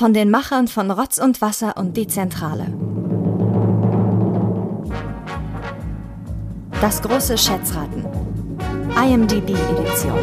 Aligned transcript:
von 0.00 0.14
den 0.14 0.30
Machern 0.30 0.66
von 0.66 0.90
Rotz 0.90 1.18
und 1.18 1.42
Wasser 1.42 1.76
und 1.76 1.94
die 1.94 2.06
Zentrale. 2.06 2.68
Das 6.80 7.02
große 7.02 7.36
Schätzraten. 7.36 8.06
IMDb-Edition. 8.96 10.18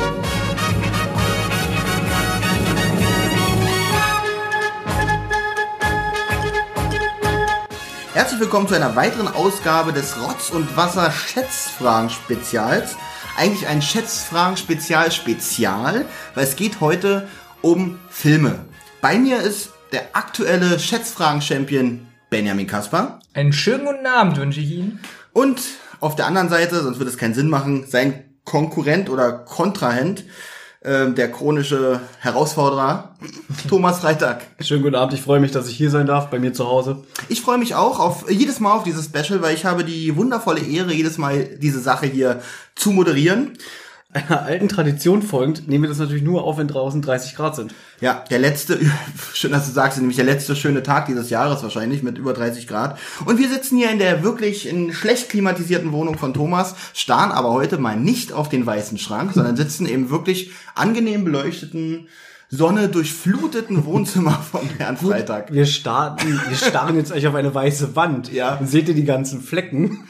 Herzlich 8.16 8.40
willkommen 8.40 8.68
zu 8.68 8.74
einer 8.74 8.96
weiteren 8.96 9.28
Ausgabe 9.28 9.94
des 9.94 10.20
Rotz 10.20 10.50
und 10.50 10.76
Wasser 10.76 11.12
Schätzfragen 11.12 12.10
Spezials. 12.10 12.96
Eigentlich 13.38 13.68
ein 13.68 13.84
Schätzfragen 13.84 14.58
Spezial 14.58 15.12
Spezial, 15.12 16.08
weil 16.34 16.46
es 16.46 16.56
geht 16.56 16.82
heute 16.82 17.28
um 17.62 18.00
Filme. 18.10 18.67
Bei 19.02 19.18
mir 19.18 19.42
ist 19.42 19.70
der 19.92 20.02
aktuelle 20.14 20.80
Schätzfragen 20.80 21.42
Champion 21.42 22.08
Benjamin 22.30 22.68
Kasper 22.68 23.20
Einen 23.34 23.54
schönen 23.54 23.86
guten 23.86 24.06
Abend 24.06 24.38
wünsche 24.38 24.60
ich 24.60 24.72
Ihnen. 24.72 25.00
und 25.34 25.62
auf 26.00 26.16
der 26.16 26.28
anderen 26.28 26.50
Seite, 26.50 26.82
sonst 26.84 27.00
würde 27.00 27.10
es 27.10 27.18
keinen 27.18 27.34
Sinn 27.34 27.50
machen, 27.50 27.86
sein 27.88 28.24
Konkurrent 28.44 29.10
oder 29.10 29.32
Kontrahent, 29.32 30.26
äh, 30.82 31.10
der 31.12 31.32
chronische 31.32 32.02
Herausforderer 32.20 33.16
Thomas 33.70 34.00
Freitag. 34.00 34.46
Schönen 34.62 34.84
guten 34.84 34.96
Abend, 34.96 35.14
ich 35.14 35.22
freue 35.22 35.40
mich, 35.40 35.52
dass 35.52 35.68
ich 35.68 35.76
hier 35.78 35.90
sein 35.90 36.06
darf, 36.06 36.30
bei 36.30 36.40
mir 36.40 36.54
zu 36.54 36.68
Hause. 36.68 37.04
Ich 37.30 37.42
freue 37.42 37.58
mich 37.58 37.74
auch 37.76 38.00
auf 38.00 38.30
jedes 38.30 38.60
Mal 38.60 38.74
auf 38.74 38.84
dieses 38.84 39.06
Special, 39.06 39.42
weil 39.42 39.56
ich 39.56 39.66
habe 39.66 39.84
die 39.84 40.16
wundervolle 40.16 40.62
Ehre, 40.62 40.94
jedes 40.94 41.18
Mal 41.18 41.46
diese 41.58 41.80
Sache 41.80 42.06
hier 42.06 42.42
zu 42.76 42.92
moderieren. 42.92 43.58
Einer 44.18 44.44
alten 44.44 44.68
Tradition 44.68 45.22
folgend 45.22 45.68
nehmen 45.68 45.84
wir 45.84 45.90
das 45.90 46.00
natürlich 46.00 46.24
nur 46.24 46.44
auf, 46.44 46.58
wenn 46.58 46.68
draußen 46.68 47.02
30 47.04 47.36
Grad 47.36 47.56
sind. 47.56 47.74
Ja, 48.02 48.24
der 48.30 48.40
letzte, 48.40 48.80
schön, 49.34 49.52
dass 49.52 49.68
du 49.68 49.72
sagst, 49.72 50.00
nämlich 50.00 50.16
der 50.16 50.26
letzte 50.26 50.56
schöne 50.56 50.82
Tag 50.82 51.06
dieses 51.06 51.30
Jahres 51.30 51.62
wahrscheinlich 51.62 52.02
mit 52.02 52.18
über 52.18 52.34
30 52.34 52.68
Grad. 52.68 52.98
Und 53.26 53.38
wir 53.38 53.48
sitzen 53.48 53.78
hier 53.78 53.92
in 53.92 54.00
der 54.00 54.24
wirklich 54.24 54.68
in 54.68 54.92
schlecht 54.92 55.30
klimatisierten 55.30 55.92
Wohnung 55.92 56.18
von 56.18 56.34
Thomas, 56.34 56.76
starren 56.94 57.32
aber 57.32 57.52
heute 57.52 57.78
mal 57.78 57.96
nicht 57.96 58.34
auf 58.34 58.50
den 58.50 58.66
weißen 58.66 58.98
Schrank, 58.98 59.34
sondern 59.34 59.56
sitzen 59.56 59.86
im 59.86 60.10
wirklich 60.10 60.52
angenehm 60.74 61.24
beleuchteten, 61.24 62.08
Sonne 62.50 62.88
durchfluteten 62.88 63.86
Wohnzimmer 63.86 64.32
von 64.52 64.70
Herrn 64.78 64.98
Freitag. 64.98 65.54
Wir 65.54 65.66
starten, 65.66 66.40
wir 66.48 66.58
starren 66.58 66.96
jetzt 66.96 67.12
euch 67.12 67.28
auf 67.28 67.36
eine 67.36 67.54
weiße 67.54 67.96
Wand. 67.96 68.32
Ja. 68.32 68.56
Dann 68.56 68.68
seht 68.68 68.88
ihr 68.88 68.96
die 68.96 69.04
ganzen 69.04 69.42
Flecken. 69.42 70.08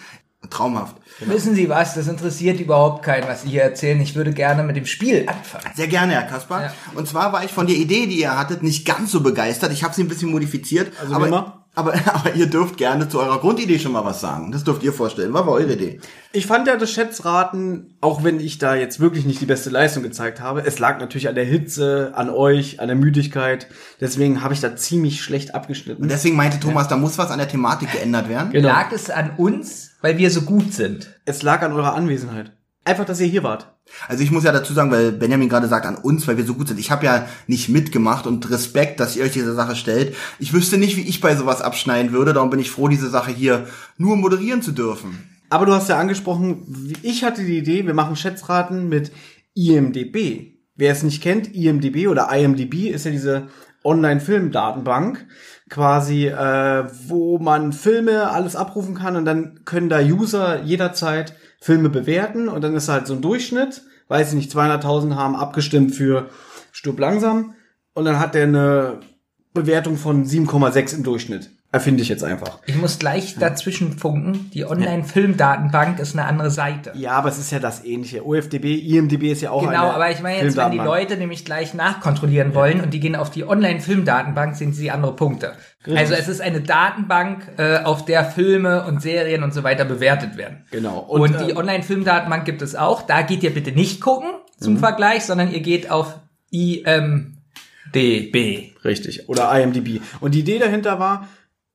Traumhaft. 0.49 0.97
Wissen 1.19 1.55
Sie 1.55 1.69
was? 1.69 1.95
Das 1.95 2.07
interessiert 2.07 2.59
überhaupt 2.59 3.03
keinen, 3.03 3.27
was 3.27 3.43
Sie 3.43 3.49
hier 3.49 3.63
erzählen. 3.63 3.99
Ich 4.01 4.15
würde 4.15 4.33
gerne 4.33 4.63
mit 4.63 4.75
dem 4.75 4.85
Spiel 4.85 5.25
anfangen. 5.27 5.65
Sehr 5.75 5.87
gerne, 5.87 6.13
Herr 6.13 6.23
Kaspar. 6.23 6.63
Ja. 6.63 6.73
Und 6.95 7.07
zwar 7.07 7.33
war 7.33 7.43
ich 7.43 7.51
von 7.51 7.67
der 7.67 7.75
Idee, 7.75 8.05
die 8.05 8.19
ihr 8.19 8.37
hattet, 8.37 8.63
nicht 8.63 8.85
ganz 8.85 9.11
so 9.11 9.21
begeistert. 9.21 9.71
Ich 9.71 9.83
habe 9.83 9.93
sie 9.93 10.03
ein 10.03 10.07
bisschen 10.07 10.31
modifiziert. 10.31 10.91
Also 11.01 11.15
aber, 11.15 11.27
immer? 11.27 11.65
aber, 11.77 11.93
aber 12.13 12.33
ihr 12.35 12.47
dürft 12.47 12.77
gerne 12.77 13.07
zu 13.07 13.19
eurer 13.19 13.39
Grundidee 13.39 13.79
schon 13.79 13.91
mal 13.91 14.03
was 14.03 14.19
sagen. 14.19 14.51
Das 14.51 14.63
dürft 14.63 14.83
ihr 14.83 14.93
vorstellen. 14.93 15.33
Was 15.33 15.45
war 15.45 15.53
eure 15.53 15.73
Idee? 15.73 15.99
Ich 16.33 16.45
fand 16.45 16.67
ja 16.67 16.75
das 16.75 16.91
Schätzraten, 16.91 17.97
auch 18.01 18.23
wenn 18.23 18.39
ich 18.39 18.57
da 18.57 18.75
jetzt 18.75 18.99
wirklich 18.99 19.25
nicht 19.25 19.41
die 19.41 19.45
beste 19.45 19.69
Leistung 19.69 20.03
gezeigt 20.03 20.41
habe, 20.41 20.61
es 20.65 20.77
lag 20.79 20.99
natürlich 20.99 21.29
an 21.29 21.35
der 21.35 21.45
Hitze, 21.45 22.11
an 22.15 22.29
euch, 22.29 22.79
an 22.79 22.87
der 22.87 22.97
Müdigkeit. 22.97 23.67
Deswegen 24.01 24.43
habe 24.43 24.53
ich 24.53 24.59
da 24.59 24.75
ziemlich 24.75 25.21
schlecht 25.21 25.55
abgeschnitten. 25.55 26.03
Und 26.03 26.11
deswegen 26.11 26.35
meinte 26.35 26.59
Thomas, 26.59 26.87
da 26.87 26.97
muss 26.97 27.17
was 27.17 27.31
an 27.31 27.39
der 27.39 27.47
Thematik 27.47 27.91
geändert 27.91 28.29
werden. 28.29 28.51
Genau. 28.51 28.67
Lag 28.67 28.91
es 28.91 29.09
an 29.09 29.31
uns, 29.37 29.91
weil 30.07 30.17
wir 30.17 30.31
so 30.31 30.43
gut 30.43 30.71
sind? 30.73 31.19
Es 31.25 31.43
lag 31.43 31.61
an 31.63 31.73
eurer 31.73 31.93
Anwesenheit. 31.93 32.53
Einfach, 32.85 33.03
dass 33.03 33.19
ihr 33.19 33.27
hier 33.27 33.43
wart. 33.43 33.75
Also 34.07 34.23
ich 34.23 34.31
muss 34.31 34.45
ja 34.45 34.53
dazu 34.53 34.71
sagen, 34.73 34.89
weil 34.89 35.11
Benjamin 35.11 35.49
gerade 35.49 35.67
sagt 35.67 35.85
an 35.85 35.97
uns, 35.97 36.25
weil 36.29 36.37
wir 36.37 36.45
so 36.45 36.53
gut 36.53 36.69
sind. 36.69 36.79
Ich 36.79 36.91
habe 36.91 37.05
ja 37.05 37.27
nicht 37.47 37.67
mitgemacht 37.67 38.25
und 38.25 38.49
Respekt, 38.49 39.01
dass 39.01 39.17
ihr 39.17 39.25
euch 39.25 39.33
diese 39.33 39.53
Sache 39.53 39.75
stellt. 39.75 40.15
Ich 40.39 40.53
wüsste 40.53 40.77
nicht, 40.77 40.95
wie 40.95 41.01
ich 41.01 41.19
bei 41.19 41.35
sowas 41.35 41.61
abschneiden 41.61 42.13
würde. 42.13 42.31
Darum 42.31 42.49
bin 42.49 42.61
ich 42.61 42.71
froh, 42.71 42.87
diese 42.87 43.09
Sache 43.09 43.31
hier 43.31 43.67
nur 43.97 44.15
moderieren 44.15 44.61
zu 44.61 44.71
dürfen. 44.71 45.27
Aber 45.49 45.65
du 45.65 45.73
hast 45.73 45.89
ja 45.89 45.99
angesprochen, 45.99 46.63
wie- 46.69 46.95
ich 47.01 47.25
hatte 47.25 47.43
die 47.43 47.57
Idee, 47.57 47.85
wir 47.85 47.93
machen 47.93 48.15
Schätzraten 48.15 48.87
mit 48.87 49.11
IMDB. 49.55 50.53
Wer 50.77 50.93
es 50.93 51.03
nicht 51.03 51.21
kennt, 51.21 51.53
IMDB 51.53 52.07
oder 52.07 52.29
IMDB 52.31 52.91
ist 52.91 53.03
ja 53.03 53.11
diese 53.11 53.49
Online-Film-Datenbank, 53.83 55.25
quasi, 55.69 56.27
äh, 56.27 56.85
wo 57.07 57.39
man 57.39 57.73
Filme 57.73 58.29
alles 58.29 58.55
abrufen 58.55 58.95
kann 58.95 59.15
und 59.15 59.25
dann 59.25 59.65
können 59.65 59.89
da 59.89 59.99
User 59.99 60.63
jederzeit 60.63 61.33
Filme 61.59 61.89
bewerten 61.89 62.47
und 62.47 62.63
dann 62.63 62.75
ist 62.75 62.89
halt 62.89 63.07
so 63.07 63.13
ein 63.13 63.21
Durchschnitt, 63.21 63.81
weiß 64.07 64.29
ich 64.29 64.35
nicht, 64.35 64.51
200.000 64.51 65.15
haben 65.15 65.35
abgestimmt 65.35 65.93
für 65.93 66.29
Stub 66.71 66.99
langsam 66.99 67.55
und 67.93 68.05
dann 68.05 68.19
hat 68.19 68.35
der 68.35 68.43
eine 68.43 68.99
Bewertung 69.53 69.97
von 69.97 70.25
7,6 70.25 70.95
im 70.95 71.03
Durchschnitt. 71.03 71.49
Erfinde 71.69 72.01
ich 72.01 72.07
jetzt 72.07 72.23
einfach. 72.23 72.59
Ich 72.65 72.77
muss 72.77 72.97
gleich 72.97 73.35
dazwischen 73.37 73.97
funken. 73.97 74.49
Die 74.53 74.65
Online-Filmdatenbank 74.65 75.99
ist 75.99 76.17
eine 76.17 76.25
andere 76.25 76.49
Seite. 76.49 76.93
Ja, 76.95 77.11
aber 77.11 77.27
es 77.27 77.37
ist 77.37 77.51
ja 77.51 77.59
das 77.59 77.83
ähnliche. 77.83 78.25
OFDB, 78.25 78.75
IMDB 78.75 79.33
ist 79.33 79.41
ja 79.41 79.51
auch 79.51 79.61
Genau, 79.61 79.91
aber 79.91 80.09
ich 80.09 80.21
meine 80.21 80.43
jetzt, 80.43 80.55
wenn 80.55 80.71
die. 80.71 80.77
Leute 80.77 81.17
nämlich 81.17 81.43
gleich 81.43 81.73
nachkontrollieren 81.73 82.55
wollen 82.55 82.79
und 82.79 82.93
die 82.93 83.01
gehen 83.01 83.17
auf 83.17 83.31
die 83.31 83.45
Online-Filmdatenbank, 83.45 84.55
sehen 84.55 84.71
sie 84.71 84.91
andere 84.91 85.13
Punkte. 85.15 85.53
Also 85.93 86.13
es 86.13 86.29
ist 86.29 86.39
eine 86.41 86.61
Datenbank, 86.61 87.51
äh, 87.57 87.79
auf 87.79 88.05
der 88.05 88.23
Filme 88.25 88.85
und 88.85 89.01
Serien 89.01 89.43
und 89.43 89.53
so 89.53 89.63
weiter 89.63 89.83
bewertet 89.83 90.37
werden. 90.37 90.65
Genau. 90.71 90.99
Und, 90.99 91.21
Und, 91.21 91.39
die 91.41 91.51
ähm, 91.51 91.57
Online-Filmdatenbank 91.57 92.45
gibt 92.45 92.61
es 92.61 92.75
auch. 92.75 93.01
Da 93.01 93.23
geht 93.23 93.43
ihr 93.43 93.53
bitte 93.53 93.73
nicht 93.73 93.99
gucken 93.99 94.29
zum 94.57 94.75
Mhm. 94.75 94.79
Vergleich, 94.79 95.25
sondern 95.25 95.51
ihr 95.51 95.61
geht 95.61 95.91
auf 95.91 96.17
IMDB. 96.49 97.35
Richtig. 98.83 99.29
Oder 99.29 99.51
IMDb. 99.61 100.01
Und 100.19 100.33
die 100.33 100.39
Idee 100.39 100.59
dahinter 100.59 100.99
war, 100.99 101.27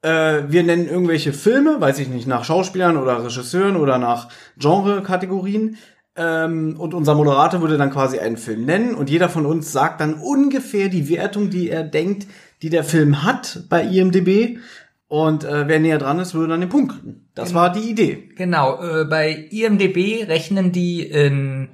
äh, 0.03 0.43
wir 0.49 0.63
nennen 0.63 0.89
irgendwelche 0.89 1.33
Filme, 1.33 1.81
weiß 1.81 1.99
ich 2.01 2.09
nicht, 2.09 2.27
nach 2.27 2.45
Schauspielern 2.45 2.97
oder 2.97 3.25
Regisseuren 3.25 3.77
oder 3.77 3.99
nach 3.99 4.29
Genre-Kategorien. 4.59 5.79
Ähm, 6.15 6.77
und 6.79 6.93
unser 6.93 7.15
Moderator 7.15 7.63
würde 7.63 7.79
dann 7.79 7.91
quasi 7.91 8.19
einen 8.19 8.37
Film 8.37 8.67
nennen 8.67 8.95
und 8.95 9.09
jeder 9.09 9.31
von 9.31 9.47
uns 9.47 9.73
sagt 9.73 10.03
dann 10.03 10.15
ungefähr 10.15 10.91
die 10.91 11.09
Wertung, 11.09 11.49
die 11.49 11.71
er 11.71 11.85
denkt, 11.85 12.27
die 12.61 12.69
der 12.69 12.85
Film 12.85 13.23
hat 13.23 13.65
bei 13.71 13.83
IMDb. 13.83 14.59
Und 15.09 15.45
äh, 15.45 15.69
wer 15.69 15.79
näher 15.79 15.99
dran 15.99 16.19
ist, 16.19 16.35
würde 16.35 16.49
dann 16.49 16.61
den 16.61 16.71
Punkt 16.71 16.93
kriegen. 16.93 17.29
Das 17.35 17.53
war 17.53 17.71
die 17.71 17.91
Idee. 17.91 18.31
Genau, 18.37 18.83
äh, 18.83 19.05
bei 19.05 19.31
IMDB 19.51 20.27
rechnen 20.27 20.73
die 20.73 21.03
in 21.03 21.69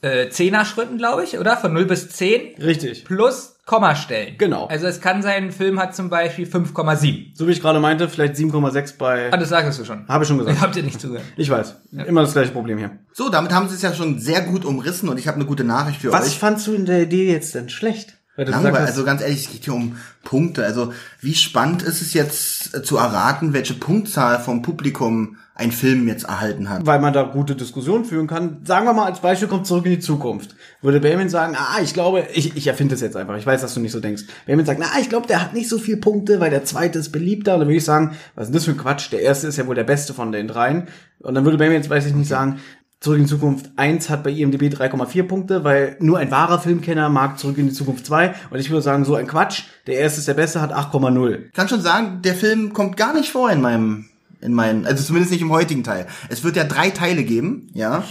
äh, 0.00 0.28
Zehner-Schritten, 0.28 0.98
glaube 0.98 1.24
ich, 1.24 1.38
oder? 1.38 1.56
Von 1.56 1.74
0 1.74 1.84
bis 1.84 2.08
10 2.10 2.62
Richtig. 2.62 3.04
plus 3.04 3.51
Kommastellen. 3.64 4.36
Genau. 4.38 4.66
Also 4.66 4.86
es 4.86 5.00
kann 5.00 5.22
sein, 5.22 5.44
ein 5.44 5.52
Film 5.52 5.78
hat 5.78 5.94
zum 5.94 6.10
Beispiel 6.10 6.46
5,7. 6.46 7.36
So 7.36 7.46
wie 7.46 7.52
ich 7.52 7.60
gerade 7.60 7.78
meinte, 7.78 8.08
vielleicht 8.08 8.34
7,6 8.34 8.98
bei. 8.98 9.32
Ah, 9.32 9.36
das 9.36 9.50
sagst 9.50 9.78
du 9.78 9.84
schon. 9.84 10.06
Habe 10.08 10.24
ich 10.24 10.28
schon 10.28 10.38
gesagt. 10.38 10.60
Habt 10.60 10.76
ihr 10.76 10.82
nicht 10.82 11.00
zugehört. 11.00 11.24
Ich 11.36 11.48
weiß. 11.48 11.76
Immer 12.06 12.22
das 12.22 12.32
gleiche 12.32 12.50
Problem 12.50 12.78
hier. 12.78 12.98
So, 13.12 13.28
damit 13.28 13.52
haben 13.52 13.68
sie 13.68 13.76
es 13.76 13.82
ja 13.82 13.94
schon 13.94 14.18
sehr 14.18 14.40
gut 14.40 14.64
umrissen 14.64 15.08
und 15.08 15.18
ich 15.18 15.28
habe 15.28 15.36
eine 15.36 15.46
gute 15.46 15.62
Nachricht 15.64 16.00
für 16.00 16.12
Was 16.12 16.26
euch. 16.26 16.38
fandst 16.38 16.66
du 16.66 16.74
in 16.74 16.86
der 16.86 17.02
Idee 17.02 17.30
jetzt 17.30 17.54
denn 17.54 17.68
schlecht? 17.68 18.18
Weil 18.34 18.46
du 18.46 18.52
Langweilig, 18.52 18.72
gesagt 18.72 18.88
hast, 18.88 18.96
also 18.96 19.04
ganz 19.04 19.20
ehrlich, 19.20 19.44
es 19.44 19.52
geht 19.52 19.64
hier 19.64 19.74
um 19.74 19.96
Punkte. 20.24 20.64
Also 20.64 20.94
wie 21.20 21.34
spannend 21.34 21.82
ist 21.82 22.00
es 22.00 22.14
jetzt 22.14 22.74
äh, 22.74 22.82
zu 22.82 22.96
erraten, 22.96 23.52
welche 23.52 23.74
Punktzahl 23.74 24.40
vom 24.40 24.62
Publikum 24.62 25.36
ein 25.54 25.70
Film 25.70 26.08
jetzt 26.08 26.24
erhalten 26.24 26.70
hat? 26.70 26.86
weil 26.86 26.98
man 26.98 27.12
da 27.12 27.24
gute 27.24 27.54
Diskussionen 27.54 28.06
führen 28.06 28.26
kann. 28.26 28.62
Sagen 28.64 28.86
wir 28.86 28.94
mal 28.94 29.04
als 29.04 29.20
Beispiel 29.20 29.48
kommt 29.48 29.66
zurück 29.66 29.84
in 29.84 29.92
die 29.92 30.00
Zukunft. 30.00 30.56
Würde 30.80 31.00
Benjamin 31.00 31.28
sagen, 31.28 31.54
ah, 31.58 31.82
ich 31.82 31.92
glaube, 31.92 32.26
ich, 32.32 32.56
ich 32.56 32.66
erfinde 32.66 32.94
das 32.94 33.02
jetzt 33.02 33.16
einfach. 33.16 33.36
Ich 33.36 33.44
weiß, 33.44 33.60
dass 33.60 33.74
du 33.74 33.80
nicht 33.80 33.92
so 33.92 34.00
denkst. 34.00 34.22
Benjamin 34.46 34.64
sagt, 34.64 34.80
na, 34.80 34.98
ich 34.98 35.10
glaube, 35.10 35.26
der 35.26 35.42
hat 35.42 35.52
nicht 35.52 35.68
so 35.68 35.76
viele 35.78 35.98
Punkte, 35.98 36.40
weil 36.40 36.50
der 36.50 36.64
zweite 36.64 36.98
ist 36.98 37.10
beliebter. 37.10 37.52
Und 37.54 37.60
dann 37.60 37.68
würde 37.68 37.76
ich 37.76 37.84
sagen, 37.84 38.16
was 38.34 38.44
ist 38.44 38.48
denn 38.48 38.54
das 38.54 38.64
für 38.64 38.70
ein 38.70 38.78
Quatsch? 38.78 39.12
Der 39.12 39.20
erste 39.20 39.46
ist 39.46 39.58
ja 39.58 39.66
wohl 39.66 39.74
der 39.74 39.84
beste 39.84 40.14
von 40.14 40.32
den 40.32 40.48
dreien. 40.48 40.88
Und 41.20 41.34
dann 41.34 41.44
würde 41.44 41.58
Benjamin 41.58 41.82
jetzt, 41.82 41.90
weiß 41.90 42.06
ich 42.06 42.14
nicht, 42.14 42.28
sagen, 42.28 42.60
Zurück 43.02 43.18
in 43.18 43.24
die 43.24 43.30
Zukunft 43.30 43.70
1 43.74 44.10
hat 44.10 44.22
bei 44.22 44.30
IMDb 44.30 44.72
3,4 44.72 45.24
Punkte, 45.24 45.64
weil 45.64 45.96
nur 45.98 46.18
ein 46.18 46.30
wahrer 46.30 46.60
Filmkenner 46.60 47.08
mag 47.08 47.36
Zurück 47.36 47.58
in 47.58 47.66
die 47.66 47.72
Zukunft 47.74 48.06
2. 48.06 48.32
Und 48.50 48.60
ich 48.60 48.70
würde 48.70 48.82
sagen, 48.82 49.04
so 49.04 49.16
ein 49.16 49.26
Quatsch. 49.26 49.64
Der 49.88 49.96
erste 49.96 50.20
ist 50.20 50.28
der 50.28 50.34
beste, 50.34 50.60
hat 50.60 50.72
8,0. 50.72 51.46
Ich 51.46 51.52
kann 51.52 51.68
schon 51.68 51.82
sagen, 51.82 52.22
der 52.22 52.36
Film 52.36 52.72
kommt 52.72 52.96
gar 52.96 53.12
nicht 53.12 53.32
vor 53.32 53.50
in 53.50 53.60
meinem, 53.60 54.08
in 54.40 54.54
meinen, 54.54 54.86
also 54.86 55.02
zumindest 55.02 55.32
nicht 55.32 55.42
im 55.42 55.50
heutigen 55.50 55.82
Teil. 55.82 56.06
Es 56.28 56.44
wird 56.44 56.54
ja 56.54 56.62
drei 56.62 56.90
Teile 56.90 57.24
geben, 57.24 57.70
ja. 57.74 58.04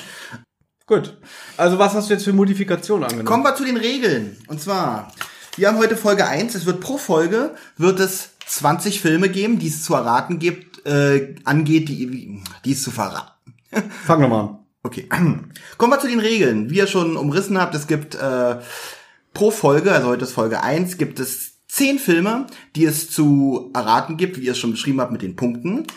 Gut. 0.88 1.18
Also 1.56 1.80
was 1.80 1.94
hast 1.94 2.10
du 2.10 2.14
jetzt 2.14 2.26
für 2.26 2.34
Modifikationen 2.34 3.06
angenommen? 3.06 3.28
Kommen 3.28 3.44
wir 3.46 3.56
zu 3.56 3.64
den 3.64 3.78
Regeln. 3.78 4.36
Und 4.48 4.60
zwar, 4.60 5.14
wir 5.56 5.70
haben 5.70 5.78
heute 5.78 5.96
Folge 5.96 6.28
1. 6.28 6.54
Es 6.54 6.66
wird 6.66 6.82
pro 6.82 6.98
Folge, 6.98 7.56
wird 7.78 8.02
es 8.02 8.32
20 8.46 9.00
Filme 9.00 9.30
geben, 9.30 9.58
die 9.58 9.70
es 9.70 9.84
zu 9.84 9.94
erraten 9.94 10.38
gibt, 10.38 10.86
äh, 10.86 11.36
angeht, 11.46 11.88
die, 11.88 12.44
die 12.66 12.72
es 12.74 12.84
zu 12.84 12.92
verraten. 12.92 13.32
Fang 14.06 14.20
nochmal 14.20 14.42
an. 14.42 14.61
Okay. 14.84 15.08
Kommen 15.78 15.94
wir 15.94 16.00
zu 16.00 16.08
den 16.08 16.20
Regeln. 16.20 16.70
Wie 16.70 16.78
ihr 16.78 16.88
schon 16.88 17.18
umrissen 17.18 17.60
habt, 17.60 17.76
es 17.76 17.88
gibt 17.88 18.16
äh, 18.16 18.58
pro 19.34 19.52
Folge, 19.52 19.92
also 19.92 20.08
heute 20.08 20.26
ist 20.26 20.34
Folge 20.34 20.64
1, 20.64 20.98
gibt 20.98 21.20
es 21.20 21.52
zehn 21.68 22.00
Filme, 22.00 22.48
die 22.76 22.86
es 22.86 23.10
zu 23.10 23.72
erraten 23.74 24.18
gibt, 24.18 24.38
wie 24.38 24.46
ihr 24.46 24.52
es 24.52 24.58
schon 24.58 24.72
beschrieben 24.72 25.00
habt 25.00 25.12
mit 25.12 25.22
den 25.22 25.36
Punkten. 25.36 25.88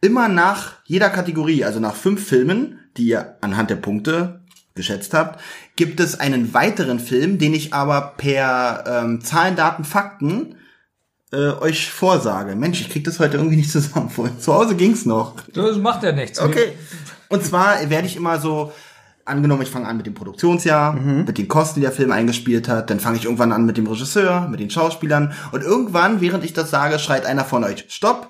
Immer 0.00 0.28
nach 0.28 0.74
jeder 0.84 1.10
Kategorie, 1.10 1.64
also 1.64 1.80
nach 1.80 1.94
fünf 1.94 2.26
Filmen, 2.26 2.80
die 2.96 3.04
ihr 3.04 3.36
anhand 3.40 3.70
der 3.70 3.76
Punkte 3.76 4.42
geschätzt 4.74 5.14
habt, 5.14 5.40
gibt 5.76 6.00
es 6.00 6.18
einen 6.18 6.54
weiteren 6.54 6.98
Film, 6.98 7.38
den 7.38 7.54
ich 7.54 7.72
aber 7.72 8.14
per 8.16 8.84
ähm, 8.86 9.20
Zahlen, 9.22 9.56
Daten, 9.56 9.84
Fakten 9.84 10.56
äh, 11.32 11.50
euch 11.60 11.90
vorsage. 11.90 12.54
Mensch, 12.56 12.80
ich 12.80 12.90
krieg 12.90 13.04
das 13.04 13.18
heute 13.18 13.38
irgendwie 13.38 13.56
nicht 13.56 13.70
zusammen. 13.70 14.10
Vorhin 14.10 14.38
Zu 14.38 14.52
Hause 14.52 14.76
ging's 14.76 15.06
noch. 15.06 15.36
Das 15.54 15.76
macht 15.78 16.02
ja 16.02 16.12
nichts. 16.12 16.38
Okay. 16.40 16.72
Und 17.32 17.44
zwar 17.44 17.90
werde 17.90 18.06
ich 18.06 18.16
immer 18.16 18.38
so, 18.38 18.72
angenommen, 19.24 19.62
ich 19.62 19.70
fange 19.70 19.88
an 19.88 19.96
mit 19.96 20.06
dem 20.06 20.14
Produktionsjahr, 20.14 20.92
mit 20.92 21.38
den 21.38 21.48
Kosten, 21.48 21.76
die 21.76 21.86
der 21.86 21.92
Film 21.92 22.12
eingespielt 22.12 22.68
hat, 22.68 22.90
dann 22.90 23.00
fange 23.00 23.16
ich 23.16 23.24
irgendwann 23.24 23.52
an 23.52 23.64
mit 23.64 23.76
dem 23.76 23.86
Regisseur, 23.86 24.48
mit 24.48 24.60
den 24.60 24.70
Schauspielern. 24.70 25.32
Und 25.52 25.62
irgendwann, 25.62 26.20
während 26.20 26.44
ich 26.44 26.52
das 26.52 26.70
sage, 26.70 26.98
schreit 26.98 27.26
einer 27.26 27.44
von 27.44 27.64
euch 27.64 27.86
Stopp! 27.88 28.28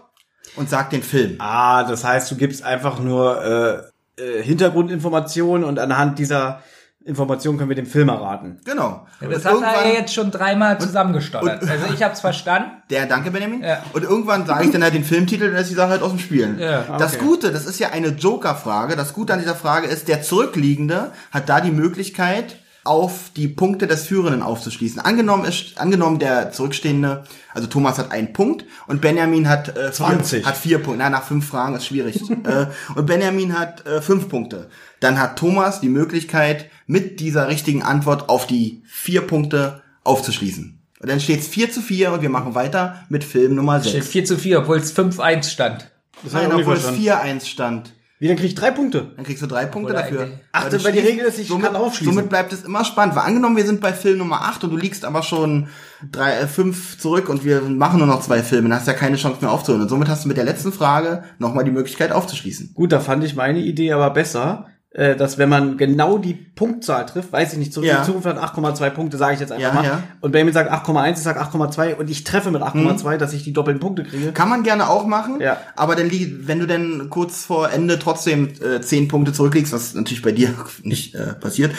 und 0.56 0.68
sagt 0.68 0.92
den 0.92 1.02
Film. 1.02 1.36
Ah, 1.38 1.84
das 1.84 2.04
heißt, 2.04 2.30
du 2.30 2.36
gibst 2.36 2.62
einfach 2.62 3.00
nur 3.00 3.90
äh, 4.18 4.22
äh, 4.22 4.42
Hintergrundinformationen 4.42 5.64
und 5.64 5.78
anhand 5.78 6.18
dieser 6.18 6.62
Informationen 7.04 7.58
können 7.58 7.68
wir 7.70 7.76
den 7.76 7.86
Film 7.86 8.08
erraten. 8.08 8.58
Genau. 8.64 9.06
Ja, 9.20 9.28
das 9.28 9.44
Und 9.46 9.64
hat 9.66 9.84
er 9.84 9.92
jetzt 9.94 10.14
schon 10.14 10.30
dreimal 10.30 10.80
zusammengestottert. 10.80 11.62
und- 11.62 11.70
also 11.70 11.86
ich 11.92 12.02
hab's 12.02 12.20
verstanden. 12.20 12.70
Der, 12.90 13.06
danke 13.06 13.30
Benjamin. 13.30 13.62
Ja. 13.62 13.78
Und 13.92 14.02
irgendwann 14.04 14.46
sage 14.46 14.64
ich 14.66 14.70
dann 14.70 14.82
halt 14.82 14.94
den 14.94 15.04
Filmtitel 15.04 15.44
und 15.46 15.52
dann 15.52 15.62
ist 15.62 15.70
die 15.70 15.74
Sache 15.74 15.90
halt 15.90 16.02
aus 16.02 16.10
dem 16.10 16.18
Spielen. 16.18 16.58
Ja. 16.58 16.84
Das 16.98 17.14
Okay. 17.14 17.24
Gute, 17.24 17.52
das 17.52 17.66
ist 17.66 17.78
ja 17.78 17.90
eine 17.90 18.08
Joker-Frage. 18.08 18.96
Das 18.96 19.12
Gute 19.14 19.32
an 19.32 19.38
dieser 19.40 19.54
Frage 19.54 19.86
ist, 19.86 20.08
der 20.08 20.22
Zurückliegende 20.22 21.12
hat 21.30 21.48
da 21.48 21.60
die 21.60 21.70
Möglichkeit, 21.70 22.56
auf 22.84 23.30
die 23.36 23.48
Punkte 23.48 23.86
des 23.86 24.06
Führenden 24.06 24.42
aufzuschließen. 24.42 25.00
Angenommen 25.00 25.44
ist, 25.44 25.78
angenommen 25.78 26.18
der 26.18 26.50
Zurückstehende, 26.50 27.24
also 27.54 27.68
Thomas 27.68 27.98
hat 27.98 28.10
einen 28.10 28.32
Punkt 28.32 28.64
und 28.86 29.00
Benjamin 29.00 29.48
hat 29.48 29.76
äh, 29.76 29.92
20. 29.92 30.40
Vier, 30.40 30.48
hat 30.48 30.56
vier 30.56 30.78
Punkte. 30.78 30.98
Na, 30.98 31.10
nach 31.10 31.24
fünf 31.24 31.46
Fragen 31.46 31.76
ist 31.76 31.86
schwierig. 31.86 32.20
äh, 32.44 32.66
und 32.94 33.06
Benjamin 33.06 33.58
hat 33.58 33.86
äh, 33.86 34.02
fünf 34.02 34.28
Punkte. 34.28 34.68
Dann 35.00 35.20
hat 35.20 35.38
Thomas 35.38 35.80
die 35.80 35.88
Möglichkeit, 35.88 36.70
mit 36.86 37.20
dieser 37.20 37.48
richtigen 37.48 37.82
Antwort 37.82 38.28
auf 38.28 38.46
die 38.46 38.82
vier 38.86 39.22
Punkte 39.22 39.82
aufzuschließen. 40.04 40.80
Und 41.00 41.08
dann 41.08 41.20
steht 41.20 41.40
es 41.40 41.48
4 41.48 41.72
zu 41.72 41.80
4 41.80 42.12
und 42.12 42.22
wir 42.22 42.30
machen 42.30 42.54
weiter 42.54 43.04
mit 43.08 43.24
Film 43.24 43.56
Nummer 43.56 43.80
Steht 43.80 44.04
6. 44.04 44.08
4 44.08 44.24
zu 44.24 44.38
4, 44.38 44.58
obwohl 44.60 44.76
es 44.76 44.96
5-1 44.96 45.50
stand. 45.50 45.90
Das 46.22 46.32
Nein, 46.32 46.52
obwohl 46.52 46.74
es 46.74 46.82
verstanden. 46.82 47.40
4-1 47.40 47.46
stand. 47.46 47.92
Wie, 48.22 48.28
dann 48.28 48.36
krieg 48.36 48.46
ich 48.46 48.54
drei 48.54 48.70
Punkte. 48.70 49.10
Dann 49.16 49.24
kriegst 49.24 49.42
du 49.42 49.48
drei 49.48 49.66
Punkte 49.66 49.92
Oder 49.94 50.02
dafür. 50.02 50.20
eigentlich- 50.22 50.38
Ach, 50.52 50.68
du 50.68 50.84
weil 50.84 50.92
die 50.92 51.00
Regel 51.00 51.24
ist, 51.24 51.40
ich 51.40 51.48
somit, 51.48 51.66
kann 51.66 51.74
aufschließen. 51.74 52.14
Somit 52.14 52.30
bleibt 52.30 52.52
es 52.52 52.62
immer 52.62 52.84
spannend. 52.84 53.16
Weil 53.16 53.24
angenommen, 53.24 53.56
wir 53.56 53.66
sind 53.66 53.80
bei 53.80 53.92
Film 53.92 54.18
Nummer 54.18 54.42
8 54.42 54.62
und 54.62 54.70
du 54.70 54.76
liegst 54.76 55.04
aber 55.04 55.24
schon 55.24 55.66
drei, 56.08 56.34
äh, 56.34 56.46
fünf 56.46 56.98
zurück 56.98 57.28
und 57.28 57.44
wir 57.44 57.62
machen 57.62 57.98
nur 57.98 58.06
noch 58.06 58.20
zwei 58.22 58.44
Filme, 58.44 58.68
dann 58.68 58.78
hast 58.78 58.86
du 58.86 58.92
ja 58.92 58.96
keine 58.96 59.16
Chance 59.16 59.38
mehr 59.40 59.50
aufzuholen. 59.50 59.82
Und 59.82 59.88
somit 59.88 60.08
hast 60.08 60.22
du 60.22 60.28
mit 60.28 60.36
der 60.36 60.44
letzten 60.44 60.72
Frage 60.72 61.24
nochmal 61.40 61.64
die 61.64 61.72
Möglichkeit 61.72 62.12
aufzuschließen. 62.12 62.74
Gut, 62.74 62.92
da 62.92 63.00
fand 63.00 63.24
ich 63.24 63.34
meine 63.34 63.58
Idee 63.58 63.90
aber 63.90 64.10
besser, 64.10 64.66
äh, 64.94 65.16
dass 65.16 65.38
wenn 65.38 65.48
man 65.48 65.78
genau 65.78 66.18
die 66.18 66.34
Punktzahl 66.34 67.06
trifft, 67.06 67.32
weiß 67.32 67.52
ich 67.54 67.58
nicht, 67.58 67.72
zurück 67.72 67.86
Ja. 67.88 68.02
Zukunft 68.02 68.26
hat 68.26 68.36
8,2 68.36 68.90
Punkte, 68.90 69.16
sage 69.16 69.34
ich 69.34 69.40
jetzt 69.40 69.50
einfach 69.50 69.68
Ja, 69.68 69.72
mal. 69.74 69.84
ja. 69.84 70.02
Und 70.20 70.32
Benjamin 70.32 70.52
sagt 70.52 70.70
8,1, 70.70 71.12
ich 71.12 71.18
sag 71.18 71.38
8,2 71.40 71.94
und 71.94 72.10
ich 72.10 72.24
treffe 72.24 72.50
mit 72.50 72.60
8,2, 72.62 73.16
dass 73.16 73.32
ich 73.32 73.42
die 73.42 73.52
doppelten 73.52 73.80
Punkte 73.80 74.04
kriege. 74.04 74.32
Kann 74.32 74.48
man 74.50 74.62
gerne 74.62 74.88
auch 74.90 75.06
machen, 75.06 75.40
Ja. 75.40 75.56
aber 75.76 75.96
dann 75.96 76.08
lieg, 76.10 76.46
wenn 76.46 76.58
du 76.60 76.66
dann 76.66 77.08
kurz 77.10 77.44
vor 77.44 77.70
Ende 77.70 77.98
trotzdem 77.98 78.50
äh, 78.62 78.80
zehn 78.82 79.08
Punkte 79.08 79.32
zurückliegst, 79.32 79.72
was 79.72 79.94
natürlich 79.94 80.22
bei 80.22 80.32
dir 80.32 80.54
nicht 80.82 81.14
äh, 81.14 81.32
passiert, 81.34 81.72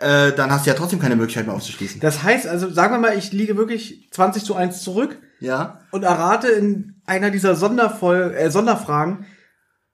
äh, 0.00 0.32
dann 0.32 0.50
hast 0.50 0.64
du 0.66 0.70
ja 0.70 0.76
trotzdem 0.76 1.00
keine 1.00 1.16
Möglichkeit 1.16 1.46
mehr 1.46 1.56
aufzuschließen. 1.56 2.00
Das 2.00 2.22
heißt 2.22 2.46
also, 2.46 2.70
sagen 2.70 2.94
wir 2.94 2.98
mal, 2.98 3.18
ich 3.18 3.32
liege 3.32 3.56
wirklich 3.56 4.08
20 4.12 4.44
zu 4.44 4.54
1 4.54 4.82
zurück 4.82 5.18
Ja? 5.40 5.80
und 5.90 6.04
errate 6.04 6.48
in 6.48 6.94
einer 7.06 7.30
dieser 7.30 7.56
Sondervoll 7.56 8.32
äh, 8.38 8.50
Sonderfragen, 8.50 9.24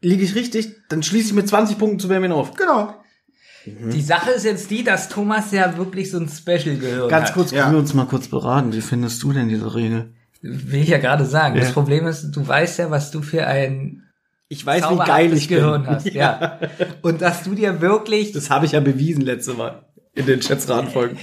liege 0.08 0.22
ich 0.24 0.34
richtig, 0.34 0.68
dann 0.88 1.02
schließe 1.02 1.28
ich 1.28 1.34
mit 1.34 1.48
20 1.48 1.78
Punkten 1.78 1.98
zu 1.98 2.08
Benjamin 2.08 2.32
auf. 2.32 2.54
Genau. 2.54 2.94
Die 3.66 4.00
Sache 4.00 4.30
ist 4.30 4.44
jetzt 4.44 4.70
die, 4.70 4.84
dass 4.84 5.08
Thomas 5.08 5.50
ja 5.50 5.76
wirklich 5.76 6.10
so 6.12 6.18
ein 6.18 6.28
Special-Gehirn 6.28 7.08
Ganz 7.08 7.28
hat. 7.28 7.34
kurz, 7.34 7.50
Ja. 7.50 7.62
können 7.62 7.74
wir 7.74 7.80
uns 7.80 7.94
mal 7.94 8.06
kurz 8.06 8.28
beraten. 8.28 8.72
Wie 8.72 8.80
findest 8.80 9.20
du 9.24 9.32
denn 9.32 9.48
diese 9.48 9.74
Regel? 9.74 10.12
Will 10.42 10.82
ich 10.82 10.88
ja 10.90 10.98
gerade 10.98 11.24
sagen. 11.24 11.56
Ja. 11.56 11.62
Das 11.62 11.72
Problem 11.72 12.06
ist, 12.06 12.30
du 12.30 12.46
weißt 12.46 12.78
ja, 12.78 12.90
was 12.92 13.10
du 13.10 13.22
für 13.22 13.44
ein 13.46 14.04
Ich 14.48 14.64
weiß, 14.64 14.84
wie 14.90 14.96
geil 14.98 15.32
ich 15.32 15.48
Gehirn 15.48 15.82
bin. 15.82 15.90
hast. 15.90 16.06
Ja. 16.12 16.60
Und 17.02 17.22
dass 17.22 17.42
du 17.42 17.56
dir 17.56 17.80
wirklich 17.80 18.30
Das 18.30 18.50
habe 18.50 18.66
ich 18.66 18.72
ja 18.72 18.80
bewiesen 18.80 19.22
letzte 19.22 19.54
Mal 19.54 19.84
in 20.16 20.26
den 20.26 20.42
Schätzratenfolgen. 20.42 21.18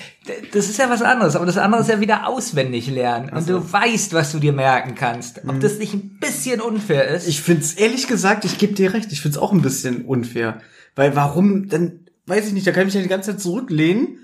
Das 0.54 0.70
ist 0.70 0.78
ja 0.78 0.90
was 0.90 1.02
anderes, 1.02 1.36
aber 1.36 1.46
das 1.46 1.58
andere 1.58 1.82
ist 1.82 1.90
ja 1.90 2.00
wieder 2.00 2.28
auswendig 2.28 2.88
lernen. 2.88 3.30
Und 3.30 3.50
du 3.50 3.74
weißt, 3.74 4.14
was 4.14 4.32
du 4.32 4.40
dir 4.40 4.54
merken 4.54 4.96
kannst. 4.96 5.42
Ob 5.48 5.60
das 5.60 5.80
nicht 5.80 5.94
ein 5.94 6.20
bisschen 6.20 6.62
unfair 6.62 7.08
ist. 7.08 7.28
Ich 7.28 7.42
find's 7.42 7.74
ehrlich 7.74 8.08
gesagt, 8.08 8.46
ich 8.46 8.58
gebe 8.60 8.74
dir 8.74 8.94
recht, 8.94 9.12
ich 9.12 9.20
find's 9.22 9.38
auch 9.38 9.52
ein 9.52 9.62
bisschen 9.62 10.06
unfair. 10.06 10.62
Weil 10.96 11.16
warum, 11.16 11.68
dann 11.70 12.06
weiß 12.28 12.48
ich 12.48 12.54
nicht, 12.54 12.66
da 12.68 12.72
kann 12.72 12.82
ich 12.82 12.86
mich 12.88 12.94
ja 12.96 13.02
die 13.02 13.08
ganze 13.10 13.32
Zeit 13.32 13.42
zurücklehnen 13.42 14.20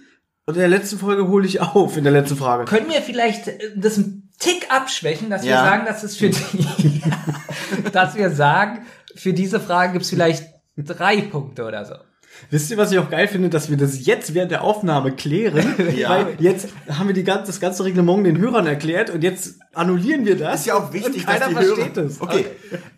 und 0.46 0.54
in 0.54 0.60
der 0.60 0.70
letzten 0.70 1.00
Folge 1.00 1.28
hole 1.28 1.46
ich 1.46 1.62
auf, 1.62 1.98
in 1.98 2.04
der 2.04 2.14
letzten 2.14 2.38
Frage. 2.38 2.66
können 2.66 2.90
wir 2.90 3.02
vielleicht 3.02 3.48
äh, 3.48 3.58
das 3.76 3.98
ein 3.98 4.30
Tick 4.40 4.68
abschwächen, 4.72 5.30
dass 5.30 5.44
wir 5.44 5.52
Ja. 5.52 5.64
sagen, 5.66 5.86
dass 5.86 6.04
es 6.04 6.16
für 6.16 6.30
die, 6.30 7.02
dass 7.92 8.16
wir 8.16 8.30
sagen, 8.32 8.86
für 9.16 9.34
diese 9.34 9.60
Frage 9.60 9.94
gibt's 9.94 10.10
vielleicht 10.12 10.46
drei 10.78 11.22
Punkte 11.22 11.66
oder 11.66 11.84
so. 11.86 11.96
Wisst 12.52 12.72
ihr, 12.72 12.78
was 12.78 12.92
ich 12.92 13.00
auch 13.00 13.10
geil 13.10 13.28
finde, 13.28 13.50
dass 13.50 13.70
wir 13.70 13.78
das 13.78 14.06
jetzt 14.06 14.34
während 14.34 14.52
der 14.52 14.64
Aufnahme 14.64 15.12
klären? 15.12 15.76
Ja. 15.96 16.10
Weil 16.10 16.28
jetzt 16.40 16.70
haben 16.90 17.08
wir 17.08 17.14
die 17.14 17.24
ganze, 17.24 17.48
das 17.48 17.60
ganze 17.60 17.84
Reglement 17.84 18.26
den 18.26 18.38
Hörern 18.38 18.66
erklärt 18.68 19.10
und 19.10 19.24
jetzt 19.24 19.56
annullieren 19.74 20.26
wir 20.26 20.38
das. 20.38 20.62
Ist 20.62 20.66
ja 20.68 20.76
auch 20.76 20.94
wichtig, 20.94 21.16
und 21.18 21.26
keiner 21.26 21.40
dass 21.40 21.50
die 21.50 21.56
versteht 21.56 21.96
Hörer- 21.98 22.06
es. 22.08 22.22
Okay. 22.22 22.46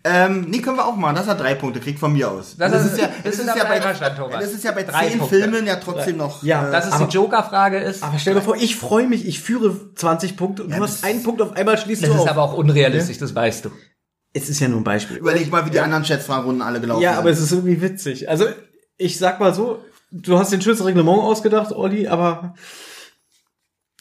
Ähm, 0.04 0.46
nee, 0.50 0.60
können 0.60 0.78
wir 0.78 0.86
auch 0.86 0.96
machen. 0.96 1.16
Das 1.16 1.28
hat 1.28 1.40
drei 1.40 1.56
Punkte, 1.56 1.80
kriegt 1.80 2.00
von 2.00 2.14
mir 2.14 2.30
aus. 2.30 2.56
Das 2.58 2.86
ist- 2.86 3.00
ja, 3.00 3.10
bist 3.24 3.40
du 3.42 3.46
dabei 3.46 3.64
einverstanden, 3.72 4.18
Thomas? 4.18 4.40
das 4.44 4.54
ist 4.54 4.64
ja 4.64 4.72
bei 4.72 4.84
Drei 4.84 5.10
zehn 5.10 5.20
Punkte. 5.20 5.38
Filmen 5.40 5.66
ja 5.68 5.76
trotzdem 5.78 6.18
noch. 6.18 6.44
Ja, 6.44 6.68
äh, 6.68 6.72
Dass 6.72 6.88
es 6.88 6.94
aber- 6.94 7.06
die 7.08 7.14
Joker-Frage 7.16 7.78
ist. 7.80 8.04
Aber 8.04 8.18
stell 8.20 8.36
dir 8.36 8.42
vor, 8.42 8.56
ich 8.56 8.76
freue 8.76 9.08
mich, 9.08 9.28
ich 9.28 9.40
führe 9.40 9.76
20 9.96 10.38
Punkte 10.38 10.64
und 10.64 10.72
du 10.76 10.82
hast 10.82 11.04
einen 11.04 11.24
Punkt 11.24 11.42
auf 11.42 11.56
einmal 11.56 11.78
schließt 11.78 12.04
Das 12.04 12.10
du 12.10 12.16
ist 12.16 12.22
auf. 12.22 12.30
aber 12.30 12.44
auch 12.44 12.54
unrealistisch, 12.54 13.18
das 13.18 13.34
weißt 13.36 13.66
du. 13.66 13.70
es 14.34 14.50
ist 14.50 14.60
ja 14.62 14.68
nur 14.68 14.80
ein 14.80 14.84
Beispiel. 14.84 15.18
Überleg 15.18 15.52
mal, 15.52 15.66
wie 15.66 15.70
die 15.72 15.80
anderen 15.80 16.06
Schätzfragenrunden 16.06 16.62
alle 16.62 16.80
gelaufen 16.80 17.02
Ja, 17.02 17.12
sind. 17.12 17.20
aber 17.20 17.30
es 17.32 17.40
ist 17.40 17.52
irgendwie 17.52 17.82
witzig. 17.82 18.30
Also, 18.30 18.46
ich 19.02 19.18
sag 19.18 19.40
mal 19.40 19.54
so, 19.54 19.84
du 20.12 20.38
hast 20.38 20.52
den 20.52 20.62
schönsten 20.62 20.86
Reglement 20.86 21.22
ausgedacht, 21.22 21.74
Olli, 21.74 22.08
aber 22.08 22.56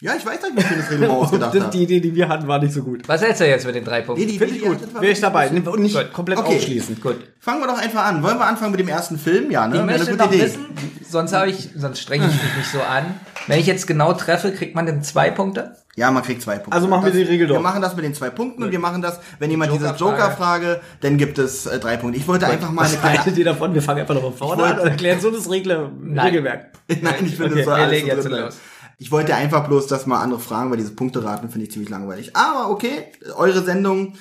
Ja, 0.03 0.13
ich 0.17 0.25
weiß 0.25 0.41
nicht, 0.41 0.57
wie 0.57 0.61
viel 0.63 0.77
das 0.77 0.89
Reglement 0.89 1.11
ausgedacht 1.13 1.53
das, 1.53 1.69
die 1.69 1.83
Idee, 1.83 1.99
die 1.99 2.15
wir 2.15 2.27
hatten, 2.27 2.47
war 2.47 2.57
nicht 2.57 2.73
so 2.73 2.81
gut. 2.81 3.07
Was 3.07 3.21
hältst 3.21 3.39
du 3.39 3.47
jetzt 3.47 3.67
mit 3.67 3.75
den 3.75 3.85
drei 3.85 4.01
Punkten? 4.01 4.25
Nee, 4.25 4.31
die 4.31 4.39
Finde 4.39 4.55
ich 4.55 4.61
gut. 4.63 4.79
Wäre 4.95 5.11
ich 5.11 5.21
dabei. 5.21 5.47
gut. 5.49 5.67
Und 5.67 5.81
nicht 5.83 5.95
Gut. 5.95 6.11
komplett 6.11 6.39
Okay. 6.39 6.57
ausschließen. 6.57 6.99
Gut. 6.99 7.17
Fangen 7.39 7.61
wir 7.61 7.67
doch 7.67 7.77
einfach 7.77 8.05
an. 8.05 8.23
Wollen 8.23 8.39
wir 8.39 8.47
anfangen 8.47 8.71
mit 8.71 8.79
dem 8.79 8.87
ersten 8.87 9.19
Film? 9.19 9.51
Ja, 9.51 9.67
ne? 9.67 9.77
Ich 9.77 9.85
möchte 9.85 10.05
gute 10.11 10.17
noch 10.17 10.31
Idee. 10.31 10.41
wissen, 10.41 10.65
sonst 11.07 11.33
habe 11.33 11.51
ich, 11.51 11.69
sonst 11.75 11.99
strenge 12.01 12.25
ich 12.25 12.33
mich 12.33 12.57
nicht 12.57 12.71
so 12.71 12.79
an. 12.81 13.13
Wenn 13.45 13.59
ich 13.59 13.67
jetzt 13.67 13.85
genau 13.85 14.13
treffe, 14.13 14.51
kriegt 14.51 14.73
man 14.73 14.87
dann 14.87 15.03
zwei 15.03 15.29
Punkte? 15.29 15.75
Ja, 15.95 16.09
man 16.09 16.23
kriegt 16.23 16.41
zwei 16.41 16.55
Punkte. 16.55 16.71
Also 16.73 16.87
machen 16.87 17.03
wir 17.03 17.11
das, 17.11 17.17
die 17.19 17.23
Regel 17.25 17.47
Wir 17.47 17.55
doch. 17.55 17.61
machen 17.61 17.83
das 17.83 17.95
mit 17.95 18.03
den 18.03 18.15
zwei 18.15 18.31
Punkten 18.31 18.63
und 18.63 18.71
wir 18.71 18.79
machen 18.79 19.03
das, 19.03 19.19
wenn 19.37 19.51
jemand 19.51 19.71
diese 19.71 19.93
Joker-Frage. 19.93 20.81
Dann 21.01 21.17
gibt 21.17 21.37
es 21.37 21.67
äh, 21.67 21.77
drei 21.77 21.97
Punkte. 21.97 22.17
Ich 22.17 22.27
wollte 22.27 22.47
einfach 22.47 22.71
mal 22.71 22.83
eine 22.85 22.93
Was 22.93 22.99
kleine... 23.01 23.17
haltet 23.19 23.37
ihr 23.37 23.45
davon? 23.45 23.75
Wir 23.75 23.83
fangen 23.83 23.99
einfach 24.01 24.15
nochmal 24.15 24.31
vorne 24.31 24.63
Ich 24.63 24.69
an 24.71 24.79
und 24.79 24.87
erklären 24.87 25.19
so 25.21 25.29
das 25.29 25.47
Regler 25.51 25.91
Nein. 26.01 26.25
Regelwerk. 26.27 26.71
Nein, 27.01 27.13
ich 27.25 27.35
finde 27.35 27.51
Okay, 27.51 27.59
es 27.59 27.65
so 27.65 27.71
wir 27.71 27.75
alles 27.77 27.91
legen 27.91 28.07
jetzt 28.07 28.27
los. 28.29 28.57
Ich 29.01 29.11
wollte 29.11 29.33
einfach 29.33 29.67
bloß, 29.67 29.87
dass 29.87 30.05
mal 30.05 30.21
andere 30.21 30.39
fragen, 30.39 30.69
weil 30.69 30.77
diese 30.77 30.91
Punkte 30.91 31.23
raten 31.23 31.49
finde 31.49 31.65
ich 31.65 31.71
ziemlich 31.71 31.89
langweilig. 31.89 32.35
Aber 32.35 32.69
okay, 32.69 33.05
eure 33.35 33.63
Sendung, 33.63 34.13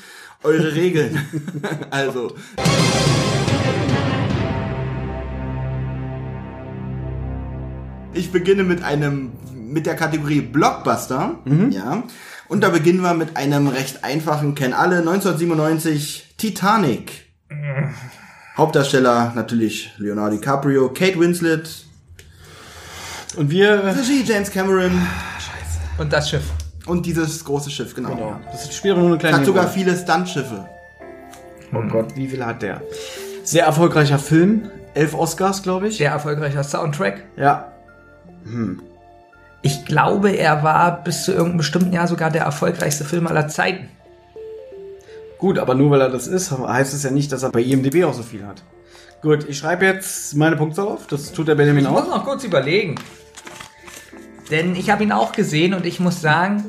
eure 0.43 0.75
Regeln. 0.75 1.21
also. 1.91 2.35
Ich 8.15 8.33
beginne 8.33 8.63
mit 8.63 8.83
einem, 8.83 9.33
mit 9.55 9.85
der 9.85 9.97
Kategorie 9.97 10.41
Blockbuster. 10.41 11.41
Ja. 11.69 12.05
Und 12.49 12.63
da 12.63 12.71
beginnen 12.71 13.03
wir 13.03 13.13
mit 13.13 13.37
einem 13.37 13.69
recht 13.69 14.03
einfachen, 14.03 14.55
kennen 14.55 14.73
alle, 14.73 15.01
1997 15.01 16.37
Titanic. 16.39 17.27
Hauptdarsteller 18.57 19.35
natürlich 19.37 19.93
Leonardo 19.99 20.37
DiCaprio, 20.37 20.89
Kate 20.89 21.21
Winslet, 21.21 21.85
Und 23.37 23.51
wir, 23.51 23.85
Regie 23.85 24.23
James 24.25 24.51
Cameron 24.51 24.91
Und 25.99 26.13
das 26.13 26.31
Schiff. 26.31 26.45
und 26.87 27.07
dieses 27.07 27.45
große 27.45 27.71
Schiff, 27.71 27.95
genau. 27.95 28.11
genau, 28.11 28.41
das 28.51 28.75
spielt 28.75 28.93
aber 28.93 29.03
nur 29.03 29.11
eine 29.13 29.19
kleine 29.19 29.37
Hat 29.39 29.45
sogar 29.45 29.69
viele 29.69 29.97
Stuntschiffe. 29.97 30.67
Oh 31.73 31.83
Gott, 31.89 32.17
wie 32.17 32.27
viel 32.27 32.45
hat 32.45 32.63
der? 32.63 32.83
Sehr 33.45 33.65
erfolgreicher 33.65 34.19
Film. 34.19 34.71
Elf 34.95 35.15
Oscars, 35.15 35.63
glaube 35.63 35.89
ich. 35.89 35.99
Sehr 35.99 36.11
erfolgreicher 36.11 36.65
Soundtrack. 36.65 37.23
Ja. 37.37 37.71
Ich 39.63 39.85
glaube, 39.85 40.31
er 40.31 40.65
war 40.65 41.05
bis 41.05 41.25
zu 41.25 41.31
irgendeinem 41.33 41.59
bestimmten 41.59 41.93
Jahr 41.93 42.09
sogar 42.09 42.31
der 42.31 42.43
erfolgreichste 42.43 43.05
Film 43.05 43.29
aller 43.29 43.47
Zeiten. 43.47 43.89
Gut, 45.39 45.59
aber 45.59 45.75
nur 45.75 45.91
weil 45.93 46.01
er 46.01 46.11
das 46.11 46.27
ist, 46.27 46.51
heißt 46.51 46.93
es 46.93 47.05
ja 47.05 47.11
nicht, 47.11 47.31
dass 47.31 47.45
er 47.45 47.51
bei 47.51 47.63
IMDb 47.63 48.05
auch 48.05 48.15
so 48.15 48.23
viel 48.23 48.45
hat. 48.45 48.63
Gut, 49.23 49.47
ich 49.49 49.59
schreibe 49.59 49.85
jetzt 49.85 50.35
meine 50.35 50.57
Punkte 50.57 50.83
auf. 50.83 51.07
Das 51.07 51.33
tut 51.33 51.47
der 51.49 51.55
Benjamin 51.55 51.85
Ich 51.85 51.91
muss 51.91 52.03
auch. 52.03 52.09
noch 52.09 52.25
kurz 52.25 52.43
überlegen. 52.43 52.97
Denn 54.51 54.75
ich 54.75 54.91
habe 54.91 55.03
ihn 55.03 55.13
auch 55.13 55.33
gesehen 55.33 55.75
und 55.75 55.87
ich 55.87 56.01
muss 56.01 56.21
sagen, 56.21 56.65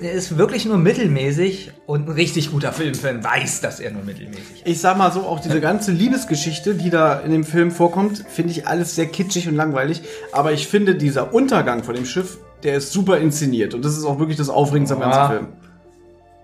er 0.00 0.12
ist 0.12 0.36
wirklich 0.36 0.64
nur 0.66 0.76
mittelmäßig 0.78 1.72
und 1.86 2.08
ein 2.08 2.12
richtig 2.12 2.50
guter 2.50 2.72
Filmfan 2.72 3.22
weiß, 3.22 3.60
dass 3.60 3.80
er 3.80 3.90
nur 3.90 4.02
mittelmäßig 4.02 4.62
ist. 4.62 4.66
Ich 4.66 4.80
sag 4.80 4.96
mal 4.98 5.12
so, 5.12 5.20
auch 5.20 5.40
diese 5.40 5.60
ganze 5.60 5.92
Liebesgeschichte, 5.92 6.74
die 6.74 6.90
da 6.90 7.20
in 7.20 7.30
dem 7.30 7.44
Film 7.44 7.70
vorkommt, 7.70 8.24
finde 8.28 8.50
ich 8.52 8.66
alles 8.66 8.94
sehr 8.94 9.06
kitschig 9.06 9.48
und 9.48 9.54
langweilig. 9.54 10.02
Aber 10.32 10.52
ich 10.52 10.66
finde, 10.66 10.94
dieser 10.94 11.32
Untergang 11.32 11.84
von 11.84 11.94
dem 11.94 12.06
Schiff, 12.06 12.38
der 12.62 12.76
ist 12.76 12.92
super 12.92 13.18
inszeniert. 13.18 13.74
Und 13.74 13.84
das 13.84 13.96
ist 13.96 14.04
auch 14.04 14.18
wirklich 14.18 14.36
das 14.36 14.48
Aufregendste 14.48 14.96
am 14.96 15.02
Ja. 15.02 15.10
ganzen 15.10 15.32
Film. 15.36 15.48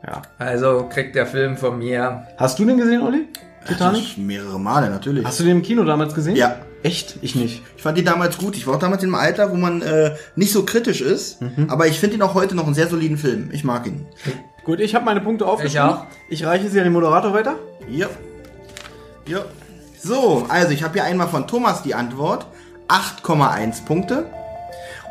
Ja. 0.07 0.23
Also 0.38 0.88
kriegt 0.93 1.14
der 1.14 1.26
Film 1.26 1.57
von 1.57 1.79
mir. 1.79 2.26
Hast 2.37 2.59
du 2.59 2.64
den 2.64 2.79
gesehen, 2.79 3.02
Olli? 3.02 3.29
Titanic? 3.67 4.17
Mehrere 4.17 4.59
Male, 4.59 4.88
natürlich. 4.88 5.25
Hast 5.25 5.40
du 5.40 5.45
den 5.45 5.57
im 5.59 5.62
Kino 5.62 5.85
damals 5.85 6.14
gesehen? 6.14 6.37
Ja. 6.37 6.57
Echt? 6.83 7.17
Ich 7.21 7.35
nicht. 7.35 7.63
Ich 7.77 7.83
fand 7.83 7.99
die 7.99 8.05
damals 8.05 8.39
gut. 8.39 8.57
Ich 8.57 8.67
war 8.67 8.75
auch 8.77 8.79
damals 8.79 9.03
im 9.03 9.15
Alter, 9.15 9.51
wo 9.51 9.57
man 9.57 9.83
äh, 9.83 10.15
nicht 10.35 10.53
so 10.53 10.65
kritisch 10.65 11.01
ist. 11.01 11.41
Mhm. 11.43 11.67
Aber 11.69 11.87
ich 11.87 11.99
finde 12.01 12.17
ihn 12.17 12.23
auch 12.23 12.35
heute 12.35 12.55
noch 12.55 12.65
einen 12.65 12.75
sehr 12.75 12.89
soliden 12.89 13.19
Film. 13.19 13.51
Ich 13.53 13.65
mag 13.65 13.87
ihn. 13.87 14.07
Gut, 14.65 14.81
ich 14.81 14.95
habe 14.95 15.05
meine 15.05 15.21
Punkte 15.21 15.47
aufgeschrieben. 15.47 15.89
auch. 15.89 16.07
Ich 16.29 16.45
reiche 16.45 16.69
sie 16.69 16.79
an 16.79 16.85
den 16.85 16.93
Moderator 16.93 17.35
weiter. 17.35 17.57
Ja. 17.89 18.09
Ja. 19.27 19.45
So, 20.03 20.47
also 20.49 20.73
ich 20.73 20.83
habe 20.83 20.95
hier 20.95 21.05
einmal 21.05 21.29
von 21.29 21.47
Thomas 21.47 21.83
die 21.83 21.95
Antwort. 21.95 22.47
8,1 22.89 23.85
Punkte. 23.85 24.27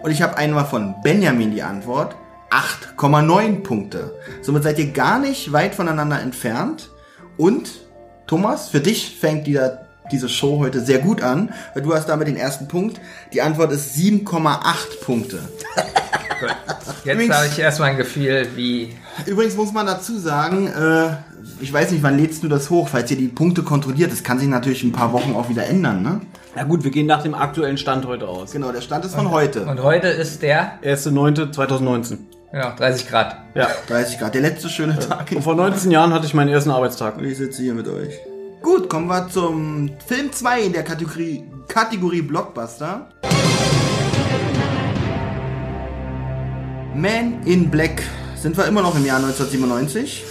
Und 0.01 0.11
ich 0.11 0.21
habe 0.21 0.37
einmal 0.37 0.65
von 0.65 0.95
Benjamin 1.03 1.51
die 1.51 1.61
Antwort. 1.61 2.15
8,9 2.49 3.61
Punkte. 3.61 4.19
Somit 4.41 4.63
seid 4.63 4.79
ihr 4.79 4.91
gar 4.91 5.19
nicht 5.19 5.51
weit 5.51 5.75
voneinander 5.75 6.19
entfernt. 6.19 6.89
Und 7.37 7.69
Thomas, 8.27 8.69
für 8.69 8.79
dich 8.79 9.17
fängt 9.19 9.45
dieser, 9.47 9.88
diese 10.11 10.29
Show 10.29 10.59
heute 10.59 10.81
sehr 10.81 10.99
gut 10.99 11.21
an, 11.21 11.51
weil 11.73 11.83
du 11.83 11.93
hast 11.93 12.07
damit 12.07 12.27
den 12.27 12.37
ersten 12.37 12.67
Punkt. 12.67 12.99
Die 13.33 13.41
Antwort 13.41 13.71
ist 13.71 13.95
7,8 13.95 15.03
Punkte. 15.03 15.39
Gut. 16.39 16.55
Jetzt 17.03 17.29
habe 17.31 17.47
ich 17.47 17.59
erstmal 17.59 17.91
ein 17.91 17.97
Gefühl, 17.97 18.47
wie. 18.55 18.95
Übrigens 19.25 19.55
muss 19.55 19.73
man 19.73 19.85
dazu 19.85 20.17
sagen, 20.17 20.67
äh, 20.67 21.09
ich 21.61 21.71
weiß 21.71 21.91
nicht, 21.91 22.03
wann 22.03 22.17
lädst 22.17 22.43
du 22.43 22.47
das 22.47 22.69
hoch, 22.69 22.87
falls 22.87 23.11
ihr 23.11 23.17
die 23.17 23.27
Punkte 23.27 23.63
kontrolliert. 23.63 24.11
Das 24.11 24.23
kann 24.23 24.39
sich 24.39 24.47
natürlich 24.47 24.83
in 24.83 24.89
ein 24.89 24.93
paar 24.93 25.11
Wochen 25.13 25.35
auch 25.35 25.49
wieder 25.49 25.65
ändern, 25.65 26.01
ne? 26.01 26.21
Na 26.55 26.63
gut, 26.63 26.83
wir 26.83 26.91
gehen 26.91 27.05
nach 27.05 27.21
dem 27.21 27.35
aktuellen 27.35 27.77
Stand 27.77 28.05
heute 28.05 28.27
aus. 28.27 28.51
Genau, 28.51 28.71
der 28.71 28.81
Stand 28.81 29.05
ist 29.05 29.15
von 29.15 29.29
heute. 29.31 29.65
Und 29.65 29.83
heute 29.83 30.07
ist 30.07 30.41
der, 30.41 30.79
1.9.2019. 30.83 32.17
genau, 32.51 32.71
30 32.75 33.07
Grad. 33.07 33.37
Ja. 33.53 33.67
30 33.87 34.19
Grad, 34.19 34.33
der 34.33 34.41
letzte 34.41 34.69
schöne 34.69 34.97
Tag. 34.97 35.31
Und 35.31 35.43
vor 35.43 35.55
19 35.55 35.91
Jahren 35.91 36.13
hatte 36.13 36.25
ich 36.25 36.33
meinen 36.33 36.49
ersten 36.49 36.71
Arbeitstag. 36.71 37.17
Und 37.17 37.25
ich 37.25 37.37
sitze 37.37 37.61
hier 37.61 37.73
mit 37.73 37.87
euch. 37.87 38.19
Gut, 38.69 38.87
kommen 38.87 39.07
wir 39.07 39.27
zum 39.29 39.89
Film 40.05 40.31
2 40.31 40.61
in 40.61 40.73
der 40.73 40.83
Kategorie, 40.83 41.43
Kategorie 41.67 42.21
Blockbuster. 42.21 43.09
Man 46.93 47.41
in 47.45 47.71
Black. 47.71 48.03
Sind 48.35 48.55
wir 48.57 48.67
immer 48.67 48.83
noch 48.83 48.95
im 48.95 49.03
Jahr 49.03 49.17
1997? 49.17 50.23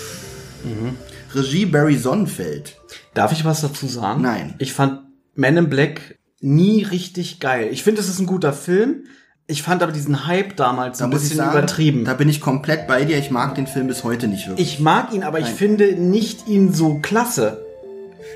Regie 1.35 1.67
Barry 1.67 1.97
Sonnenfeld. 1.97 2.77
Darf 3.13 3.33
ich 3.33 3.45
was 3.45 3.63
dazu 3.63 3.89
sagen? 3.89 4.23
Nein. 4.23 4.55
Ich 4.59 4.73
fand 4.73 5.01
Men 5.35 5.57
in 5.57 5.69
Black 5.69 6.17
nie 6.41 6.85
richtig 6.85 7.41
geil. 7.41 7.71
Ich 7.73 7.83
finde, 7.83 8.01
es 8.01 8.09
ist 8.09 8.21
ein 8.21 8.27
guter 8.27 8.53
Film. 8.53 9.07
Ich 9.49 9.65
fand 9.65 9.83
aber 9.83 9.91
diesen 9.91 10.29
Hype 10.29 10.55
damals 10.55 10.99
Da 10.99 11.07
ein 11.07 11.11
ich 11.11 11.19
bisschen 11.19 11.39
sagen, 11.39 11.59
übertrieben. 11.59 12.05
da 12.05 12.15
bin 12.15 12.29
ich 12.29 12.41
komplett 12.41 12.87
bei 12.87 13.05
dir. 13.05 13.19
Ich 13.19 13.33
mag 13.33 13.57
den 13.57 13.67
Film 13.67 13.89
bis 13.89 14.05
heute 14.05 14.29
nicht 14.29 14.47
wirklich. 14.47 14.75
ich 14.75 14.79
mag 14.79 15.13
ihn, 15.13 15.25
aber 15.25 15.41
ich 15.41 15.47
Nein. 15.47 15.55
finde 15.57 15.93
nicht 15.95 16.47
ihn 16.47 16.73
so 16.73 17.01
klasse. 17.01 17.65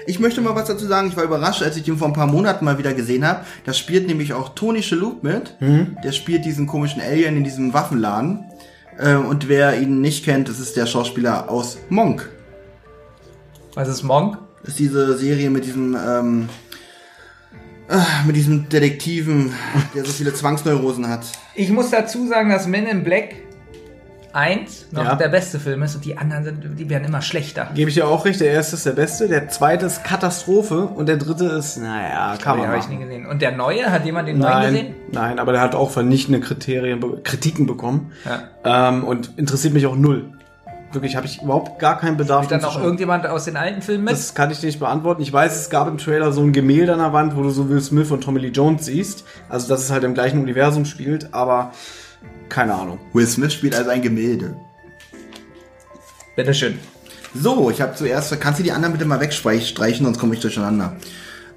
Ich 0.06 0.18
möchte 0.18 0.40
mal 0.40 0.54
was 0.54 0.66
dazu 0.68 0.86
sagen. 0.86 1.08
Ich 1.08 1.16
war 1.16 1.24
überrascht, 1.24 1.62
als 1.62 1.76
ich 1.76 1.84
den 1.84 1.96
vor 1.96 2.08
ein 2.08 2.12
paar 2.12 2.26
Monaten 2.26 2.64
mal 2.64 2.78
wieder 2.78 2.92
gesehen 2.94 3.26
habe. 3.26 3.44
Da 3.64 3.72
spielt 3.72 4.06
nämlich 4.06 4.32
auch 4.32 4.50
Tony 4.54 4.82
Shalhoub 4.82 5.22
mit. 5.22 5.56
Der 6.04 6.12
spielt 6.12 6.44
diesen 6.44 6.66
komischen 6.66 7.00
Alien 7.00 7.36
in 7.36 7.44
diesem 7.44 7.72
Waffenladen. 7.72 8.44
Äh, 8.98 9.14
Und 9.14 9.48
wer 9.48 9.80
ihn 9.80 10.00
nicht 10.00 10.24
kennt, 10.24 10.48
das 10.48 10.58
ist 10.60 10.76
der 10.76 10.86
Schauspieler 10.86 11.50
aus 11.50 11.78
Monk. 11.88 12.28
Was 13.74 13.88
ist 13.88 14.02
Monk? 14.02 14.38
Das 14.62 14.70
ist 14.70 14.78
diese 14.80 15.16
Serie 15.16 15.50
mit 15.50 15.64
diesem, 15.64 15.96
ähm, 15.96 16.48
äh, 17.88 18.26
mit 18.26 18.36
diesem 18.36 18.68
Detektiven, 18.68 19.52
der 19.94 20.04
so 20.04 20.12
viele 20.12 20.34
Zwangsneurosen 20.34 21.08
hat. 21.08 21.24
Ich 21.54 21.70
muss 21.70 21.90
dazu 21.90 22.26
sagen, 22.28 22.50
dass 22.50 22.66
Men 22.66 22.86
in 22.86 23.02
Black 23.02 23.34
1 24.34 24.86
noch 24.92 25.04
Ja. 25.04 25.14
der 25.16 25.28
beste 25.28 25.58
Film 25.58 25.82
ist 25.82 25.94
und 25.94 26.04
die 26.04 26.16
anderen 26.18 26.44
sind, 26.44 26.78
die 26.78 26.88
werden 26.90 27.04
immer 27.04 27.22
schlechter. 27.22 27.68
Gebe 27.74 27.88
ich 27.90 27.94
dir 27.96 28.06
auch 28.06 28.24
recht. 28.24 28.40
Der 28.40 28.50
erste 28.50 28.76
ist 28.76 28.86
der 28.86 28.92
beste, 28.92 29.28
der 29.28 29.48
zweite 29.48 29.86
ist 29.86 30.04
Katastrophe 30.04 30.82
und 30.86 31.06
der 31.08 31.16
dritte 31.16 31.44
ist, 31.46 31.76
naja, 31.78 32.36
kann 32.42 32.56
Den 32.56 32.62
man 32.62 32.68
habe 32.70 32.78
ich 32.78 32.88
nie 32.88 32.98
gesehen. 32.98 33.26
Und 33.26 33.42
der 33.42 33.52
neue, 33.52 33.90
hat 33.90 34.04
jemand 34.04 34.28
den 34.28 34.38
neuen 34.38 34.62
gesehen? 34.72 34.94
nein, 35.12 35.38
aber 35.38 35.52
der 35.52 35.60
hat 35.60 35.74
auch 35.74 35.90
vernichtende 35.90 36.40
Kriterien, 36.40 37.22
Kritiken 37.22 37.66
bekommen. 37.66 38.12
Ja. 38.24 38.88
Ähm, 38.88 39.04
und 39.04 39.30
interessiert 39.38 39.74
mich 39.74 39.86
auch 39.86 39.96
null. 39.96 40.24
Wirklich, 40.92 41.16
habe 41.16 41.24
ich 41.24 41.40
überhaupt 41.40 41.78
gar 41.78 41.96
keinen 41.98 42.18
Bedarf. 42.18 42.48
Dann 42.48 42.58
den 42.58 42.60
zu 42.60 42.66
noch 42.66 42.74
schauen. 42.74 42.82
irgendjemand 42.84 43.26
aus 43.26 43.46
den 43.46 43.56
alten 43.56 43.80
Filmen 43.80 44.04
mit? 44.04 44.12
Das 44.12 44.34
kann 44.34 44.50
ich 44.50 44.60
dir 44.60 44.66
nicht 44.66 44.78
beantworten. 44.78 45.22
Ich 45.22 45.32
weiß, 45.32 45.56
es 45.56 45.70
gab 45.70 45.88
im 45.88 45.96
Trailer 45.96 46.32
so 46.32 46.42
ein 46.42 46.52
Gemälde 46.52 46.92
an 46.92 46.98
der 46.98 47.14
Wand, 47.14 47.34
wo 47.34 47.42
du 47.42 47.48
so 47.48 47.70
Will 47.70 47.80
Smith 47.80 48.10
und 48.10 48.22
Tommy 48.22 48.40
Lee 48.40 48.48
Jones 48.48 48.84
siehst. 48.84 49.24
Also, 49.48 49.68
dass 49.68 49.80
es 49.82 49.90
halt 49.90 50.04
im 50.04 50.12
gleichen 50.12 50.38
Universum 50.42 50.84
spielt, 50.84 51.32
aber 51.32 51.72
keine 52.48 52.74
Ahnung. 52.74 52.98
Will 53.12 53.26
Smith 53.26 53.52
spielt 53.52 53.74
also 53.74 53.90
ein 53.90 54.02
Gemälde. 54.02 54.56
Bitteschön. 56.36 56.78
So, 57.34 57.70
ich 57.70 57.80
habe 57.80 57.94
zuerst, 57.94 58.38
kannst 58.40 58.58
du 58.60 58.62
die 58.64 58.72
anderen 58.72 58.92
bitte 58.92 59.04
mal 59.06 59.20
wegstreichen, 59.20 60.04
sonst 60.04 60.18
komme 60.18 60.34
ich 60.34 60.40
durcheinander. 60.40 60.96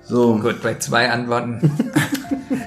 So. 0.07 0.37
Gut, 0.37 0.61
bei 0.61 0.75
zwei 0.75 1.09
Antworten. 1.09 1.71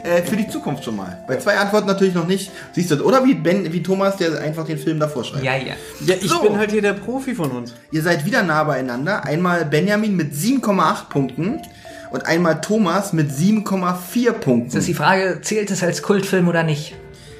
Äh, 0.02 0.22
für 0.22 0.36
die 0.36 0.48
Zukunft 0.48 0.84
schon 0.84 0.96
mal. 0.96 1.24
Bei 1.28 1.36
zwei 1.36 1.56
Antworten 1.56 1.86
natürlich 1.86 2.14
noch 2.14 2.26
nicht. 2.26 2.50
Siehst 2.72 2.90
du, 2.90 3.02
oder 3.04 3.24
wie, 3.24 3.34
ben, 3.34 3.72
wie 3.72 3.82
Thomas, 3.82 4.16
der 4.16 4.40
einfach 4.40 4.64
den 4.64 4.78
Film 4.78 4.98
davor 4.98 5.22
schreibt. 5.24 5.44
ja, 5.44 5.56
ja. 5.56 5.74
Ja, 6.04 6.14
ich 6.20 6.28
So. 6.28 6.40
bin 6.40 6.56
halt 6.56 6.70
hier 6.72 6.82
der 6.82 6.94
Profi 6.94 7.34
von 7.34 7.50
uns. 7.50 7.74
Ihr 7.90 8.02
seid 8.02 8.24
wieder 8.24 8.42
nah 8.42 8.64
beieinander. 8.64 9.24
Einmal 9.24 9.64
Benjamin 9.64 10.16
mit 10.16 10.32
7,8 10.32 11.08
Punkten 11.10 11.60
und 12.10 12.26
einmal 12.26 12.60
Thomas 12.60 13.12
mit 13.12 13.30
7,4 13.30 14.32
Punkten. 14.32 14.64
Jetzt 14.64 14.74
ist 14.76 14.88
die 14.88 14.94
Frage, 14.94 15.40
zählt 15.42 15.70
es 15.70 15.82
als 15.82 16.02
Kultfilm 16.02 16.48
oder 16.48 16.62
nicht? 16.62 16.94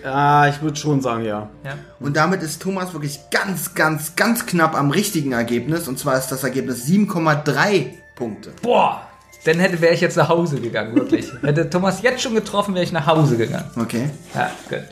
Ah, 0.05 0.49
ich 0.49 0.61
würde 0.63 0.77
schon 0.77 1.01
sagen, 1.01 1.25
ja. 1.25 1.49
Ja. 1.65 1.75
Und 2.01 2.17
damit 2.17 2.43
ist 2.43 2.63
Thomas 2.63 2.93
wirklich 2.93 3.19
ganz, 3.31 3.75
ganz, 3.75 4.15
ganz 4.17 4.47
knapp 4.47 4.75
am 4.77 4.91
richtigen 4.91 5.33
Ergebnis. 5.33 5.89
Und 5.89 5.99
zwar 5.99 6.17
ist 6.19 6.29
das 6.29 6.45
Ergebnis 6.45 6.87
7,3 6.87 7.87
Punkte. 8.15 8.53
Boah, 8.63 9.03
dann 9.45 9.59
hätte 9.59 9.81
wäre 9.81 9.95
ich 9.95 10.01
jetzt 10.01 10.17
nach 10.17 10.29
Hause 10.29 10.61
gegangen, 10.61 10.95
wirklich. 10.95 11.33
hätte 11.43 11.69
Thomas 11.71 12.03
jetzt 12.03 12.23
schon 12.23 12.35
getroffen, 12.35 12.75
wäre 12.75 12.85
ich 12.85 12.93
nach 12.93 13.07
Hause 13.07 13.37
gegangen. 13.37 13.71
Okay. 13.77 14.11
Ja, 14.35 14.51
gut. 14.69 14.85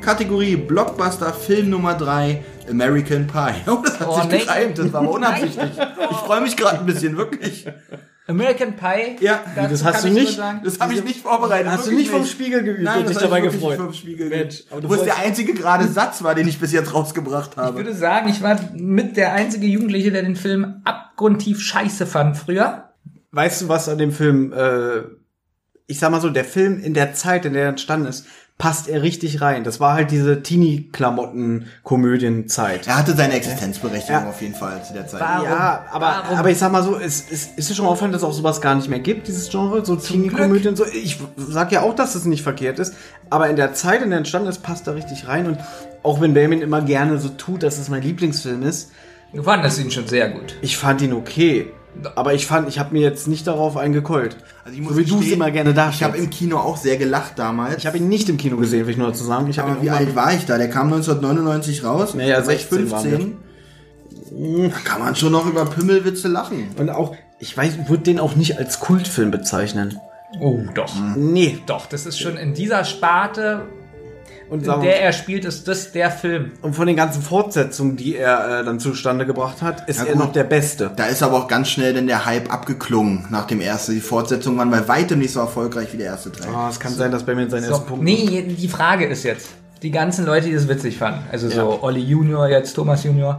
Kategorie 0.00 0.56
Blockbuster 0.56 1.32
Film 1.34 1.70
Nummer 1.70 1.94
3 1.94 2.42
American 2.70 3.26
Pie. 3.26 3.54
Oh, 3.66 3.78
das 3.84 4.00
hat 4.00 4.08
Oh, 4.08 4.20
sich 4.20 4.30
nee. 4.30 4.38
gereimt, 4.38 4.78
das 4.78 4.92
war 4.92 5.02
aber 5.02 5.10
unabsichtlich. 5.12 5.70
Ich 6.10 6.16
freue 6.18 6.40
mich 6.40 6.56
gerade 6.56 6.78
ein 6.78 6.86
bisschen, 6.86 7.16
wirklich. 7.16 7.66
American 8.28 8.76
Pie. 8.76 9.16
Ja, 9.20 9.42
das 9.56 9.82
hast 9.82 10.04
du 10.04 10.08
ich 10.08 10.14
nicht. 10.14 10.36
sagen, 10.36 10.60
Das 10.62 10.78
habe 10.78 10.92
ich 10.94 11.02
nicht 11.02 11.22
vorbereitet. 11.22 11.72
Hast 11.72 11.86
du 11.86 11.92
nicht 11.92 12.10
vom 12.10 12.24
Spiegel 12.26 12.62
geübt 12.62 12.82
Nein, 12.82 12.98
und 13.00 13.04
das 13.08 13.14
dich 13.14 13.22
hab 13.24 13.30
dabei 13.30 13.38
ich 13.46 13.52
gefreut? 13.52 13.70
nicht 13.70 13.80
vom 13.80 13.92
Spiegel 13.94 14.28
Mensch, 14.28 14.56
geübt. 14.58 14.66
aber 14.72 14.80
du 14.82 14.88
du 14.88 14.94
bist 14.94 15.06
der 15.06 15.18
einzige 15.18 15.54
gerade 15.54 15.88
Satz 15.88 16.22
war, 16.22 16.34
den 16.34 16.46
ich 16.46 16.60
bis 16.60 16.72
jetzt 16.72 16.92
rausgebracht 16.94 17.52
Ich 17.52 17.56
habe. 17.56 17.76
würde 17.78 17.94
sagen, 17.94 18.28
ich 18.28 18.42
war 18.42 18.58
mit 18.74 19.16
der 19.16 19.32
einzige 19.32 19.66
Jugendliche, 19.66 20.12
der 20.12 20.22
den 20.22 20.36
Film 20.36 20.82
abgrundtief 20.84 21.60
scheiße 21.60 22.06
fand 22.06 22.36
früher. 22.36 22.90
Weißt 23.32 23.62
du, 23.62 23.68
was 23.68 23.88
an 23.88 23.98
dem 23.98 24.12
Film, 24.12 24.52
äh, 24.52 25.00
ich 25.86 25.98
sag 25.98 26.10
mal 26.10 26.20
so, 26.20 26.28
der 26.30 26.44
Film 26.44 26.80
in 26.80 26.94
der 26.94 27.14
Zeit, 27.14 27.44
in 27.46 27.54
der 27.54 27.62
er 27.62 27.68
entstanden 27.70 28.06
ist, 28.08 28.26
passt 28.58 28.88
er 28.88 29.02
richtig 29.02 29.40
rein. 29.40 29.62
Das 29.64 29.78
war 29.78 29.94
halt 29.94 30.10
diese 30.10 30.42
Teenie-Klamotten-Komödien-Zeit. 30.42 32.86
Er 32.86 32.98
hatte 32.98 33.14
seine 33.14 33.34
Existenzberechtigung 33.34 34.22
Ja. 34.24 34.28
auf 34.28 34.40
jeden 34.42 34.54
Fall 34.54 34.82
zu 34.84 34.92
der 34.92 35.06
Zeit. 35.06 35.20
Warum? 35.20 35.44
Ja, 35.44 35.84
aber, 35.92 36.06
Warum? 36.24 36.38
aber 36.38 36.50
ich 36.50 36.58
sag 36.58 36.72
mal 36.72 36.82
so, 36.82 36.96
es, 36.98 37.24
es 37.30 37.48
ist 37.56 37.70
dir 37.70 37.74
schon 37.74 37.86
auffallend, 37.86 38.14
dass 38.14 38.22
es 38.22 38.28
auch 38.28 38.32
sowas 38.32 38.60
gar 38.60 38.74
nicht 38.74 38.88
mehr 38.88 38.98
gibt, 38.98 39.28
dieses 39.28 39.48
Genre, 39.48 39.84
so 39.84 39.96
Teenie-Komödien. 39.96 40.76
So. 40.76 40.84
Ich 40.86 41.18
sag 41.36 41.72
ja 41.72 41.82
auch, 41.82 41.94
dass 41.94 42.14
es 42.14 42.24
nicht 42.24 42.42
verkehrt 42.42 42.78
ist, 42.78 42.94
aber 43.30 43.48
in 43.48 43.56
der 43.56 43.74
Zeit, 43.74 44.02
in 44.02 44.10
der 44.10 44.18
entstanden 44.18 44.48
ist, 44.48 44.62
passt 44.62 44.86
da 44.86 44.92
richtig 44.92 45.28
rein. 45.28 45.46
Und 45.46 45.58
auch 46.02 46.20
wenn 46.20 46.34
Damien 46.34 46.62
immer 46.62 46.82
gerne 46.82 47.18
so 47.18 47.28
tut, 47.28 47.62
dass 47.62 47.78
es 47.78 47.88
mein 47.88 48.02
Lieblingsfilm 48.02 48.62
ist, 48.62 48.90
Du 49.34 49.42
fandest 49.42 49.78
ihn 49.78 49.90
schon 49.90 50.08
sehr 50.08 50.30
gut. 50.30 50.54
ich 50.62 50.78
fand 50.78 51.02
ihn 51.02 51.12
okay. 51.12 51.70
Aber 52.14 52.34
ich 52.34 52.46
fand, 52.46 52.68
ich 52.68 52.78
habe 52.78 52.92
mir 52.94 53.02
jetzt 53.02 53.26
nicht 53.28 53.46
darauf 53.46 53.76
eingekeult. 53.76 54.36
Also 54.64 54.76
ich 54.76 54.82
muss 54.82 54.92
so 54.92 54.98
wie 54.98 55.04
du 55.04 55.20
es 55.20 55.30
immer 55.30 55.50
gerne 55.50 55.70
Ich 55.70 55.76
darstellst. 55.76 56.14
habe 56.14 56.22
im 56.22 56.30
Kino 56.30 56.58
auch 56.58 56.76
sehr 56.76 56.96
gelacht 56.96 57.38
damals. 57.38 57.76
Ich 57.78 57.86
habe 57.86 57.98
ihn 57.98 58.08
nicht 58.08 58.28
im 58.28 58.36
Kino 58.36 58.56
gesehen, 58.56 58.86
will 58.86 58.92
ich 58.92 58.98
nur 58.98 59.08
dazu 59.08 59.24
sagen. 59.24 59.48
Ich 59.48 59.58
habe 59.58 59.72
aber 59.72 59.82
wie 59.82 59.90
alt 59.90 60.14
war 60.14 60.32
ich 60.32 60.46
da? 60.46 60.58
Der 60.58 60.68
kam 60.70 60.86
1999 60.92 61.84
raus. 61.84 62.14
Naja, 62.14 62.40
Da 62.40 62.46
war 62.46 62.52
ich 62.52 62.60
16 62.66 62.90
waren 62.90 63.04
15. 64.30 64.70
Da 64.70 64.78
kann 64.84 65.00
man 65.00 65.16
schon 65.16 65.32
noch 65.32 65.46
über 65.46 65.64
Pümmelwitze 65.64 66.28
lachen. 66.28 66.68
Und 66.78 66.90
auch, 66.90 67.14
ich 67.40 67.56
weiß, 67.56 67.88
würde 67.88 68.02
den 68.04 68.20
auch 68.20 68.36
nicht 68.36 68.58
als 68.58 68.78
Kultfilm 68.80 69.30
bezeichnen. 69.30 69.98
Oh, 70.40 70.60
doch. 70.74 70.92
Nee. 71.16 71.58
Doch, 71.66 71.86
das 71.86 72.04
ist 72.06 72.20
schon 72.20 72.36
in 72.36 72.54
dieser 72.54 72.84
Sparte, 72.84 73.62
Und, 74.50 74.66
in 74.66 74.80
der 74.80 75.02
er 75.02 75.12
spielt, 75.12 75.44
ist 75.44 75.68
das 75.68 75.92
der 75.92 76.10
Film. 76.10 76.52
und 76.62 76.74
von 76.74 76.86
den 76.86 76.96
ganzen 76.96 77.20
Fortsetzungen, 77.22 77.96
die 77.96 78.16
er 78.16 78.60
äh, 78.60 78.64
dann 78.64 78.80
zustande 78.80 79.26
gebracht 79.26 79.60
hat, 79.60 79.88
ist 79.88 79.98
Ja, 79.98 80.06
er 80.06 80.12
gut. 80.14 80.22
noch 80.24 80.32
der 80.32 80.44
Beste. 80.44 80.90
Da 80.96 81.04
ist 81.06 81.22
aber 81.22 81.36
auch 81.36 81.48
ganz 81.48 81.68
schnell 81.68 81.92
denn 81.92 82.06
der 82.06 82.24
Hype 82.24 82.50
abgeklungen 82.52 83.26
nach 83.30 83.46
dem 83.46 83.60
ersten. 83.60 83.92
Die 83.92 84.00
Fortsetzungen 84.00 84.58
waren 84.58 84.70
bei 84.70 84.88
weitem 84.88 85.18
nicht 85.18 85.32
so 85.32 85.40
erfolgreich 85.40 85.92
wie 85.92 85.98
der 85.98 86.06
erste 86.06 86.32
Teil. 86.32 86.48
Ah, 86.54 86.68
es 86.70 86.80
kann 86.80 86.92
sein, 86.94 87.10
dass 87.10 87.24
bei 87.24 87.34
mir 87.34 87.48
seinen 87.50 87.64
So, 87.64 87.72
ersten 87.72 87.86
Punkt. 87.86 88.04
nee, 88.04 88.42
die 88.58 88.68
Frage 88.68 89.04
ist 89.06 89.22
jetzt, 89.24 89.48
die 89.82 89.90
ganzen 89.90 90.24
Leute, 90.24 90.46
die 90.46 90.54
das 90.54 90.66
witzig 90.66 90.96
fanden, 90.96 91.20
also 91.30 91.48
so 91.50 91.56
Ja. 91.60 91.82
Olli 91.82 92.00
Junior, 92.00 92.48
jetzt 92.48 92.72
Thomas 92.72 93.04
Junior, 93.04 93.38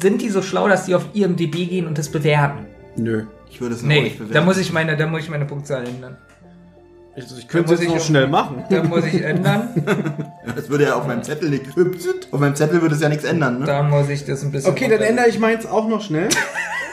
sind 0.00 0.22
die 0.22 0.30
so 0.30 0.42
schlau, 0.42 0.68
dass 0.68 0.86
die 0.86 0.94
auf 0.94 1.04
IMDb 1.14 1.52
gehen 1.68 1.86
und 1.86 1.98
das 1.98 2.08
bewerten? 2.08 2.66
Nö. 2.96 3.24
Ich 3.50 3.60
würde 3.60 3.74
es 3.74 3.82
Nee, 3.82 4.00
nicht 4.02 4.16
bewerten. 4.18 4.34
da 4.34 4.40
muss 4.42 4.56
ich 4.58 4.72
meine, 4.72 4.96
da 4.96 5.06
muss 5.06 5.20
ich 5.22 5.28
meine 5.30 5.44
Punktzahl 5.44 5.86
ändern. 5.86 6.16
Also 7.16 7.36
ich 7.38 7.46
könnte 7.46 7.70
muss 7.70 7.78
es 7.78 7.84
ich 7.84 7.90
noch 7.92 8.00
auch- 8.00 8.04
schnell 8.04 8.26
machen. 8.26 8.64
Da 8.70 8.82
muss 8.82 9.04
ich 9.04 9.22
ändern. 9.22 9.68
Das 10.56 10.68
würde 10.68 10.84
ja 10.84 10.94
auf 10.94 11.06
meinem 11.06 11.22
Zettel 11.22 11.50
nicht. 11.50 11.64
Auf 12.30 12.38
meinem 12.38 12.54
Zettel 12.54 12.80
würde 12.80 12.94
es 12.94 13.00
ja 13.00 13.08
nichts 13.08 13.24
ändern, 13.24 13.58
ne? 13.60 13.66
Da 13.66 13.82
muss 13.82 14.08
ich 14.08 14.24
das 14.24 14.42
ein 14.42 14.52
bisschen. 14.52 14.70
Okay, 14.70 14.88
dann 14.88 15.00
ändere 15.00 15.28
ich 15.28 15.38
meins 15.38 15.66
auch 15.66 15.88
noch 15.88 16.00
schnell. 16.02 16.28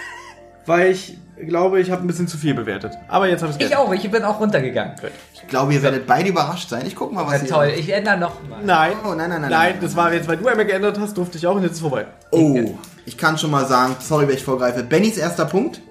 weil 0.65 0.91
ich 0.91 1.17
glaube, 1.47 1.79
ich 1.79 1.91
habe 1.91 2.01
ein 2.03 2.07
bisschen 2.07 2.27
zu 2.27 2.37
viel 2.37 2.53
bewertet. 2.53 2.93
Aber 3.07 3.27
jetzt 3.27 3.41
habe 3.43 3.53
ich 3.57 3.65
Ich 3.65 3.75
auch, 3.75 3.91
ich 3.93 4.09
bin 4.09 4.23
auch 4.23 4.39
runtergegangen. 4.39 4.95
Ich 5.33 5.47
glaube, 5.47 5.73
ihr 5.73 5.81
werdet 5.81 6.05
beide 6.07 6.29
überrascht 6.29 6.69
sein. 6.69 6.83
Ich 6.85 6.95
guck 6.95 7.11
mal, 7.11 7.25
was 7.25 7.41
ihr. 7.43 7.49
toll, 7.49 7.71
ich 7.77 7.89
ändere 7.89 8.17
noch 8.17 8.35
mal. 8.47 8.59
Nein. 8.63 8.93
Oh, 9.03 9.09
nein, 9.13 9.29
nein, 9.29 9.41
nein, 9.41 9.51
Nein, 9.51 9.51
nein. 9.51 9.75
das 9.81 9.95
war 9.95 10.13
jetzt, 10.13 10.27
weil 10.27 10.37
du 10.37 10.47
einmal 10.47 10.65
geändert 10.65 10.99
hast, 10.99 11.17
durfte 11.17 11.37
ich 11.37 11.47
auch 11.47 11.55
und 11.55 11.63
jetzt 11.63 11.71
ist 11.73 11.77
es 11.77 11.81
vorbei. 11.81 12.05
Oh, 12.31 12.75
ich 13.05 13.17
kann 13.17 13.37
schon 13.37 13.51
mal 13.51 13.65
sagen, 13.65 13.95
sorry, 13.99 14.27
wenn 14.27 14.35
ich 14.35 14.43
vorgreife. 14.43 14.83
Bennys 14.83 15.17
erster 15.17 15.45
Punkt. 15.45 15.81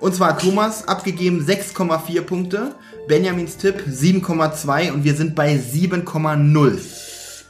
Und 0.00 0.14
zwar 0.14 0.38
Thomas 0.38 0.86
abgegeben 0.88 1.44
6,4 1.46 2.22
Punkte. 2.22 2.74
Benjamins 3.08 3.56
Tipp 3.56 3.84
7,2 3.88 4.92
und 4.92 5.02
wir 5.02 5.14
sind 5.14 5.34
bei 5.34 5.54
7,0. 5.54 6.78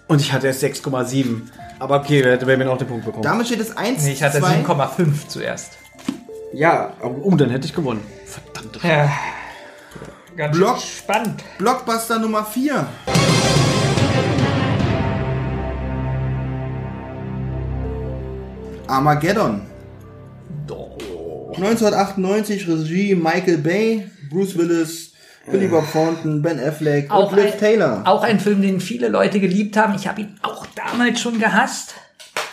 Und 0.07 0.21
ich 0.21 0.33
hatte 0.33 0.47
erst 0.47 0.63
6,7. 0.63 1.43
Aber 1.81 1.99
okay, 1.99 2.23
wer 2.25 2.33
hätte 2.35 2.47
bei 2.47 2.57
mir 2.57 2.71
auch 2.71 2.79
den 2.79 2.87
Punkt 2.87 3.05
bekommen. 3.05 3.25
Damit 3.25 3.49
steht 3.49 3.61
es 3.61 3.77
1 3.77 4.05
Nee, 4.05 4.13
ich 4.13 4.23
hatte 4.23 4.39
2. 4.39 4.63
7,5 4.63 5.27
zuerst. 5.27 5.73
ja, 6.53 6.95
aber 7.03 7.17
oh, 7.23 7.35
dann 7.35 7.51
hätte 7.51 7.67
ich 7.67 7.75
gewonnen. 7.75 8.01
Verdammt. 8.25 8.79
Ja. 8.85 9.11
Ganz 10.37 10.57
Block. 10.57 10.81
spannend. 10.81 11.43
Blockbuster 11.59 12.21
Nummer 12.21 12.45
4. 12.45 12.87
Armageddon. 18.87 19.63
1998 21.57 22.69
Regie 22.69 23.17
Michael 23.17 23.59
Bay, 23.59 24.09
Bruce 24.31 24.57
Willis, 24.57 25.08
Billy 25.51 25.69
Bob 25.69 25.91
Thornton, 25.93 26.43
Ben 26.43 26.59
Affleck 26.61 27.11
Auch 27.11 27.31
und 27.33 27.37
Liv 27.39 27.53
ein, 27.55 27.59
Taylor. 27.59 28.03
auch 28.05 28.23
ein 28.23 28.41
Film, 28.41 28.63
den 28.63 28.81
viele 28.81 29.09
Leute 29.09 29.41
geliebt 29.41 29.77
haben. 29.77 29.95
Ich 29.95 30.07
habe 30.09 30.23
ihn 30.23 30.37
auch 30.43 30.67
damals 30.75 31.21
schon 31.21 31.39
gehasst. 31.39 31.95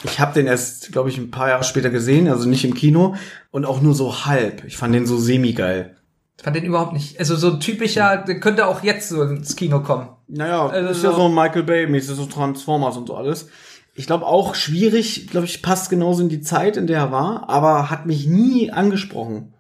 Ich 0.04 0.20
habe 0.20 0.34
den 0.34 0.46
erst, 0.48 0.92
glaube 0.92 1.10
ich, 1.10 1.18
ein 1.18 1.32
paar 1.32 1.50
Jahre 1.50 1.64
später 1.64 1.90
gesehen, 1.90 2.28
also 2.28 2.48
nicht 2.48 2.64
im 2.66 2.74
Kino 2.76 3.16
und 3.52 3.66
auch 3.66 3.82
nur 3.82 3.96
so 3.96 4.26
halb. 4.26 4.64
Ich 4.66 4.78
fand 4.78 4.94
den 4.94 5.06
so 5.08 5.18
semi-geil. 5.18 5.96
Ich 6.38 6.44
fand 6.44 6.56
den 6.56 6.66
überhaupt 6.66 6.94
nicht. 6.94 7.18
Also 7.20 7.36
so 7.36 7.52
ein 7.54 7.60
typischer, 7.60 8.18
der 8.18 8.40
könnte 8.40 8.68
auch 8.68 8.84
jetzt 8.84 9.10
so 9.10 9.24
ins 9.24 9.56
Kino 9.56 9.80
kommen. 9.82 10.10
Naja, 10.28 10.68
Also 10.68 10.90
ist 10.90 11.04
ja 11.04 11.12
so- 11.12 11.18
so 11.18 11.30
Michael 11.30 11.64
Bay-mäßig, 11.64 12.16
so 12.16 12.26
Transformers 12.26 12.98
und 12.98 13.08
so 13.08 13.16
alles. 13.16 13.48
Ich 13.96 14.06
glaube 14.08 14.26
auch 14.26 14.54
schwierig, 14.56 15.28
glaube 15.30 15.46
ich, 15.46 15.62
passt 15.62 15.90
genauso 15.90 16.22
in 16.22 16.30
die 16.30 16.42
Zeit, 16.42 16.76
in 16.78 16.86
der 16.88 17.00
er 17.00 17.12
war, 17.12 17.50
aber 17.50 17.90
hat 17.90 18.06
mich 18.06 18.28
nie 18.28 18.70
angesprochen. 18.72 19.54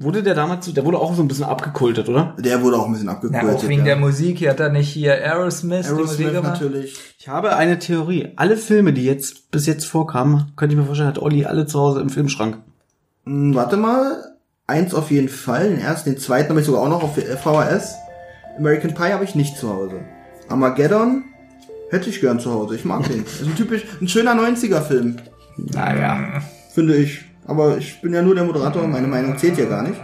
Wurde 0.00 0.22
der 0.22 0.34
damals 0.36 0.64
so, 0.64 0.70
der 0.72 0.84
wurde 0.84 0.98
auch 0.98 1.12
so 1.14 1.22
ein 1.22 1.28
bisschen 1.28 1.44
abgekultet, 1.46 2.08
oder? 2.08 2.36
Der 2.38 2.62
wurde 2.62 2.76
auch 2.76 2.86
ein 2.86 2.92
bisschen 2.92 3.08
Ja, 3.08 3.14
abgekultet. 3.14 3.48
auch 3.56 3.68
wegen 3.68 3.84
der 3.84 3.96
Musik. 3.96 4.38
Hier 4.38 4.50
hat 4.50 4.60
er 4.60 4.68
nicht 4.68 4.88
hier 4.88 5.12
Aerosmith, 5.14 5.86
die 5.88 5.92
Musik 5.94 5.98
Aerosmith 6.26 6.32
gemacht. 6.34 6.60
natürlich. 6.62 6.96
Ich 7.18 7.28
habe 7.28 7.56
eine 7.56 7.80
Theorie. 7.80 8.28
Alle 8.36 8.56
Filme, 8.56 8.92
die 8.92 9.04
jetzt 9.04 9.50
bis 9.50 9.66
jetzt 9.66 9.86
vorkamen, 9.86 10.52
könnte 10.54 10.74
ich 10.74 10.78
mir 10.80 10.86
vorstellen, 10.86 11.08
hat 11.08 11.18
Olli 11.18 11.44
alle 11.46 11.66
zu 11.66 11.80
Hause 11.80 12.00
im 12.00 12.10
Filmschrank. 12.10 12.58
Hm, 13.24 13.54
warte 13.56 13.76
mal. 13.76 14.36
Eins 14.68 14.94
auf 14.94 15.10
jeden 15.10 15.28
Fall. 15.30 15.70
Den 15.70 15.80
ersten, 15.80 16.10
den 16.10 16.18
zweiten 16.20 16.50
habe 16.50 16.60
ich 16.60 16.66
sogar 16.66 16.82
auch 16.82 16.88
noch 16.88 17.02
auf 17.02 17.14
VHS. 17.16 17.96
American 18.56 18.94
Pie 18.94 19.12
habe 19.12 19.24
ich 19.24 19.34
nicht 19.34 19.56
zu 19.56 19.68
Hause. 19.68 20.00
Armageddon 20.48 21.24
hätte 21.90 22.08
ich 22.10 22.20
gern 22.20 22.38
zu 22.38 22.52
Hause. 22.52 22.76
Ich 22.76 22.84
mag 22.84 23.02
den. 23.08 23.24
ist 23.24 23.42
ein 23.42 23.56
typisch, 23.56 23.84
ein 24.00 24.06
schöner 24.08 24.34
90er-Film, 24.34 25.16
Naja. 25.56 26.40
finde 26.72 26.96
ich. 26.96 27.24
Aber 27.48 27.78
ich 27.78 28.00
bin 28.00 28.12
ja 28.14 28.22
nur 28.22 28.34
der 28.36 28.44
Moderator, 28.44 28.86
meine 28.86 29.08
Meinung 29.08 29.36
zählt 29.36 29.58
ja 29.58 29.64
gar 29.64 29.82
nicht. 29.82 30.00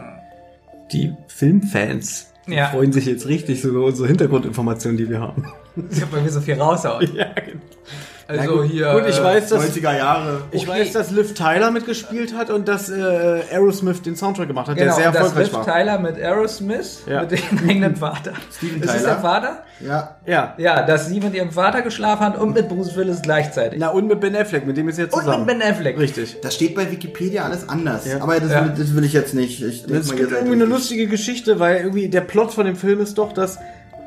Die 0.93 1.15
Filmfans 1.29 2.33
Ja. 2.47 2.69
freuen 2.69 2.93
sich 2.93 3.07
jetzt 3.07 3.27
richtig 3.29 3.63
über 3.65 3.85
unsere 3.85 4.09
Hintergrundinformationen, 4.09 4.97
die 4.99 5.09
wir 5.09 5.21
haben. 5.21 5.45
Ich 5.91 6.01
hab 6.03 6.11
bei 6.11 6.21
mir 6.21 6.31
so 6.31 6.41
viel 6.41 6.55
raushauen. 6.61 7.09
Ja, 7.15 7.27
genau. 7.35 7.61
Also 8.27 8.63
hier. 8.65 8.93
Gut, 8.93 9.05
ich 9.09 9.19
äh, 9.19 9.23
weiß, 9.25 9.49
dass 9.51 9.63
90er 9.77 9.97
Jahre. 9.97 10.43
Ich 10.51 10.69
Okay. 10.69 10.81
weiß, 10.81 10.93
dass 10.93 11.11
Liv 11.11 11.35
Tyler 11.35 11.71
mitgespielt 11.71 12.35
hat 12.37 12.51
und 12.51 12.67
dass 12.69 12.89
äh, 12.89 13.43
Aerosmith 13.53 14.03
den 14.03 14.17
Soundtrack 14.17 14.49
gemacht 14.49 14.69
hat, 14.69 14.77
Genau, 14.77 14.87
der 14.87 14.95
sehr 14.97 15.09
und 15.09 15.15
das 15.15 15.23
erfolgreich 15.25 15.47
Liv 15.53 15.55
war. 15.55 15.67
Tyler 15.67 15.99
mit 15.99 16.17
Aerosmith, 16.19 17.03
Ja. 17.07 17.21
mit 17.23 17.33
dem 17.33 17.41
eigenen 17.69 17.97
Vater. 17.97 18.33
Steven 18.57 18.83
Ist 18.83 18.91
es 18.91 18.97
Tyler. 19.03 19.09
der 19.15 19.21
Vater? 19.21 19.59
Ja. 19.81 20.17
Ja. 20.27 20.55
Ja, 20.59 20.87
dass 20.87 21.07
sie 21.09 21.21
mit 21.21 21.35
ihrem 21.35 21.51
Vater 21.51 21.83
geschlafen 21.83 22.25
hat 22.25 22.39
und 22.39 22.55
mit 22.55 22.69
Bruce 22.69 22.97
Willis 22.97 23.21
gleichzeitig. 23.23 23.79
Na, 23.79 23.89
und 23.89 24.07
mit 24.07 24.21
Ben 24.21 24.35
Affleck, 24.37 24.67
mit 24.67 24.77
dem 24.77 24.89
ist 24.89 24.99
jetzt 24.99 25.13
und 25.15 25.21
zusammen. 25.25 25.45
mit 25.47 25.59
Ben 25.59 25.69
Affleck. 25.71 25.99
Richtig. 25.99 26.41
Das 26.41 26.55
steht 26.55 26.75
bei 26.75 26.91
Wikipedia 26.91 27.45
alles 27.45 27.69
anders. 27.69 28.07
Ja. 28.07 28.23
Aber 28.23 28.39
das, 28.41 28.51
Ja. 28.53 28.65
will, 28.65 28.73
das 28.77 28.95
will 28.95 29.05
ich 29.05 29.13
jetzt 29.13 29.35
nicht. 29.35 29.63
Ich 29.63 29.87
ihr 29.89 30.03
seid 30.03 30.19
irgendwie 30.19 30.53
eine 30.53 30.65
lustige 30.65 31.07
Geschichte, 31.09 31.59
weil 31.61 31.77
irgendwie 31.79 32.09
der 32.09 32.23
Plot 32.23 32.53
von 32.53 32.65
dem 32.67 32.77
Film 32.77 33.01
ist 33.01 33.19
doch, 33.19 33.33
dass 33.33 33.59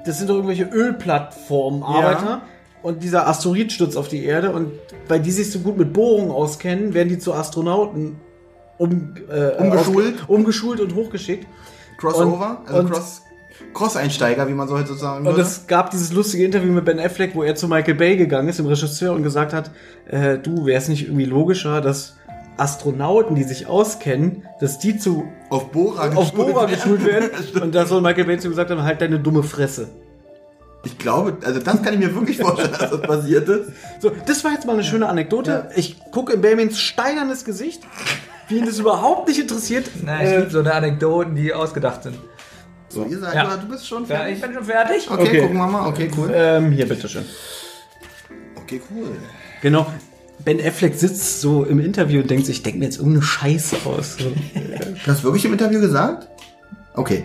das 0.06 0.18
sind 0.20 0.30
doch 0.30 0.36
irgendwelche 0.36 0.63
Ölplattformen-Arbeiter 0.63 2.42
und 2.88 3.04
dieser 3.04 3.28
Asteroid 3.28 3.71
stürzt 3.71 3.97
auf 3.97 4.08
die 4.08 4.23
Erde 4.23 4.52
und 4.52 4.71
weil 5.08 5.19
die 5.19 5.32
sich 5.32 5.52
so 5.52 5.60
gut 5.60 5.78
mit 5.78 5.93
Bohrungen 5.93 6.32
auskennen, 6.32 6.93
werden 6.93 7.10
die 7.10 7.19
zu 7.19 7.34
Astronauten 7.34 8.15
um, 8.78 9.13
äh, 9.30 9.62
Umgeschult? 9.62 10.15
auf- 10.23 10.30
umgeschult 10.30 10.80
und 10.80 10.95
hochgeschickt. 10.95 11.45
Crossover, 11.97 12.62
Und- 12.62 12.67
also 12.69 12.80
und- 12.80 12.91
Cross, 12.91 13.21
Cross-Einsteiger, 13.73 14.47
wie 14.47 14.54
man 14.54 14.67
so 14.67 14.78
heute 14.78 14.93
sagen 14.93 15.26
Und 15.26 15.34
würde. 15.34 15.41
es 15.41 15.65
gab 15.67 15.89
dieses 15.89 16.13
lustige 16.13 16.45
Interview 16.45 16.71
mit 16.71 16.86
Ben 16.86 17.00
Affleck, 17.00 17.34
wo 17.36 17.41
er 17.43 17.56
zu 17.56 17.67
Michael 17.67 17.95
Bay 17.95 18.15
gegangen 18.15 18.47
ist, 18.50 18.60
dem 18.60 18.67
Regisseur, 18.67 19.13
und 19.13 19.23
gesagt 19.23 19.52
hat, 19.54 19.71
äh, 20.08 20.38
du, 20.38 20.65
wäre 20.65 20.78
es 20.78 20.88
nicht 20.89 21.04
irgendwie 21.08 21.26
logischer, 21.26 21.82
dass 21.82 22.15
Astronauten, 22.58 23.36
die 23.36 23.43
sich 23.43 23.67
auskennen, 23.67 24.43
dass 24.60 24.80
die 24.80 24.97
zu 24.97 25.26
auf 25.50 25.71
Bohrer 25.71 26.15
auf 26.17 26.32
geschult 26.32 26.54
Bohrer 26.54 26.67
geschult 26.67 27.06
werden. 27.06 27.30
Und 27.62 27.76
da 27.76 27.86
soll 27.86 28.02
Michael 28.02 28.26
Bay 28.26 28.38
zu 28.39 28.47
ihm 28.47 28.52
gesagt 28.52 28.71
haben, 28.71 28.82
halt 28.84 29.02
deine 29.02 29.19
dumme 29.19 29.43
Fresse. 29.43 29.89
Ich 30.88 30.97
glaube, 30.97 31.36
also 31.45 31.60
das 31.60 31.82
kann 31.84 31.93
ich 31.95 32.00
mir 32.00 32.15
wirklich 32.15 32.38
vorstellen, 32.38 32.71
dass 32.71 32.89
das 32.91 33.02
passiert 33.02 33.50
ist. 33.50 33.71
So, 34.00 34.10
das 34.26 34.43
war 34.45 34.52
jetzt 34.54 34.65
mal 34.65 34.71
eine 34.73 34.84
schöne 34.86 35.10
Anekdote. 35.10 35.69
Ich 35.76 36.00
gucke 36.12 36.32
in 36.34 36.41
Benjamins 36.41 36.80
steinernes 36.80 37.43
Gesicht, 37.43 37.84
wie 38.47 38.58
ihn 38.60 38.65
das 38.65 38.80
überhaupt 38.80 39.28
nicht 39.28 39.39
interessiert. 39.39 39.89
Na, 40.06 40.23
ich 40.23 40.30
Äh, 40.30 40.38
liebe 40.39 40.50
so 40.50 40.60
eine 40.60 40.73
Anekdoten, 40.73 41.36
die 41.36 41.54
ausgedacht 41.54 42.04
sind. 42.04 42.15
So, 42.88 43.04
ihr 43.04 43.19
seid, 43.19 43.36
Ja. 43.36 43.58
du 43.58 43.67
bist 43.67 43.86
schon 43.86 44.04
Ja, 44.04 44.15
fertig. 44.15 44.36
ich 44.36 44.41
bin 44.41 44.54
schon 44.54 44.63
fertig. 44.63 45.12
Okay, 45.12 45.21
Okay. 45.23 45.41
gucken 45.41 45.58
wir 45.58 45.67
mal. 45.67 45.88
Okay, 45.89 46.10
cool. 46.17 46.32
ähm, 46.34 46.71
hier, 46.71 46.88
bitteschön. 46.88 47.26
Okay, 48.56 48.82
cool. 48.89 49.12
Genau. 49.62 49.91
Ben 50.45 50.65
Affleck 50.65 50.95
sitzt 50.95 51.41
so 51.41 51.65
im 51.65 51.80
Interview 51.80 52.21
und 52.21 52.30
denkt 52.30 52.45
sich, 52.45 52.58
ich 52.58 52.63
denke 52.63 52.80
mir 52.80 52.86
jetzt 52.86 52.97
irgendeine 52.97 53.23
Scheiße 53.23 53.76
aus. 53.86 54.15
So. 54.17 54.30
Du 54.30 55.12
hast 55.12 55.23
wirklich 55.26 55.43
im 55.43 55.52
Interview 55.52 55.82
gesagt? 55.82 56.30
Okay. 56.93 57.23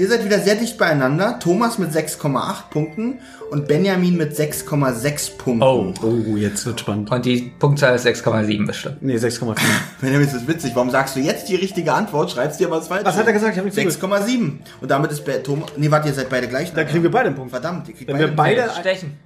Ihr 0.00 0.08
seid 0.08 0.24
wieder 0.24 0.38
sehr 0.38 0.54
dicht 0.54 0.78
beieinander. 0.78 1.38
Thomas 1.40 1.76
mit 1.76 1.90
6,8 1.90 2.70
Punkten 2.70 3.18
und 3.50 3.68
Benjamin 3.68 4.16
mit 4.16 4.32
6,6 4.32 5.36
Punkten. 5.36 5.62
Oh. 5.62 5.92
Oh, 6.02 6.36
jetzt 6.38 6.64
wird 6.64 6.80
spannend. 6.80 7.10
Und 7.10 7.26
die 7.26 7.52
Punktzahl 7.58 7.94
ist 7.96 8.06
6,7 8.06 8.66
bestimmt. 8.66 9.02
Nee, 9.02 9.16
6,4. 9.16 9.56
Benjamin, 10.00 10.26
das 10.26 10.36
ist 10.36 10.48
witzig. 10.48 10.72
Warum 10.74 10.88
sagst 10.88 11.16
du 11.16 11.20
jetzt 11.20 11.50
die 11.50 11.56
richtige 11.56 11.92
Antwort? 11.92 12.30
Schreibst 12.30 12.58
dir 12.60 12.68
aber 12.68 12.80
falsch. 12.80 13.04
Was 13.04 13.18
hat 13.18 13.26
er 13.26 13.34
gesagt? 13.34 13.52
Ich 13.52 13.58
hab 13.58 13.66
nicht 13.66 13.76
6,7. 13.76 14.52
Und 14.80 14.90
damit 14.90 15.12
ist 15.12 15.22
Thomas. 15.44 15.68
Nee, 15.76 15.90
warte, 15.90 16.08
ihr 16.08 16.14
seid 16.14 16.30
beide 16.30 16.48
gleich. 16.48 16.72
Da 16.72 16.84
kriegen 16.84 17.02
wir 17.02 17.10
beide 17.10 17.26
einen 17.26 17.36
Punkt. 17.36 17.50
Verdammt, 17.50 17.86
ihr 17.88 17.94
kriegt 17.94 18.08
Wenn 18.08 18.16
beide. 18.34 18.62
wir 18.62 18.68
beide- 18.68 18.80
Stechen. 18.80 19.18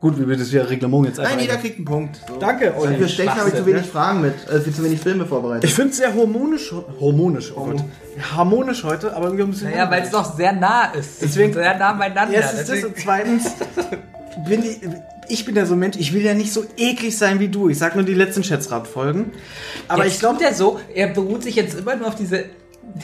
Gut, 0.00 0.16
wie 0.18 0.28
wir 0.28 0.36
das 0.36 0.52
wieder 0.52 0.70
Reglement 0.70 1.06
jetzt 1.06 1.18
einfach. 1.18 1.32
Nein, 1.32 1.40
jeder 1.40 1.56
kriegt 1.56 1.76
einen 1.76 1.84
Punkt. 1.84 2.20
So. 2.28 2.36
Danke, 2.36 2.72
Olli. 2.78 2.96
Für 2.98 3.08
Stechen 3.08 3.34
habe 3.34 3.48
ich 3.48 3.56
zu 3.56 3.66
wenig 3.66 3.86
Fragen 3.86 4.20
mit, 4.20 4.34
äh, 4.48 4.60
viel 4.60 4.72
zu 4.72 4.84
wenig 4.84 5.00
Filme 5.00 5.26
vorbereitet. 5.26 5.64
Ich 5.64 5.74
finde 5.74 5.90
es 5.90 5.96
sehr 5.96 6.14
harmonisch. 6.14 6.72
Harmonisch, 7.00 7.52
oh 7.56 7.64
Gott. 7.64 7.84
Harmonisch 8.36 8.84
heute, 8.84 9.14
aber 9.16 9.24
irgendwie 9.26 9.42
ein 9.44 9.50
bisschen. 9.50 9.70
Naja, 9.70 9.90
weil 9.90 10.02
es 10.02 10.10
doch 10.10 10.36
sehr 10.36 10.52
nah 10.52 10.92
ist. 10.92 11.20
Deswegen- 11.20 11.52
sehr 11.52 11.76
nah 11.76 11.94
beieinander. 11.94 12.32
Erstens 12.32 12.68
das 12.68 12.84
und 12.84 12.96
zweitens 12.96 13.50
bin 14.48 14.62
ich, 14.62 14.78
ich 15.28 15.44
bin 15.44 15.56
ja 15.56 15.66
so 15.66 15.74
ein 15.74 15.80
Mensch, 15.80 15.96
ich 15.98 16.12
will 16.14 16.22
ja 16.22 16.34
nicht 16.34 16.52
so 16.52 16.64
eklig 16.76 17.18
sein 17.18 17.40
wie 17.40 17.48
du. 17.48 17.68
Ich 17.68 17.78
sag 17.78 17.96
nur 17.96 18.04
die 18.04 18.14
letzten 18.14 18.44
Schätzrat-Folgen. 18.44 19.32
Aber 19.88 20.04
Jetzt 20.04 20.14
ich 20.14 20.20
glaube, 20.20 20.44
er 20.44 20.54
so, 20.54 20.78
er 20.94 21.08
beruht 21.08 21.42
sich 21.42 21.56
jetzt 21.56 21.76
immer 21.76 21.96
nur 21.96 22.06
auf 22.06 22.14
diese, 22.14 22.44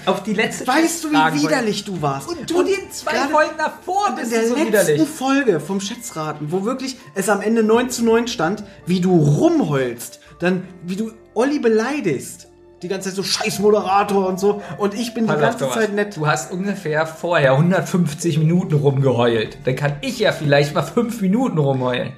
auf 0.06 0.22
die 0.22 0.34
letzte 0.34 0.66
weißt 0.66 1.04
du, 1.04 1.10
wie 1.10 1.42
widerlich 1.42 1.84
du 1.84 2.00
warst? 2.02 2.28
Und 2.28 2.50
du 2.50 2.62
den 2.62 2.90
zwei 2.90 3.16
Folgen 3.28 3.54
davor 3.56 4.08
in 4.08 4.14
bist 4.16 4.32
der 4.32 4.42
du 4.42 4.48
so 4.48 4.54
letzten 4.54 4.68
widerlich. 4.68 5.08
Folge 5.08 5.60
vom 5.60 5.80
Schätzraten, 5.80 6.52
wo 6.52 6.64
wirklich 6.64 6.96
es 7.14 7.28
am 7.28 7.40
Ende 7.40 7.62
9 7.62 7.90
zu 7.90 8.04
9 8.04 8.28
stand, 8.28 8.64
wie 8.86 9.00
du 9.00 9.16
rumheulst, 9.16 10.20
dann 10.40 10.62
wie 10.84 10.96
du 10.96 11.12
Olli 11.34 11.58
beleidigst. 11.58 12.48
Die 12.82 12.88
ganze 12.88 13.08
Zeit 13.08 13.16
so 13.16 13.22
scheiß 13.22 13.60
Moderator 13.60 14.26
und 14.28 14.38
so. 14.38 14.60
Und 14.76 14.92
ich 14.94 15.14
bin 15.14 15.26
Pass 15.26 15.36
die 15.36 15.42
ganze. 15.42 15.70
Zeit 15.70 15.94
nett. 15.94 16.16
Du 16.16 16.26
hast 16.26 16.52
ungefähr 16.52 17.06
vorher 17.06 17.52
150 17.52 18.38
Minuten 18.38 18.74
rumgeheult. 18.74 19.56
Dann 19.64 19.74
kann 19.74 19.96
ich 20.02 20.18
ja 20.18 20.32
vielleicht 20.32 20.74
mal 20.74 20.82
5 20.82 21.22
Minuten 21.22 21.56
rumheulen. 21.56 22.12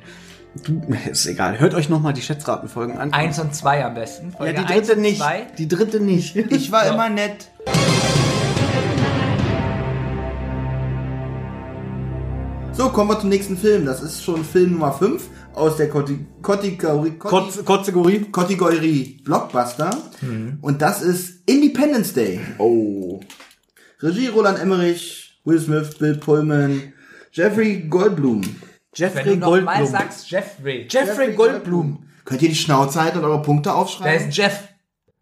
Du, 0.64 0.80
ist 1.10 1.26
egal. 1.26 1.58
Hört 1.60 1.74
euch 1.74 1.88
nochmal 1.88 2.12
die 2.12 2.22
Schätzratenfolgen 2.22 2.96
an. 2.98 3.12
Eins 3.12 3.38
und 3.38 3.54
zwei 3.54 3.84
am 3.84 3.94
besten. 3.94 4.30
ja, 4.30 4.36
Folge 4.36 4.52
die 4.54 4.58
eins 4.60 4.68
dritte 4.86 4.92
und 4.94 5.02
nicht. 5.02 5.18
Zwei. 5.18 5.46
Die 5.58 5.68
dritte 5.68 6.00
nicht. 6.00 6.36
Ich 6.50 6.70
war 6.72 6.86
So. 6.86 6.94
immer 6.94 7.08
nett. 7.08 7.48
So, 12.72 12.90
kommen 12.90 13.08
wir 13.10 13.18
zum 13.18 13.30
nächsten 13.30 13.56
Film. 13.56 13.86
Das 13.86 14.02
ist 14.02 14.22
schon 14.22 14.44
Film 14.44 14.72
Nummer 14.72 14.92
5 14.92 15.22
aus 15.54 15.76
der 15.78 15.88
Kategorie 15.88 17.12
Kotz, 17.18 17.64
Kotzegorie. 17.64 18.26
Kategorie 18.30 19.20
Blockbuster. 19.24 19.90
Und 20.60 20.82
das 20.82 21.00
ist 21.00 21.40
Independence 21.46 22.12
Day. 22.12 22.40
Oh. 22.58 23.20
Regie 24.00 24.26
Roland 24.28 24.58
Emmerich, 24.58 25.38
Will 25.44 25.58
Smith, 25.58 25.96
Bill 25.98 26.16
Pullman, 26.18 26.92
Jeffrey 27.32 27.86
Goldblum. 27.88 28.42
Wenn 28.98 29.08
Jeffrey 29.08 29.24
du 29.34 29.36
nochmal 29.36 29.60
Goldblum. 29.76 29.86
sagst 29.86 30.30
Jeffrey. 30.30 30.86
Jeffrey 30.90 31.32
Goldblum. 31.34 31.98
Könnt 32.24 32.42
ihr 32.42 32.48
die 32.48 32.54
Schnauze 32.54 33.00
halten 33.00 33.18
und 33.18 33.24
eure 33.24 33.42
Punkte 33.42 33.70
Da 33.70 33.76
aufschreiben? 33.76 34.28
ist 34.28 34.36
Jeff. 34.36 34.68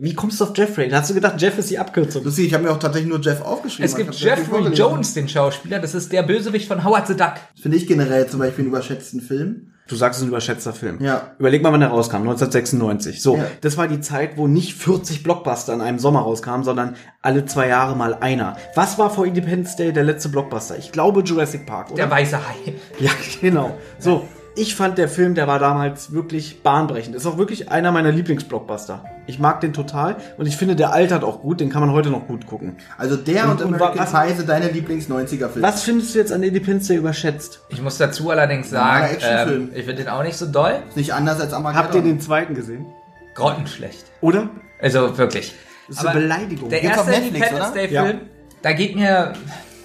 Wie 0.05 0.15
kommst 0.15 0.39
du 0.41 0.45
auf 0.45 0.57
Jeffrey? 0.57 0.89
Da 0.89 0.99
hast 1.01 1.11
du 1.11 1.15
gedacht, 1.15 1.41
Jeff 1.41 1.57
ist 1.59 1.71
die 1.71 1.79
Abkürzung. 1.79 2.25
Lustig, 2.25 2.47
ich 2.47 2.55
habe 2.55 2.65
mir 2.65 2.71
auch 2.71 2.79
tatsächlich 2.79 3.09
nur 3.11 3.21
Jeff 3.21 3.41
aufgeschrieben. 3.41 3.85
Es 3.87 3.97
gibt 3.97 4.15
Jeffrey. 4.15 4.69
Jones, 4.75 5.15
den 5.15 5.29
Schauspieler. 5.29 5.79
Das 5.79 5.95
ist 5.95 6.13
der 6.13 6.23
Bösewicht 6.23 6.69
von 6.69 6.85
Howard 6.85 7.07
the 7.07 7.17
Duck. 7.17 7.35
Das 7.55 7.63
finde 7.63 7.77
ich 7.79 7.87
generell 7.87 8.27
zum 8.29 8.41
Beispiel 8.41 8.65
einen 8.65 8.69
überschätzten 8.73 9.21
Film. 9.21 9.71
Du 9.87 9.97
sagst, 9.97 10.17
es 10.17 10.23
ist 10.23 10.27
ein 10.27 10.29
überschätzter 10.29 10.73
Film. 10.73 11.03
Ja. 11.03 11.33
Überleg 11.39 11.63
mal, 11.63 11.71
wann 11.73 11.81
der 11.81 11.91
rauskam. 11.91 12.17
1996. 12.23 13.21
So, 13.23 13.37
Ja. 13.37 13.47
das 13.61 13.77
war 13.77 13.87
die 13.89 14.01
Zeit, 14.01 14.37
wo 14.37 14.47
nicht 14.47 14.75
40 14.75 15.23
Blockbuster 15.23 15.75
in 15.75 15.81
einem 15.83 15.99
Sommer 15.99 16.21
rauskamen, 16.21 16.65
sondern 16.65 16.97
alle 17.21 17.45
zwei 17.45 17.69
Jahre 17.69 17.95
mal 17.97 18.15
einer. 18.15 18.57
Was 18.75 18.99
war 18.99 19.11
vor 19.11 19.27
Independence 19.27 19.77
Day 19.77 19.93
der 19.93 20.05
letzte 20.05 20.29
Blockbuster? 20.31 20.79
Ich 20.79 20.93
glaube 20.93 21.21
Jurassic 21.21 21.67
Park, 21.67 21.89
oder? 21.89 21.97
Der 21.97 22.11
weiße 22.11 22.39
Hai. 22.39 22.75
Ja, 22.99 23.11
genau. 23.41 23.77
So, 23.99 24.27
ich 24.57 24.75
fand 24.77 24.99
der 24.99 25.09
Film, 25.09 25.35
der 25.35 25.47
war 25.47 25.59
damals 25.59 26.13
wirklich 26.13 26.63
bahnbrechend. 26.63 27.17
Ist 27.17 27.27
auch 27.27 27.39
wirklich 27.39 27.71
einer 27.71 27.91
meiner 27.93 28.13
Lieblingsblockbuster. 28.13 29.05
Ich 29.27 29.39
mag 29.39 29.61
den 29.61 29.73
total 29.73 30.17
und 30.37 30.47
ich 30.47 30.57
finde, 30.57 30.77
der 30.77 30.93
altert 30.93 31.25
auch 31.25 31.41
gut. 31.41 31.61
Den 31.61 31.71
kann 31.71 31.81
man 31.81 31.91
heute 31.93 32.11
noch 32.11 32.27
gut 32.27 32.47
gucken. 32.47 32.77
Also 32.99 33.17
der 33.17 33.49
und, 33.49 33.63
Und- 33.63 33.75
American 33.75 34.07
Pie 34.29 34.35
sind 34.35 34.49
deine 34.49 34.69
Lieblings-90er-Filme. 34.69 35.67
Was 35.67 35.83
findest 35.83 36.15
du 36.15 36.19
jetzt 36.19 36.33
an 36.33 36.43
Independence 36.43 36.89
Day 36.89 36.97
überschätzt? 36.99 37.61
Ich 37.71 37.81
muss 37.83 37.99
dazu 37.99 38.31
allerdings 38.31 38.71
sagen, 38.71 39.07
Actionfilm. 39.15 39.63
ähm, 39.63 39.71
ich 39.75 39.85
finde 39.87 40.03
den 40.05 40.09
auch 40.09 40.23
nicht 40.23 40.37
so 40.37 40.47
doll. 40.47 40.83
Ist 40.89 40.97
nicht 40.97 41.13
anders 41.15 41.41
als 41.41 41.53
Armageddon. 41.53 41.85
Habt 41.85 41.95
ihr 41.97 42.03
den 42.03 42.21
zweiten 42.21 42.55
gesehen? 42.55 42.87
Grottenschlecht. 43.35 44.05
Oder? 44.21 44.49
Also 44.81 45.17
wirklich. 45.19 45.55
Das 45.89 45.99
ist 45.99 46.07
eine 46.07 46.21
Beleidigung. 46.21 46.69
Der 46.69 46.83
erste 46.83 47.11
Netflix, 47.11 47.27
Independence 47.35 47.71
oder? 47.73 47.81
Day 47.87 47.93
Ja. 47.93 48.15
Da 48.63 48.73
geht 48.73 48.95
mir, 48.97 49.33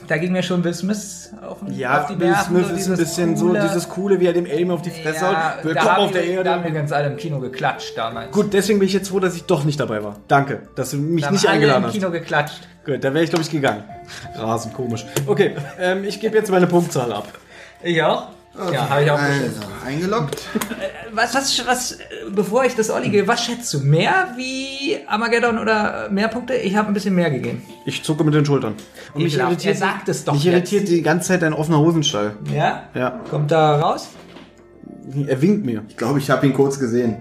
da 0.09 0.17
ging 0.17 0.31
mir 0.31 0.41
schon 0.43 0.63
Will 0.63 0.73
Smith 0.73 1.31
auf, 1.47 1.57
Ja, 1.69 2.01
auf 2.01 2.07
die 2.07 2.19
Will 2.19 2.29
Nerven. 2.31 2.55
Smith 2.55 2.67
so 2.67 2.73
ist 2.73 2.89
ein 2.89 2.97
bisschen 2.97 3.37
so 3.37 3.47
coole- 3.47 3.61
dieses 3.61 3.87
Coole, 3.89 4.19
wie 4.19 4.25
er 4.25 4.33
dem 4.33 4.45
Alien 4.45 4.71
auf 4.71 4.81
die 4.81 4.89
Fresse 4.89 5.23
Ja, 5.25 5.55
haut. 5.57 5.63
Willkommen 5.65 5.89
haben 5.89 6.03
auf 6.05 6.11
der 6.11 6.23
wir, 6.27 6.43
Da 6.43 6.51
haben 6.53 6.59
Erde. 6.61 6.73
wir 6.73 6.79
ganz 6.81 6.91
alle 6.91 7.07
im 7.07 7.17
Kino 7.17 7.39
geklatscht 7.39 7.97
damals. 7.97 8.31
Gut, 8.31 8.51
deswegen 8.53 8.79
bin 8.79 8.87
ich 8.87 8.93
jetzt 8.93 9.09
froh, 9.09 9.19
dass 9.19 9.35
ich 9.35 9.43
doch 9.45 9.63
nicht 9.63 9.79
dabei 9.79 10.03
war. 10.03 10.15
Danke, 10.27 10.63
dass 10.75 10.91
du 10.91 10.97
mich 10.97 11.21
da 11.21 11.27
haben 11.27 11.33
nicht 11.35 11.45
alle 11.45 11.53
eingeladen 11.55 11.83
im 11.83 11.87
hast. 11.87 11.93
Kino 11.93 12.09
geklatscht. 12.11 12.61
Gut, 12.85 13.03
da 13.03 13.13
wäre 13.13 13.23
ich, 13.23 13.29
glaube 13.29 13.43
ich, 13.43 13.51
gegangen. 13.51 13.83
Rasend 14.35 14.73
komisch. 14.73 15.05
Okay, 15.27 15.55
ähm, 15.79 16.03
ich 16.03 16.19
gebe 16.19 16.35
jetzt 16.35 16.49
meine 16.49 16.65
Punktzahl 16.67 17.13
ab. 17.13 17.27
Ich 17.83 18.01
auch. 18.01 18.29
Ja, 18.73 18.89
habe 18.89 19.03
ich 19.03 19.11
auch 19.11 19.17
geschätzt. 19.19 19.57
Also, 19.59 19.85
eingeloggt. 19.85 20.41
Was, 21.13 21.33
was, 21.33 21.65
was, 21.65 21.91
äh, 21.93 21.97
bevor 22.29 22.65
ich 22.65 22.75
das 22.75 22.89
Olli 22.89 23.09
gebe, 23.09 23.27
was 23.27 23.43
schätzt 23.43 23.73
du? 23.73 23.79
Mehr 23.79 24.33
wie 24.37 24.97
Armageddon 25.07 25.57
oder 25.57 26.05
äh, 26.07 26.09
mehr 26.11 26.27
Punkte? 26.27 26.53
Ich 26.55 26.75
habe 26.75 26.87
ein 26.89 26.93
bisschen 26.93 27.15
mehr 27.15 27.31
gegeben. 27.31 27.63
Ich 27.85 28.03
zucke 28.03 28.23
mit 28.23 28.33
den 28.33 28.45
Schultern. 28.45 28.75
Und 29.13 29.23
mich 29.23 29.33
Ekelhaft. 29.33 29.53
irritiert, 29.53 29.75
Er 29.75 29.79
sagt 29.79 30.09
es 30.09 30.23
doch 30.25 30.33
mich 30.33 30.43
jetzt. 30.43 30.53
irritiert 30.71 30.87
die 30.89 31.01
ganze 31.01 31.29
Zeit 31.29 31.41
dein 31.41 31.53
offener 31.53 31.79
Hosenstall. 31.79 32.33
Ja? 32.53 32.83
Ja, 32.93 33.19
Kommt 33.29 33.51
da 33.51 33.79
raus? 33.79 34.09
er 35.27 35.41
winkt 35.41 35.65
mir. 35.65 35.83
Ich 35.89 35.97
glaube, 35.97 36.19
ich 36.19 36.29
habe 36.29 36.45
ihn 36.45 36.53
kurz 36.53 36.77
gesehen. 36.79 37.17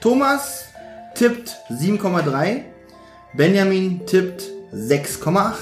Thomas 0.00 0.66
tippt 1.14 1.56
7,3. 1.70 2.60
Benjamin 3.34 4.06
tippt 4.06 4.44
6,8. 4.74 5.52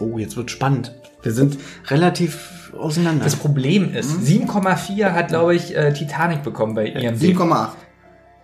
Oh, 0.00 0.18
jetzt 0.18 0.36
wird 0.36 0.50
spannend. 0.50 0.92
Wir 1.22 1.32
sind 1.32 1.56
relativ 1.88 2.61
auseinander. 2.78 3.24
Das 3.24 3.36
Problem 3.36 3.94
ist, 3.94 4.10
7,4 4.10 5.12
hat, 5.12 5.28
glaube 5.28 5.54
ich, 5.54 5.76
äh, 5.76 5.92
Titanic 5.92 6.42
bekommen 6.42 6.74
bei 6.74 6.86
IMDb. 6.86 7.36
7,8. 7.38 7.70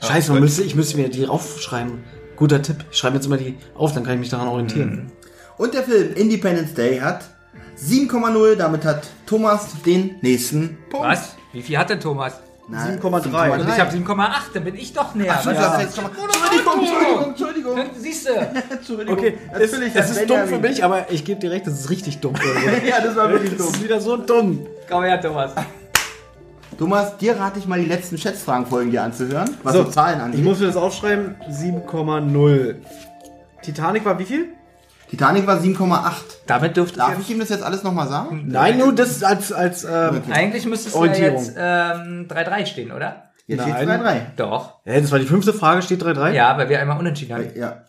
Scheiße, 0.01 0.33
man 0.33 0.43
müsste, 0.43 0.63
ich 0.63 0.75
müsste 0.75 0.97
mir 0.97 1.09
die 1.09 1.27
aufschreiben. 1.27 2.05
Guter 2.37 2.63
Tipp. 2.63 2.85
Ich 2.91 2.99
schreibe 2.99 3.17
jetzt 3.17 3.27
immer 3.27 3.37
die 3.37 3.57
auf, 3.75 3.93
dann 3.93 4.05
kann 4.05 4.15
ich 4.15 4.21
mich 4.21 4.29
daran 4.29 4.49
orientieren. 4.49 5.11
Und 5.57 5.75
der 5.75 5.83
Film 5.83 6.15
Independence 6.15 6.73
Day 6.75 6.99
hat 6.99 7.25
7,0. 7.77 8.55
Damit 8.55 8.85
hat 8.85 9.09
Thomas 9.27 9.69
den 9.85 10.17
nächsten 10.23 10.79
Punkt. 10.89 11.07
Was? 11.07 11.37
Wie 11.53 11.63
viel 11.63 11.77
hat 11.77 11.91
denn 11.91 11.99
Thomas? 11.99 12.35
Na, 12.71 12.85
7,3. 12.85 13.51
Und 13.61 13.69
ich 13.69 13.81
habe 13.81 13.91
7,8, 13.91 14.31
dann 14.53 14.65
bin 14.65 14.75
ich 14.75 14.93
doch 14.93 15.15
näher. 15.15 15.33
Ach, 15.33 15.47
hast 15.47 15.47
mal- 15.47 15.81
Entschuldigung, 15.81 17.29
Entschuldigung, 17.29 17.29
Entschuldigung. 17.79 17.79
Siehst 17.97 18.29
du? 18.29 18.33
Entschuldigung. 18.71 19.19
Okay, 19.19 19.39
das, 19.53 19.61
Natürlich 19.73 19.93
das 19.95 20.11
hat 20.11 20.17
ist 20.19 20.31
dumm 20.31 20.47
für 20.47 20.59
mich, 20.59 20.85
aber 20.85 21.11
ich 21.11 21.25
gebe 21.25 21.41
dir 21.41 21.51
recht, 21.51 21.67
das 21.67 21.81
ist 21.81 21.89
richtig 21.91 22.19
dumm. 22.21 22.35
ja, 22.87 23.01
das 23.01 23.17
war 23.17 23.31
wirklich 23.31 23.57
das 23.57 23.67
dumm. 23.67 23.75
ist 23.75 23.83
wieder 23.85 24.01
so 24.01 24.19
dumm. 24.19 24.67
Komm 24.89 25.05
her, 25.05 25.19
Thomas. 25.21 25.53
Thomas, 26.79 27.17
dir 27.17 27.37
rate 27.41 27.59
ich 27.59 27.67
mal 27.67 27.81
die 27.81 27.87
letzten 27.87 28.19
Schätzfragenfolgen 28.19 28.91
dir 28.91 29.03
anzuhören, 29.03 29.57
was 29.63 29.73
So, 29.73 29.85
Zahlen 29.85 30.19
Ich 30.19 30.25
angeht. 30.25 30.45
muss 30.45 30.61
mir 30.61 30.67
das 30.67 30.77
aufschreiben. 30.77 31.37
7,0. 31.51 32.77
Titanic 33.63 34.05
war 34.05 34.19
wie 34.19 34.25
viel? 34.25 34.49
Titanic 35.11 35.47
war 35.47 35.59
7,8. 35.59 36.13
Damit 36.47 36.77
dürfte 36.77 36.99
Darf 36.99 37.19
ich 37.19 37.31
ihm 37.31 37.39
das 37.39 37.49
jetzt 37.49 37.63
alles 37.63 37.83
nochmal 37.83 38.09
sagen? 38.09 38.45
Nein, 38.49 38.79
nur 38.79 38.95
das 38.95 39.23
als, 39.23 39.53
als, 39.53 39.85
ähm, 39.85 40.23
eigentlich 40.31 40.67
müsste 40.67 40.89
es 40.89 40.95
ja 40.95 41.05
jetzt 41.31 41.53
ähm, 41.57 42.27
3-3 42.29 42.67
stehen, 42.67 42.93
oder? 42.93 43.25
Jetzt 43.47 43.63
steht 43.63 43.75
3-3. 43.75 44.21
Doch. 44.37 44.81
Hä, 44.85 45.01
das 45.01 45.11
war 45.11 45.19
die 45.19 45.25
fünfte 45.25 45.55
Frage, 45.55 45.81
steht 45.81 46.03
3-3? 46.03 46.33
Ja, 46.33 46.59
weil 46.59 46.69
wir 46.69 46.79
einmal 46.81 46.99
unentschieden 46.99 47.35
haben. 47.35 47.51
Ja. 47.57 47.85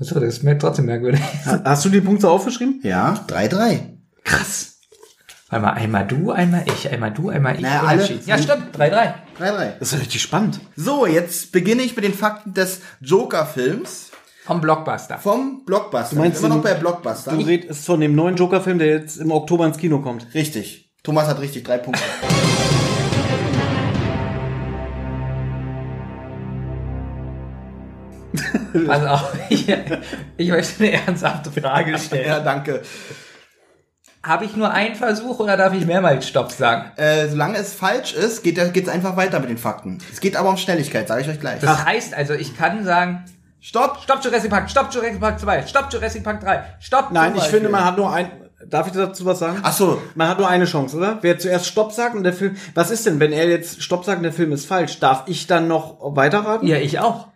Achso, 0.00 0.14
das 0.20 0.34
ist 0.34 0.44
mir 0.44 0.56
trotzdem 0.56 0.86
merkwürdig. 0.86 1.20
Ha- 1.46 1.60
Hast 1.64 1.84
du 1.84 1.88
die 1.88 2.00
Punkte 2.00 2.28
aufgeschrieben? 2.30 2.80
Ja, 2.84 3.24
3-3. 3.28 3.80
Krass. 4.24 4.78
Warte 5.48 5.64
mal, 5.66 5.72
einmal 5.72 6.06
du, 6.06 6.30
einmal 6.30 6.62
ich, 6.66 6.88
einmal 6.90 7.10
du, 7.12 7.28
einmal 7.28 7.56
ich. 7.56 7.62
Naja, 7.62 7.82
alle-. 7.84 8.08
Ja, 8.24 8.38
stimmt, 8.38 8.76
3-3. 8.76 9.12
3-3. 9.40 9.72
Das 9.80 9.88
ist 9.88 9.92
ja 9.94 9.98
richtig 9.98 10.22
spannend. 10.22 10.60
So, 10.76 11.06
jetzt 11.06 11.50
beginne 11.50 11.82
ich 11.82 11.96
mit 11.96 12.04
den 12.04 12.14
Fakten 12.14 12.54
des 12.54 12.80
Joker-Films 13.00 14.09
Vom 14.44 14.60
Blockbuster. 14.60 15.18
vom 15.18 15.64
Blockbuster. 15.64 16.16
Du 16.16 16.22
meinst 16.22 16.42
immer 16.42 16.56
noch 16.56 16.62
bei 16.62 16.74
Blockbuster. 16.74 17.32
Du 17.32 17.40
redest 17.40 17.84
von 17.84 18.00
dem 18.00 18.14
neuen 18.14 18.36
Joker-Film, 18.36 18.78
der 18.78 18.88
jetzt 18.88 19.18
im 19.18 19.30
Oktober 19.30 19.66
ins 19.66 19.76
Kino 19.76 20.00
kommt. 20.00 20.26
Richtig. 20.34 20.90
Thomas 21.02 21.26
hat 21.28 21.40
richtig 21.40 21.64
drei 21.64 21.78
Punkte. 21.78 22.02
Pass 28.86 29.06
auf, 29.06 29.32
ich, 29.48 29.66
ich 30.36 30.48
möchte 30.48 30.84
eine 30.84 30.92
ernsthafte 30.92 31.50
Frage 31.60 31.98
stellen. 31.98 32.28
ja, 32.28 32.40
danke. 32.40 32.82
Habe 34.22 34.44
ich 34.44 34.54
nur 34.54 34.70
einen 34.70 34.94
Versuch 34.94 35.40
oder 35.40 35.56
darf 35.56 35.72
ich 35.72 35.86
mehrmals 35.86 36.28
Stopp 36.28 36.52
sagen? 36.52 36.92
Äh, 36.96 37.28
solange 37.28 37.56
es 37.56 37.72
falsch 37.72 38.12
ist, 38.12 38.42
geht 38.42 38.58
es 38.58 38.88
einfach 38.88 39.16
weiter 39.16 39.40
mit 39.40 39.48
den 39.48 39.56
Fakten. 39.58 39.98
Es 40.12 40.20
geht 40.20 40.36
aber 40.36 40.50
um 40.50 40.58
Schnelligkeit, 40.58 41.08
sage 41.08 41.22
ich 41.22 41.28
euch 41.28 41.40
gleich. 41.40 41.60
Das 41.60 41.84
heißt 41.84 42.14
also, 42.14 42.34
ich 42.34 42.56
kann 42.56 42.84
sagen, 42.84 43.24
Stopp! 43.60 43.98
Stopp 44.02 44.24
Jurassic 44.24 44.50
Park, 44.50 44.70
Stopp 44.70 44.92
Jurassic 44.92 45.20
Park 45.20 45.38
2, 45.40 45.66
Stopp 45.66 45.92
Jurassic 45.92 46.24
Park 46.24 46.40
3, 46.40 46.76
Stopp. 46.80 47.10
Nein, 47.12 47.34
ich 47.36 47.44
finde, 47.44 47.68
man 47.68 47.84
hat 47.84 47.96
nur 47.96 48.12
ein. 48.12 48.30
Darf 48.66 48.86
ich 48.86 48.92
dazu 48.92 49.24
was 49.24 49.38
sagen? 49.38 49.60
Ach 49.62 49.72
so. 49.72 50.02
Man 50.14 50.28
hat 50.28 50.38
nur 50.38 50.46
eine 50.48 50.66
Chance, 50.66 50.96
oder? 50.98 51.18
Wer 51.22 51.38
zuerst 51.38 51.66
Stopp 51.66 51.92
sagt 51.92 52.14
und 52.14 52.24
der 52.24 52.34
Film. 52.34 52.56
Was 52.74 52.90
ist 52.90 53.06
denn, 53.06 53.18
wenn 53.18 53.32
er 53.32 53.48
jetzt 53.48 53.82
Stopp 53.82 54.04
sagt 54.04 54.18
und 54.18 54.22
der 54.24 54.34
Film 54.34 54.52
ist 54.52 54.66
falsch? 54.66 55.00
Darf 55.00 55.24
ich 55.26 55.46
dann 55.46 55.66
noch 55.66 55.96
weiterraten? 56.14 56.68
Ja, 56.68 56.76
ich 56.76 56.98
auch. 56.98 57.28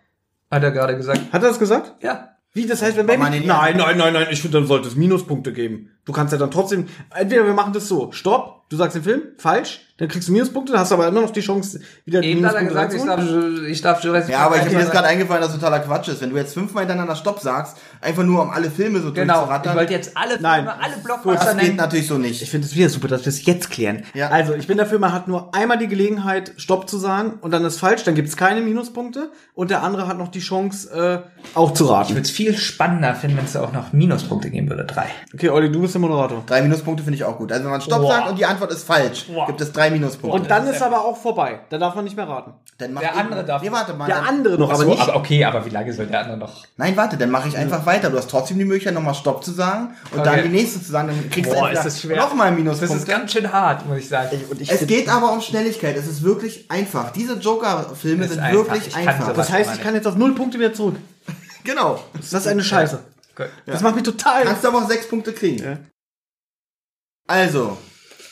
Hat 0.51 0.63
er 0.63 0.71
gerade 0.71 0.95
gesagt. 0.95 1.21
Hat 1.33 1.41
er 1.41 1.49
das 1.49 1.57
gesagt? 1.57 1.95
Ja. 2.03 2.29
Wie, 2.53 2.67
das 2.67 2.81
heißt, 2.81 2.95
wenn 2.95 3.09
er 3.09 3.17
Nein, 3.17 3.31
nicht- 3.31 3.47
nein, 3.47 3.75
nein, 3.75 3.97
nein, 3.97 4.27
ich 4.29 4.41
finde, 4.41 4.59
dann 4.59 4.67
sollte 4.67 4.87
es 4.87 4.95
Minuspunkte 4.95 5.51
geben. 5.51 5.89
Du 6.05 6.13
kannst 6.13 6.31
ja 6.31 6.37
dann 6.39 6.51
trotzdem... 6.51 6.87
Entweder 7.13 7.45
wir 7.45 7.53
machen 7.53 7.73
das 7.73 7.87
so, 7.89 8.11
Stopp, 8.13 8.69
du 8.69 8.77
sagst 8.77 8.95
den 8.95 9.03
Film, 9.03 9.23
falsch, 9.37 9.81
dann 9.97 10.07
kriegst 10.09 10.27
du 10.27 10.33
Minuspunkte, 10.33 10.71
dann 10.73 10.81
hast 10.81 10.91
du 10.91 10.95
aber 10.95 11.07
immer 11.07 11.21
noch 11.21 11.31
die 11.31 11.39
Chance, 11.41 11.79
wieder 12.05 12.19
die 12.21 12.31
Eben 12.31 12.45
hat 12.45 12.55
er 12.55 12.65
gesagt, 12.65 12.93
ich 12.93 13.03
darf, 13.03 13.21
ich 13.69 13.81
darf 13.81 14.03
Jurassic 14.03 14.31
Ja, 14.31 14.39
aber 14.39 14.55
ich 14.57 14.61
habe 14.63 14.71
mir 14.71 14.79
jetzt 14.79 14.87
1 14.89 14.91
gerade 14.93 15.07
eingefallen, 15.07 15.41
dass 15.41 15.53
totaler 15.53 15.79
Quatsch 15.79 16.09
ist. 16.09 16.21
Wenn 16.21 16.31
du 16.31 16.35
jetzt 16.35 16.53
fünfmal 16.53 16.83
hintereinander 16.83 17.15
Stopp 17.15 17.39
sagst, 17.39 17.77
einfach 18.01 18.23
nur 18.23 18.41
um 18.41 18.49
alle 18.49 18.69
Filme 18.69 18.99
so 18.99 19.13
Genau, 19.13 19.33
ich 19.33 19.39
durchzurattern, 19.39 19.75
wollte 19.77 19.93
jetzt 19.93 20.17
alle 20.17 20.31
Filme, 20.31 20.41
Nein. 20.43 20.67
alle 20.67 20.93
das 20.95 21.03
Blockbuster 21.03 21.53
geht 21.53 21.63
nennen. 21.63 21.75
natürlich 21.77 22.07
so 22.07 22.15
Ich 22.15 22.21
nicht. 22.41 22.49
finde 22.49 22.67
es 22.67 22.75
wieder 22.75 22.89
super, 22.89 23.07
dass 23.07 23.21
wir 23.21 23.29
es 23.29 23.45
jetzt 23.45 23.69
klären. 23.71 24.03
Ja. 24.13 24.29
Also, 24.29 24.53
ich 24.53 24.67
bin 24.67 24.77
dafür, 24.77 24.99
man 24.99 25.13
hat 25.13 25.27
nur 25.29 25.55
einmal 25.55 25.77
die 25.77 25.87
Gelegenheit, 25.87 26.51
Stopp 26.57 26.89
zu 26.89 26.97
sagen 26.97 27.35
und 27.41 27.51
dann 27.51 27.63
ist 27.63 27.79
falsch, 27.79 28.03
dann 28.03 28.15
gibt 28.15 28.27
es 28.27 28.35
keine 28.35 28.59
Minuspunkte 28.61 29.29
und 29.53 29.71
der 29.71 29.81
andere 29.83 30.07
hat 30.07 30.17
noch 30.17 30.27
die 30.27 30.39
Chance, 30.41 31.23
äh, 31.23 31.57
auch 31.57 31.73
zu 31.73 31.85
Ich 31.85 31.89
raten. 31.91 32.09
würde 32.09 32.21
es 32.21 32.31
viel 32.31 32.57
spannender 32.57 33.15
finden, 33.15 33.37
wenn 33.37 33.45
es 33.45 33.55
auch 33.55 33.71
noch 33.71 33.93
Minuspunkte 33.93 34.49
geben 34.49 34.69
würde. 34.69 34.83
Drei. 34.83 35.05
Okay, 35.33 35.49
Olli, 35.49 35.71
du 35.71 35.81
bist 35.81 35.93
der 35.93 36.01
Moderator. 36.01 36.43
Drei 36.45 36.61
Minuspunkte 36.61 37.03
finde 37.03 37.15
ich 37.15 37.23
auch 37.23 37.37
gut. 37.37 37.51
Also 37.53 37.63
wenn 37.63 37.71
man 37.71 37.79
Stopp 37.81 38.01
Boah. 38.01 38.11
sagt 38.11 38.29
und 38.29 38.37
die 38.39 38.45
Antwort 38.45 38.71
ist 38.71 38.85
falsch, 38.85 39.27
gibt 39.47 39.61
es 39.61 39.71
drei 39.71 39.84
Minuspunkte. 39.91 40.39
Und 40.41 40.49
dann 40.51 40.67
ist 40.67 40.81
aber 40.81 41.03
auch 41.05 41.17
vorbei. 41.17 41.59
Da 41.69 41.77
darf 41.77 41.95
man 41.95 42.03
nicht 42.05 42.15
mehr 42.15 42.27
raten. 42.27 42.53
dann 42.77 42.91
mach 42.93 43.01
Der 43.01 43.11
ich- 43.13 43.17
andere 43.17 43.43
darf- 43.45 43.61
Nee, 43.61 43.71
warte 43.71 43.93
mal. 43.93 44.05
Der 44.07 44.15
dann, 44.17 44.25
andere 44.25 44.57
noch, 44.57 44.69
aber 44.69 44.83
so, 44.83 44.89
nicht. 44.89 45.01
aber 45.01 45.15
okay, 45.15 45.45
aber 45.45 45.65
wie 45.65 45.69
lange 45.69 45.93
soll 45.93 46.07
der 46.07 46.19
andere 46.21 46.37
noch? 46.37 46.65
Nein, 46.75 46.97
warte, 46.97 47.15
dann 47.17 47.31
mache 47.31 47.47
ich 47.47 47.55
einfach 47.57 47.85
weiter. 47.85 48.09
Du 48.09 48.17
hast 48.17 48.29
trotzdem 48.29 48.57
die 48.59 48.65
Möglichkeit, 48.65 48.93
nochmal 48.93 49.13
Stopp 49.15 49.43
zu 49.45 49.51
sagen 49.51 49.95
und 50.11 50.19
Okay. 50.19 50.29
dann 50.29 50.43
die 50.43 50.49
nächste 50.49 50.81
zu 50.83 50.91
sagen. 50.91 51.07
Dann 51.07 51.29
kriegst 51.29 51.51
Boah, 51.51 51.69
du 51.69 51.73
ist 51.73 51.83
das 51.85 52.01
schwer. 52.01 52.17
nochmal 52.17 52.49
Das 52.49 52.57
Minuspunkte. 52.57 52.97
ist 52.97 53.07
ganz 53.07 53.31
schön 53.31 53.51
hart, 53.53 53.85
muss 53.87 53.99
ich 53.99 54.09
sagen. 54.09 54.29
Und 54.49 54.59
ich 54.59 54.69
es 54.71 54.85
geht 54.87 55.07
aber 55.07 55.31
um 55.31 55.39
Schnelligkeit. 55.39 55.95
Es 55.95 56.05
ist 56.07 56.21
wirklich 56.23 56.69
einfach. 56.69 57.11
Diese 57.11 57.35
Joker-Filme 57.35 58.27
sind 58.27 58.39
einfach. 58.39 58.53
wirklich 58.65 58.87
Ich 58.87 58.95
einfach. 58.95 59.31
Das 59.33 59.49
heißt, 59.51 59.75
ich 59.75 59.81
kann 59.81 59.95
jetzt 59.95 60.07
auf 60.07 60.15
null 60.17 60.35
Punkte 60.35 60.59
wieder 60.59 60.73
zurück. 60.73 60.97
Genau. 61.63 61.99
Das 62.13 62.33
ist 62.33 62.47
eine 62.47 62.63
Scheiße. 62.63 62.99
Gut. 63.35 63.47
Das 63.65 63.81
macht 63.81 63.95
mich 63.95 64.03
total. 64.03 64.43
Kannst 64.43 64.63
du 64.63 64.67
aber 64.67 64.79
auch 64.79 64.87
sechs 64.87 65.07
Punkte 65.09 65.31
kriegen. 65.33 65.63
Ja. 65.63 65.77
Also, 67.27 67.77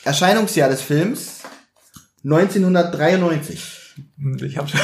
Erscheinungsjahr 0.03 0.69
des 0.69 0.81
Films 0.81 1.41
1993. 2.23 3.95
Ich 4.41 4.57
hab 4.57 4.69
schon. 4.69 4.79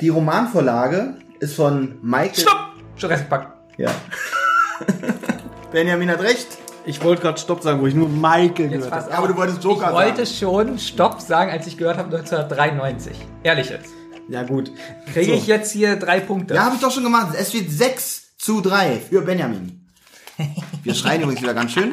Die 0.00 0.08
Romanvorlage 0.08 1.14
ist 1.40 1.54
von 1.54 1.98
Michael. 2.02 2.40
Stopp! 2.42 2.58
Jurassic 2.96 3.28
Park. 3.28 3.52
Ja. 3.78 3.94
Benjamin 5.70 6.10
hat 6.10 6.20
recht. 6.20 6.48
Ich 6.84 7.02
wollte 7.04 7.22
gerade 7.22 7.40
Stopp 7.40 7.62
sagen, 7.62 7.80
wo 7.80 7.86
ich 7.86 7.94
nur 7.94 8.08
Michael 8.08 8.72
Jetzt 8.72 8.84
gehört 8.88 8.92
habe. 8.92 9.14
Aber 9.14 9.28
du 9.28 9.36
wolltest 9.36 9.62
Joker 9.62 9.86
Ich 9.88 9.92
wollte 9.94 10.26
sagen. 10.26 10.66
schon 10.66 10.78
Stopp 10.78 11.20
sagen, 11.20 11.50
als 11.52 11.66
ich 11.68 11.78
gehört 11.78 11.96
habe 11.98 12.14
1993. 12.16 13.16
Ehrlich 13.44 13.70
jetzt. 13.70 13.90
Ja, 14.28 14.42
gut. 14.42 14.72
Kriege 15.12 15.26
So. 15.32 15.38
ich 15.38 15.46
jetzt 15.46 15.70
hier 15.72 15.96
drei 15.96 16.18
Punkte? 16.20 16.54
Ja, 16.54 16.64
habe 16.64 16.74
ich 16.74 16.80
doch 16.80 16.90
schon 16.90 17.04
gemacht. 17.04 17.34
Es 17.38 17.50
steht 17.50 17.70
6 17.70 18.36
zu 18.38 18.60
3 18.60 19.00
für 19.08 19.22
Benjamin. 19.22 19.86
Wir 20.82 20.94
schreien 20.94 21.22
übrigens 21.22 21.42
wieder 21.42 21.54
ganz 21.54 21.72
schön. 21.72 21.92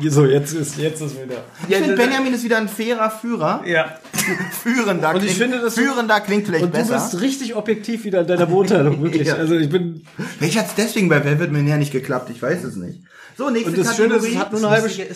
So, 0.10 0.24
jetzt 0.26 0.52
ist, 0.54 0.78
jetzt 0.78 1.00
ist 1.00 1.14
wieder. 1.22 1.44
Ich 1.68 1.76
finde, 1.76 1.94
Benjamin 1.96 2.32
ist 2.34 2.44
wieder 2.44 2.58
ein 2.58 2.68
fairer 2.68 3.10
Führer. 3.10 3.62
Ja. 3.66 3.98
Führender 4.62 5.10
Und 5.10 5.16
ich 5.16 5.22
klingt, 5.36 5.38
finde, 5.38 5.60
das- 5.60 5.74
führender 5.74 6.20
klingt 6.20 6.46
vielleicht 6.46 6.64
Und 6.64 6.74
du 6.74 6.78
besser. 6.78 6.94
bist 6.94 7.20
richtig 7.20 7.54
objektiv 7.56 8.04
wieder 8.04 8.20
in 8.22 8.26
deiner 8.26 8.46
Beurteilung, 8.46 9.02
wirklich. 9.02 9.28
Ja. 9.28 9.34
Also 9.34 9.56
ich 9.56 9.68
bin. 9.68 10.04
Welch 10.38 10.58
hat's 10.58 10.74
deswegen 10.76 11.08
bei 11.08 11.24
Wer 11.24 11.38
wird 11.38 11.50
Millionär 11.52 11.76
nicht 11.78 11.92
geklappt? 11.92 12.30
Ich 12.30 12.40
weiß 12.42 12.64
es 12.64 12.76
nicht. 12.76 13.00
So, 13.36 13.50
nächste 13.50 13.70
Und 13.70 13.78
das 13.78 13.96
Schöne 13.96 14.14
ist, 14.16 14.22
Kategorie. 14.24 14.34
es 14.34 14.40
hat 14.40 14.52
nur 14.52 14.60
eine 14.60 14.70
halbe 14.70 14.86
ist, 14.88 14.98
ich 14.98 15.06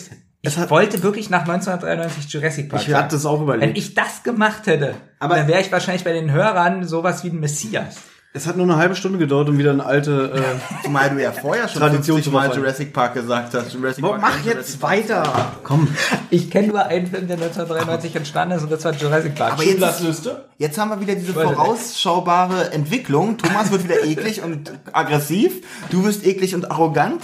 Es 0.43 0.57
hat- 0.57 0.69
wollte 0.69 1.03
wirklich 1.03 1.29
nach 1.29 1.41
1993 1.41 2.31
Jurassic 2.33 2.69
Park 2.69 2.81
Ich 2.87 2.93
hatte 2.93 3.15
das 3.15 3.25
auch 3.25 3.37
Wenn 3.39 3.43
überlegt. 3.43 3.77
ich 3.77 3.93
das 3.93 4.23
gemacht 4.23 4.65
hätte, 4.67 4.95
Aber- 5.19 5.35
dann 5.35 5.47
wäre 5.47 5.61
ich 5.61 5.71
wahrscheinlich 5.71 6.03
bei 6.03 6.13
den 6.13 6.31
Hörern 6.31 6.87
sowas 6.87 7.23
wie 7.23 7.29
ein 7.29 7.39
Messias. 7.39 7.97
Es 8.33 8.45
hat 8.45 8.55
nur 8.55 8.65
eine 8.65 8.75
halbe 8.75 8.93
Stunde 8.95 9.17
gedauert, 9.17 9.49
um 9.49 9.57
wieder 9.57 9.71
eine 9.71 9.83
alte. 9.85 10.31
Äh, 10.35 10.83
Zumal 10.83 11.09
du 11.09 11.21
ja 11.21 11.31
vorher 11.31 11.67
schon 11.67 11.81
Tradition 11.81 12.17
50 12.17 12.23
zu 12.25 12.31
Mal. 12.31 12.55
Jurassic 12.55 12.93
Park 12.93 13.13
gesagt 13.15 13.53
hast. 13.53 13.73
Jurassic 13.73 14.03
Park 14.03 14.21
mach 14.21 14.35
jetzt 14.45 14.53
Jurassic 14.53 14.81
weiter. 14.83 15.51
Komm. 15.63 15.87
Ich 16.29 16.51
kenne 16.51 16.67
nur 16.67 16.85
einen 16.85 17.07
Film, 17.07 17.27
der 17.27 17.37
1993 17.37 18.15
entstanden 18.15 18.57
ist 18.57 18.63
und 18.63 18.71
das 18.71 18.83
war 18.85 18.93
Jurassic 18.93 19.33
Park. 19.33 19.53
Aber 19.53 19.63
jetzt, 19.63 20.29
jetzt 20.57 20.77
haben 20.77 20.89
wir 20.91 20.99
wieder 20.99 21.15
diese 21.15 21.33
vorausschaubare 21.33 22.71
Entwicklung. 22.73 23.37
Thomas 23.37 23.71
wird 23.71 23.85
wieder 23.85 24.03
eklig 24.03 24.43
und 24.43 24.71
aggressiv. 24.91 25.63
Du 25.89 26.03
wirst 26.03 26.23
eklig 26.25 26.53
und 26.53 26.69
arrogant. 26.69 27.23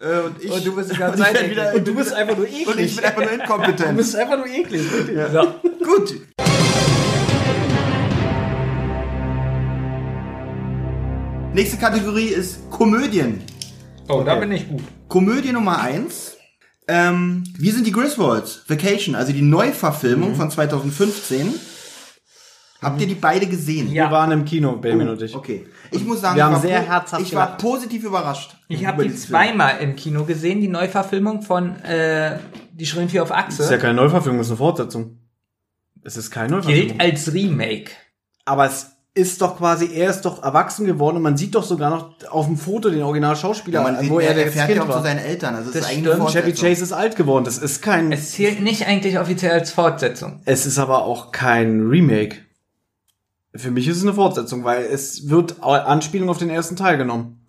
Äh, 0.00 0.18
Und, 0.26 0.42
ich, 0.42 0.50
Und 0.50 0.66
du 0.66 0.74
bist 0.74 0.92
die 0.92 0.96
ganze 0.98 1.22
Zeit 1.22 1.48
wieder, 1.50 1.72
Und 1.74 1.86
du 1.88 1.94
bist 1.94 2.12
einfach 2.12 2.36
nur 2.36 2.46
eklig. 2.48 2.66
und 2.66 2.78
ich 2.80 2.96
bin 2.96 3.04
einfach 3.04 3.20
nur 3.22 3.28
Du 3.30 3.34
inkompetent. 3.36 3.96
bist 3.96 4.16
einfach 4.16 4.36
nur 4.36 4.46
eklig. 4.48 4.92
wirklich. 4.92 5.18
so. 5.32 5.54
Gut. 5.84 6.14
Nächste 11.54 11.76
Kategorie 11.76 12.28
ist 12.28 12.70
Komödien. 12.70 13.42
Oh, 14.08 14.22
da 14.24 14.36
bin 14.36 14.52
ich 14.52 14.68
gut. 14.68 14.82
Komödie 15.08 15.52
Nummer 15.52 15.80
eins. 15.80 16.36
Ähm, 16.88 17.44
wir 17.56 17.72
sind 17.72 17.86
die 17.86 17.92
Griswolds. 17.92 18.64
Vacation, 18.68 19.14
also 19.14 19.32
die 19.32 19.42
Neuverfilmung 19.42 20.30
Mhm. 20.30 20.34
von 20.36 20.50
2015. 20.50 21.54
Habt 22.80 23.00
ihr 23.00 23.06
die 23.06 23.14
beide 23.14 23.46
gesehen? 23.46 23.92
Ja. 23.92 24.06
Wir 24.08 24.10
waren 24.12 24.32
im 24.32 24.44
Kino, 24.44 24.72
Benjamin 24.76 25.10
und 25.10 25.22
ich. 25.22 25.36
Okay. 25.36 25.66
Ich 25.92 26.04
muss 26.04 26.20
sagen, 26.20 26.34
Wir 26.36 26.40
ich 26.40 26.44
haben 26.46 26.52
war, 26.54 26.60
sehr 26.60 26.80
herzhaft 26.82 27.22
ich 27.22 27.34
war 27.34 27.46
gelacht. 27.46 27.60
positiv 27.60 28.02
überrascht. 28.04 28.56
Ich 28.68 28.80
über 28.80 28.88
habe 28.88 29.04
die 29.04 29.14
zweimal 29.14 29.78
im 29.80 29.94
Kino 29.94 30.24
gesehen, 30.24 30.60
die 30.60 30.68
Neuverfilmung 30.68 31.42
von 31.42 31.76
äh, 31.82 32.38
Die 32.72 32.86
Schrillen 32.86 33.08
vier 33.08 33.22
auf 33.22 33.30
Achse. 33.30 33.58
Das 33.58 33.66
ist 33.66 33.70
ja 33.72 33.76
keine 33.78 33.94
Neuverfilmung, 33.94 34.38
das 34.38 34.48
ist 34.48 34.52
eine 34.52 34.56
Fortsetzung. 34.58 35.18
Es 36.02 36.16
ist 36.16 36.30
keine 36.32 36.50
Neuverfilmung. 36.56 36.88
gilt 36.88 37.00
als 37.00 37.32
Remake. 37.32 37.90
Aber 38.44 38.66
es 38.66 38.91
ist 39.14 39.42
doch 39.42 39.58
quasi, 39.58 39.90
er 39.92 40.08
ist 40.10 40.22
doch 40.22 40.42
erwachsen 40.42 40.86
geworden 40.86 41.16
und 41.16 41.22
man 41.22 41.36
sieht 41.36 41.54
doch 41.54 41.64
sogar 41.64 41.90
noch 41.90 42.14
auf 42.30 42.46
dem 42.46 42.56
Foto 42.56 42.88
den 42.88 43.02
Originalschauspieler, 43.02 43.80
Ja, 43.80 43.90
man 43.92 44.00
sieht, 44.00 44.10
wo 44.10 44.18
er 44.20 44.28
er, 44.28 44.34
der 44.34 44.44
er 44.46 44.52
fährt 44.52 44.66
Kind 44.68 44.76
ja 44.76 44.82
auch 44.84 44.86
zu 44.88 44.94
war. 44.94 45.02
seinen 45.02 45.18
Eltern. 45.18 45.54
Also 45.54 45.68
es 45.68 45.74
Das 45.74 45.84
ist 45.84 45.90
stimmt. 45.98 46.30
Chevy. 46.30 46.52
Chase 46.52 46.82
ist 46.82 46.92
alt 46.92 47.16
geworden. 47.16 47.44
Das 47.44 47.58
ist 47.58 47.82
kein. 47.82 48.10
Es, 48.10 48.20
Es 48.20 48.30
zählt 48.32 48.62
nicht 48.62 48.86
eigentlich 48.86 49.18
offiziell 49.18 49.52
als 49.52 49.70
Fortsetzung. 49.70 50.40
ist 50.66 50.78
aber 50.78 51.04
auch 51.04 51.30
kein 51.30 51.88
Remake. 51.88 52.36
Für 53.54 53.70
mich 53.70 53.86
ist 53.86 53.98
es 53.98 54.02
eine 54.02 54.14
Fortsetzung, 54.14 54.64
weil 54.64 54.84
es 54.84 55.28
wird 55.28 55.62
Anspielung 55.62 56.30
auf 56.30 56.38
den 56.38 56.48
ersten 56.48 56.76
Teil 56.76 56.96
genommen. 56.96 57.44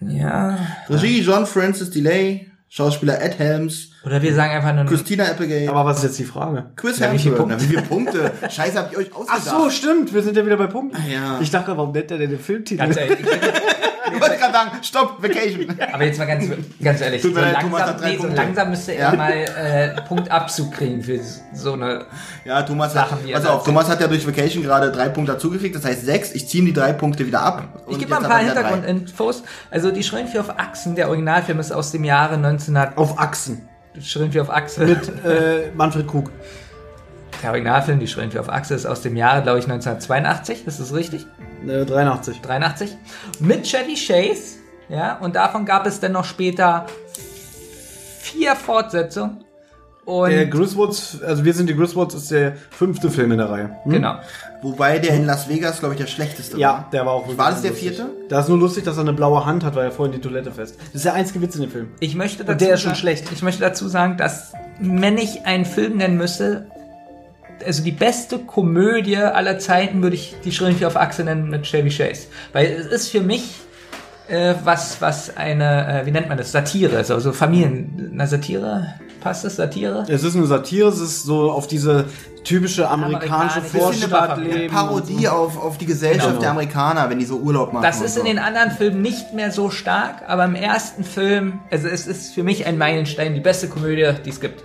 Ja. 0.00 0.58
Regie 0.90 1.22
John 1.22 1.46
Francis 1.46 1.88
Delay, 1.90 2.50
Schauspieler 2.68 3.22
Ed 3.22 3.38
Helms, 3.38 3.91
Oder 4.04 4.20
wir 4.20 4.34
sagen 4.34 4.52
einfach 4.52 4.74
nur. 4.74 4.84
Christina 4.86 5.24
Applegate, 5.24 5.70
Aber 5.70 5.84
was 5.84 5.98
ist 5.98 6.04
jetzt 6.04 6.18
die 6.18 6.24
Frage? 6.24 6.66
Chris 6.76 6.98
Ja, 6.98 7.12
wie 7.12 7.18
viele 7.18 7.36
Hemsworth. 7.38 7.50
Na, 7.50 7.60
Wie 7.60 7.66
viele 7.66 7.82
Punkte? 7.82 8.32
Scheiße, 8.50 8.78
hab 8.78 8.90
ich 8.92 8.98
euch 8.98 9.10
Ach 9.14 9.18
ausgedacht. 9.36 9.44
so, 9.62 9.70
stimmt. 9.70 10.12
Wir 10.12 10.22
sind 10.22 10.36
ja 10.36 10.44
wieder 10.44 10.56
bei 10.56 10.66
Punkten. 10.66 10.96
Ja. 11.10 11.38
Ich 11.40 11.50
dachte, 11.50 11.76
warum 11.76 11.92
nennt 11.92 12.10
er 12.10 12.18
denn 12.18 12.30
den 12.30 12.40
Filmtitel? 12.40 12.80
Ganz 12.82 12.96
ehrlich, 12.96 13.20
ich, 13.20 14.20
wollte 14.20 14.36
gerade 14.38 14.52
sagen, 14.52 14.70
stopp, 14.82 15.22
Vacation. 15.22 15.66
aber 15.92 16.04
jetzt 16.04 16.18
mal 16.18 16.26
ganz, 16.26 16.46
ganz 16.82 17.00
ehrlich, 17.00 17.22
so 17.22 17.28
Tut 17.28 17.36
mir 17.36 17.42
leid, 17.42 17.60
Thomas 17.60 17.78
langsam, 17.80 17.94
hat 17.94 18.00
drei 18.02 18.10
nee, 18.10 18.18
so 18.20 18.26
langsam 18.26 18.70
müsste 18.70 18.92
er 18.92 19.10
Ja. 19.12 19.16
mal 19.16 19.32
äh, 19.32 20.00
Punktabzug 20.02 20.72
kriegen 20.72 21.02
für 21.02 21.20
so 21.54 21.74
eine. 21.74 22.04
Ja, 22.44 22.62
Thomas 22.62 22.94
hat, 22.96 23.08
Sachen, 23.10 23.28
er 23.28 23.38
pass 23.38 23.46
auf, 23.48 23.62
Thomas 23.64 23.88
hat 23.88 24.00
ja 24.00 24.08
durch 24.08 24.26
Vacation 24.26 24.64
gerade 24.64 24.90
drei 24.90 25.08
Punkte 25.10 25.32
dazugekriegt, 25.34 25.76
das 25.76 25.84
heißt 25.84 26.04
sechs. 26.04 26.32
Ich 26.32 26.48
ziehe 26.48 26.62
ihm 26.62 26.66
die 26.66 26.72
drei 26.72 26.92
Punkte 26.92 27.24
wieder 27.24 27.42
ab. 27.42 27.84
Ich 27.88 27.98
gebe 28.00 28.10
mal 28.10 28.16
ein 28.16 28.22
paar 28.24 28.38
hat 28.44 28.56
er. 28.56 28.62
Hintergrundinfos. 28.68 29.44
Also 29.70 29.92
die 29.92 30.02
Schrillen 30.02 30.26
vier 30.26 30.40
auf 30.40 30.50
Achsen, 30.58 30.96
der 30.96 31.06
Originalfilm 31.06 31.60
ist 31.60 31.70
aus 31.72 31.92
dem 31.92 32.02
Jahre 32.02 32.34
1900. 32.34 32.98
Auf 32.98 33.18
Achsen. 33.20 33.68
Schrillen 34.00 34.32
vier 34.32 34.42
auf 34.42 34.50
Achse. 34.50 34.84
Mit 34.84 35.08
äh, 35.24 35.70
Manfred 35.74 36.08
Krug. 36.08 36.30
Der 37.42 37.50
Originalfilm, 37.50 37.98
die 37.98 38.06
Schrillen 38.06 38.30
vier 38.30 38.40
auf 38.40 38.48
Achse, 38.48 38.74
ist 38.74 38.86
aus 38.86 39.02
dem 39.02 39.16
Jahre, 39.16 39.42
glaube 39.42 39.58
ich, 39.58 39.64
1982. 39.64 40.66
Ist 40.66 40.80
das 40.80 40.94
richtig? 40.94 41.26
Äh, 41.66 41.84
83. 41.84 42.40
83. 42.40 42.96
Mit 43.40 43.64
Chevy 43.64 43.94
Chase. 43.94 44.58
Ja, 44.88 45.18
und 45.18 45.36
davon 45.36 45.64
gab 45.64 45.86
es 45.86 46.00
dann 46.00 46.12
noch 46.12 46.24
später 46.24 46.86
vier 48.20 48.56
Fortsetzungen. 48.56 49.44
Und 50.04 50.30
Der 50.30 50.46
Griswolds, 50.46 51.22
also 51.22 51.44
wir 51.44 51.54
sind 51.54 51.68
die 51.68 51.76
Griswolds, 51.76 52.14
ist 52.16 52.30
der 52.32 52.56
fünfte 52.70 53.08
Film 53.08 53.30
in 53.32 53.38
der 53.38 53.48
Reihe. 53.50 53.76
Hm? 53.84 53.92
genau. 53.92 54.16
Wobei 54.60 54.98
der 54.98 55.14
in 55.14 55.26
Las 55.26 55.48
Vegas, 55.48 55.78
glaube 55.78 55.94
ich, 55.94 56.00
der 56.00 56.08
schlechteste 56.08 56.58
Ja, 56.58 56.68
war. 56.72 56.88
der 56.92 57.06
war 57.06 57.12
auch 57.12 57.22
wirklich 57.22 57.38
War 57.38 57.50
das 57.52 57.62
der 57.62 57.70
lustig. 57.70 57.88
vierte? 57.96 58.10
Da 58.28 58.40
ist 58.40 58.48
nur 58.48 58.58
lustig, 58.58 58.82
dass 58.84 58.96
er 58.96 59.02
eine 59.02 59.12
blaue 59.12 59.44
Hand 59.46 59.64
hat, 59.64 59.76
weil 59.76 59.84
er 59.84 59.90
vorhin 59.92 60.12
die 60.12 60.20
Toilette 60.20 60.50
fest. 60.50 60.76
Das 60.86 60.94
ist 60.96 61.04
der 61.04 61.14
einzige 61.14 61.40
Witz 61.40 61.54
in 61.54 61.62
dem 61.62 61.70
Film. 61.70 61.88
Ich 62.00 62.16
möchte 62.16 62.38
dazu 62.42 62.52
Und 62.52 62.60
der 62.60 62.74
ist 62.74 62.80
schon 62.80 62.90
sagen- 62.90 63.00
schlecht. 63.00 63.24
Ich 63.32 63.42
möchte 63.42 63.60
dazu 63.60 63.86
sagen, 63.86 64.16
dass 64.16 64.52
wenn 64.80 65.18
ich 65.18 65.46
einen 65.46 65.64
Film 65.64 65.98
nennen 65.98 66.16
müsste, 66.16 66.66
also 67.64 67.84
die 67.84 67.92
beste 67.92 68.38
Komödie 68.40 69.18
aller 69.18 69.60
Zeiten 69.60 70.02
würde 70.02 70.16
ich 70.16 70.34
die 70.44 70.50
Schrillen 70.50 70.76
vier 70.76 70.88
auf 70.88 70.96
Achse 70.96 71.22
nennen 71.22 71.48
mit 71.48 71.62
Chevy 71.64 71.90
Chase. 71.90 72.26
Weil 72.52 72.66
es 72.72 72.86
ist 72.86 73.08
für 73.08 73.20
mich 73.20 73.54
äh, 74.28 74.54
was, 74.64 75.00
was 75.00 75.36
eine, 75.36 76.02
äh, 76.02 76.06
wie 76.06 76.10
nennt 76.10 76.28
man 76.28 76.38
das? 76.38 76.52
Satire, 76.52 76.96
also 76.96 77.18
so 77.18 77.32
Familien, 77.32 78.10
na 78.12 78.26
Satire? 78.26 78.94
Passt 79.20 79.44
das? 79.44 79.56
Satire? 79.56 80.04
Es 80.08 80.24
ist 80.24 80.36
eine 80.36 80.46
Satire, 80.46 80.88
es 80.88 81.00
ist 81.00 81.22
so 81.24 81.50
auf 81.50 81.66
diese 81.66 82.06
typische 82.44 82.88
amerikanische 82.88 83.60
Amerikanische 83.60 84.08
Bisschen 84.08 84.12
eine. 84.12 84.68
Parodie 84.68 85.28
auf, 85.28 85.62
auf 85.62 85.78
die 85.78 85.86
Gesellschaft 85.86 86.28
Genau. 86.28 86.40
der 86.40 86.50
Amerikaner, 86.50 87.08
wenn 87.08 87.20
die 87.20 87.24
so 87.24 87.36
Urlaub 87.36 87.72
machen. 87.72 87.84
Das 87.84 88.00
ist 88.00 88.14
so. 88.14 88.20
in 88.20 88.26
den 88.26 88.38
anderen 88.40 88.72
Filmen 88.72 89.00
nicht 89.00 89.32
mehr 89.32 89.52
so 89.52 89.70
stark, 89.70 90.22
aber 90.26 90.44
im 90.44 90.56
ersten 90.56 91.04
Film, 91.04 91.60
also 91.70 91.86
es 91.86 92.06
ist 92.08 92.34
für 92.34 92.42
mich 92.42 92.66
ein 92.66 92.78
Meilenstein, 92.78 93.34
die 93.34 93.40
beste 93.40 93.68
Komödie, 93.68 94.10
die 94.24 94.30
es 94.30 94.40
gibt. 94.40 94.64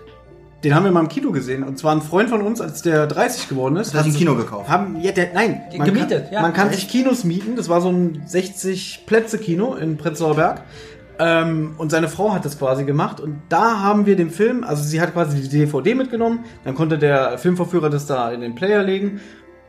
Den 0.63 0.73
haben 0.73 0.85
wir 0.85 0.91
mal 0.91 1.01
im 1.01 1.07
Kino 1.07 1.31
gesehen. 1.31 1.63
Und 1.63 1.77
zwar 1.77 1.93
ein 1.93 2.01
Freund 2.01 2.29
von 2.29 2.41
uns, 2.41 2.61
als 2.61 2.81
der 2.81 3.05
30 3.05 3.49
geworden 3.49 3.77
ist. 3.77 3.93
Hat 3.93 4.05
ein 4.05 4.13
Kino 4.13 4.35
gekauft. 4.35 4.69
Haben, 4.69 4.99
ja, 5.01 5.11
der, 5.11 5.33
nein. 5.33 5.61
Gemietet, 5.71 6.25
kann, 6.25 6.33
ja. 6.33 6.41
Man 6.41 6.53
kann 6.53 6.71
sich 6.71 6.89
Kinos 6.89 7.23
mieten. 7.23 7.55
Das 7.55 7.69
war 7.69 7.79
so 7.79 7.89
ein 7.89 8.23
60-Plätze-Kino 8.27 9.75
in 9.75 9.97
Prenzlauer 9.97 10.35
Berg. 10.35 10.63
Ähm, 11.19 11.75
und 11.77 11.91
seine 11.91 12.07
Frau 12.07 12.33
hat 12.33 12.45
das 12.45 12.57
quasi 12.57 12.85
gemacht. 12.85 13.19
Und 13.19 13.41
da 13.49 13.81
haben 13.81 14.05
wir 14.05 14.15
den 14.15 14.31
Film, 14.31 14.63
also 14.63 14.83
sie 14.83 14.99
hat 14.99 15.13
quasi 15.13 15.41
die 15.41 15.49
DVD 15.49 15.93
mitgenommen. 15.93 16.45
Dann 16.63 16.73
konnte 16.73 16.97
der 16.97 17.37
Filmverführer 17.37 17.89
das 17.89 18.07
da 18.07 18.31
in 18.31 18.41
den 18.41 18.55
Player 18.55 18.83
legen. 18.83 19.21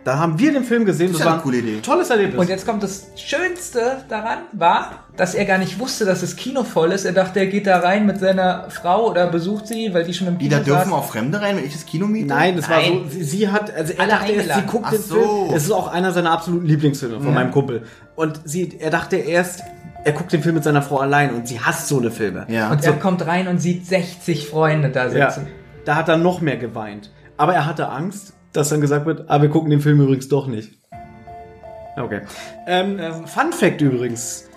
Da 0.04 0.18
haben 0.18 0.38
wir 0.38 0.52
den 0.52 0.64
Film 0.64 0.84
gesehen. 0.86 1.06
ist 1.10 1.14
Das, 1.14 1.20
ja 1.20 1.26
war 1.26 1.32
eine 1.34 1.42
coole 1.42 1.58
Idee. 1.58 1.76
ein 1.76 1.82
tolles 1.82 2.08
Erlebnis. 2.08 2.40
Und 2.40 2.48
jetzt 2.48 2.66
kommt 2.66 2.82
das 2.82 3.08
Schönste 3.16 3.98
daran, 4.08 4.38
war, 4.52 5.04
dass 5.16 5.34
er 5.34 5.44
gar 5.44 5.58
nicht 5.58 5.78
wusste, 5.78 6.04
dass 6.06 6.20
das 6.22 6.36
Kino 6.36 6.64
voll 6.64 6.92
ist. 6.92 7.04
Er 7.04 7.12
dachte, 7.12 7.40
er 7.40 7.46
geht 7.46 7.66
da 7.66 7.78
rein 7.80 8.06
mit 8.06 8.18
seiner 8.20 8.70
Frau 8.70 9.10
oder 9.10 9.26
besucht 9.26 9.66
sie, 9.66 9.92
weil 9.92 10.04
die 10.04 10.14
schon 10.14 10.28
im 10.28 10.38
Kino 10.38 10.50
da 10.50 10.60
dürfen 10.60 10.92
auch 10.92 11.04
Fremde 11.04 11.40
rein, 11.40 11.56
wenn 11.56 11.64
ich 11.66 11.72
das 11.74 11.84
Kino 11.84 12.06
miete? 12.06 12.28
Nein, 12.28 12.56
das 12.56 12.70
war 12.70 12.76
Nein. 12.78 13.02
so, 13.04 13.10
sie, 13.10 13.24
sie 13.24 13.48
hat, 13.48 13.74
also 13.74 13.92
er 13.92 14.00
Alle 14.00 14.10
dachte 14.12 14.32
erst, 14.32 14.54
sie 14.54 14.62
guckt 14.66 14.84
Ach 14.86 14.90
den 14.92 15.02
so. 15.02 15.14
Film. 15.46 15.54
Es 15.56 15.64
ist 15.64 15.72
auch 15.72 15.88
einer 15.88 16.12
seiner 16.12 16.30
absoluten 16.30 16.64
Lieblingsfilme 16.66 17.20
von 17.20 17.34
meinem 17.34 17.50
Kumpel. 17.50 17.82
Und 18.14 18.40
sie, 18.44 18.78
er 18.80 18.90
dachte 18.90 19.16
erst, 19.16 19.62
er 20.04 20.12
guckt 20.12 20.32
den 20.32 20.42
Film 20.42 20.54
mit 20.54 20.64
seiner 20.64 20.80
Frau 20.80 20.98
allein 20.98 21.34
und 21.34 21.46
sie 21.48 21.60
hasst 21.60 21.88
so 21.88 21.98
eine 21.98 22.10
Filme. 22.12 22.46
Ja. 22.48 22.70
Und 22.70 22.82
er 22.84 22.92
kommt 22.94 23.26
rein 23.26 23.48
und 23.48 23.58
sieht 23.58 23.86
60 23.86 24.48
Freunde 24.48 24.88
da 24.90 25.08
Ja, 25.08 25.30
sitzen. 25.30 25.48
da 25.84 25.96
hat 25.96 26.08
er 26.08 26.16
noch 26.16 26.40
mehr 26.40 26.56
geweint. 26.56 27.10
Aber 27.36 27.52
er 27.54 27.66
hatte 27.66 27.88
Angst, 27.88 28.32
dass 28.58 28.70
dann 28.70 28.80
gesagt 28.80 29.06
wird, 29.06 29.24
ah, 29.28 29.40
wir 29.40 29.48
gucken 29.48 29.70
den 29.70 29.80
Film 29.80 30.00
übrigens 30.00 30.28
doch 30.28 30.48
nicht. 30.48 30.72
Okay. 31.96 32.22
Ähm, 32.66 32.98
Fun 33.26 33.52
Fact 33.52 33.80
übrigens. 33.80 34.48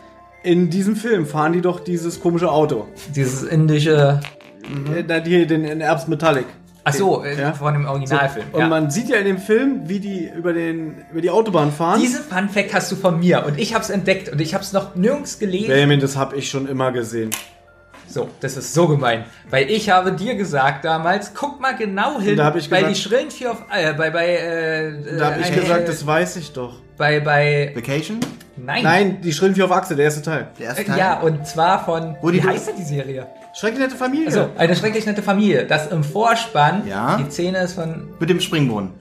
In 0.44 0.72
diesem 0.72 0.96
Film 0.96 1.28
fahren 1.28 1.54
die 1.54 1.62
doch 1.62 1.80
dieses 1.80 2.20
komische 2.20 2.52
Auto. 2.52 2.88
Dieses 3.16 3.44
indische. 3.44 4.20
Äh, 4.96 5.04
da 5.04 5.20
die, 5.20 5.46
den, 5.46 5.64
den 5.64 5.82
Erbs 5.82 6.08
Metallic. 6.08 6.46
Ach 6.84 6.94
so, 6.94 7.24
äh, 7.24 7.40
Ja. 7.40 7.54
von 7.54 7.74
dem 7.74 7.86
Originalfilm. 7.86 8.46
Und 8.52 8.60
ja. 8.60 8.68
man 8.68 8.90
sieht 8.90 9.08
ja 9.10 9.18
in 9.18 9.26
dem 9.26 9.38
Film, 9.38 9.82
wie 9.86 10.00
die 10.00 10.32
über, 10.36 10.54
den, 10.54 10.96
über 11.12 11.22
die 11.22 11.30
Autobahn 11.30 11.72
fahren. 11.72 12.00
Diesen 12.00 12.24
Fun 12.24 12.50
Fact 12.50 12.74
hast 12.74 12.92
du 12.92 12.96
von 12.96 13.20
mir 13.20 13.46
und 13.46 13.60
ich 13.60 13.76
habe 13.76 13.84
es 13.84 13.92
entdeckt 13.92 14.30
und 14.30 14.42
ich 14.42 14.56
habe 14.56 14.64
es 14.64 14.74
noch 14.74 14.96
nirgends 14.96 15.38
gelesen. 15.38 15.68
Benjamin, 15.68 16.00
das 16.00 16.18
habe 16.18 16.36
ich 16.38 16.50
schon 16.50 16.68
immer 16.68 16.92
gesehen. 16.92 17.30
So, 18.14 18.28
das 18.42 18.58
ist 18.58 18.74
so 18.74 18.88
gemein. 18.88 19.24
Weil 19.50 19.70
ich 19.72 19.90
habe 19.90 20.12
dir 20.12 20.36
gesagt 20.36 20.84
damals, 20.86 21.34
guck 21.34 21.62
mal 21.62 21.76
genau 21.76 22.20
hin, 22.20 22.36
da 22.36 22.54
ich 22.56 22.70
bei 22.70 22.82
gesagt- 22.82 22.96
die 22.98 23.02
Schrillen 23.02 23.32
vier 23.32 23.52
auf, 23.52 23.64
äh, 23.74 23.94
bei, 23.94 24.10
bei, 24.10 24.28
äh, 24.36 25.18
Da 25.18 25.32
habe 25.32 25.42
ich 25.42 25.50
äh, 25.52 25.56
gesagt, 25.62 25.84
äh, 25.84 25.86
das 25.86 26.06
weiß 26.06 26.36
ich 26.36 26.52
doch. 26.52 26.76
bei, 26.98 27.20
bei, 27.22 27.72
Vacation? 27.74 28.20
Nein. 28.58 28.84
Nein, 28.84 29.22
die 29.22 29.32
Schrillenvieh 29.32 29.64
auf 29.64 29.72
Achse, 29.72 29.96
der 29.96 30.06
erste 30.06 30.22
Teil. 30.22 30.50
Der 30.60 30.68
erste 30.68 30.82
Äh, 30.82 30.86
Teil. 30.86 30.98
Ja, 31.00 31.20
und 31.22 31.48
zwar 31.48 31.86
von, 31.86 32.18
Wo 32.22 32.30
die- 32.32 32.44
wie 32.44 32.48
heißt 32.48 32.68
denn 32.68 32.76
die 32.76 32.84
Serie? 32.84 33.28
Schrecklich 33.54 33.80
nette 33.82 33.96
Familie. 33.96 34.28
Also, 34.28 34.50
eine 34.58 34.76
schrecklich 34.76 35.06
nette 35.06 35.24
Familie. 35.24 35.66
Das 35.66 35.88
im 35.88 36.04
Vorspann, 36.04 36.84
Ja. 36.88 37.18
die 37.18 37.32
Szene 37.32 37.60
ist 37.60 37.74
von, 37.74 38.10
Mit 38.20 38.30
dem 38.30 38.40
Springbrunnen. 38.42 38.92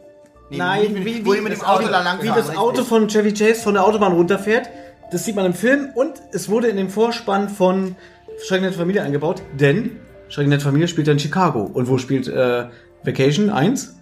Nee, 0.51 0.57
Nein, 0.57 0.95
wie, 1.05 1.25
wo 1.27 1.33
wie, 1.33 1.37
die 1.37 1.41
mit 1.43 1.53
dem 1.53 1.59
das 1.59 1.69
Auto 1.69 1.83
Auto, 1.85 1.93
da 1.93 2.03
lang 2.03 2.23
wie 2.23 2.29
das 2.29 2.57
Auto 2.57 2.85
von 2.85 3.09
Chevy 3.09 3.33
Chase 3.33 3.61
von 3.63 3.75
der 3.75 3.85
Autobahn 3.85 4.13
runterfährt. 4.13 4.69
Das 5.13 5.25
sieht 5.25 5.35
man 5.37 5.47
im 5.47 5.55
Film 5.55 5.91
und 5.95 6.15
es 6.33 6.49
wurde 6.49 6.69
in 6.69 6.77
dem 6.77 6.89
Vorspann 6.89 7.49
von 7.49 7.97
Schrecklich 8.43 8.71
nette 8.71 8.79
Familie 8.79 9.03
eingebaut, 9.03 9.43
denn 9.59 9.93
Schrecklich 10.29 10.51
nette 10.51 10.65
Familie 10.65 10.89
spielt 10.89 11.07
ja 11.07 11.13
in 11.13 11.19
Chicago. 11.19 11.63
Und 11.63 11.89
wo 11.89 11.99
spielt 11.99 12.29
äh, 12.29 12.67
Vacation 13.03 13.51
1? 13.51 13.97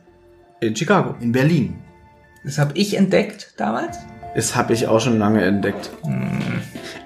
In 0.61 0.77
Chicago. 0.77 1.15
In 1.21 1.33
Berlin. 1.33 1.79
das 2.45 2.59
habe 2.59 2.73
ich 2.75 2.97
entdeckt 2.97 3.55
damals. 3.57 3.99
Das 4.35 4.55
habe 4.55 4.75
ich 4.75 4.87
auch 4.87 5.01
schon 5.01 5.19
lange 5.19 5.43
entdeckt. 5.43 5.91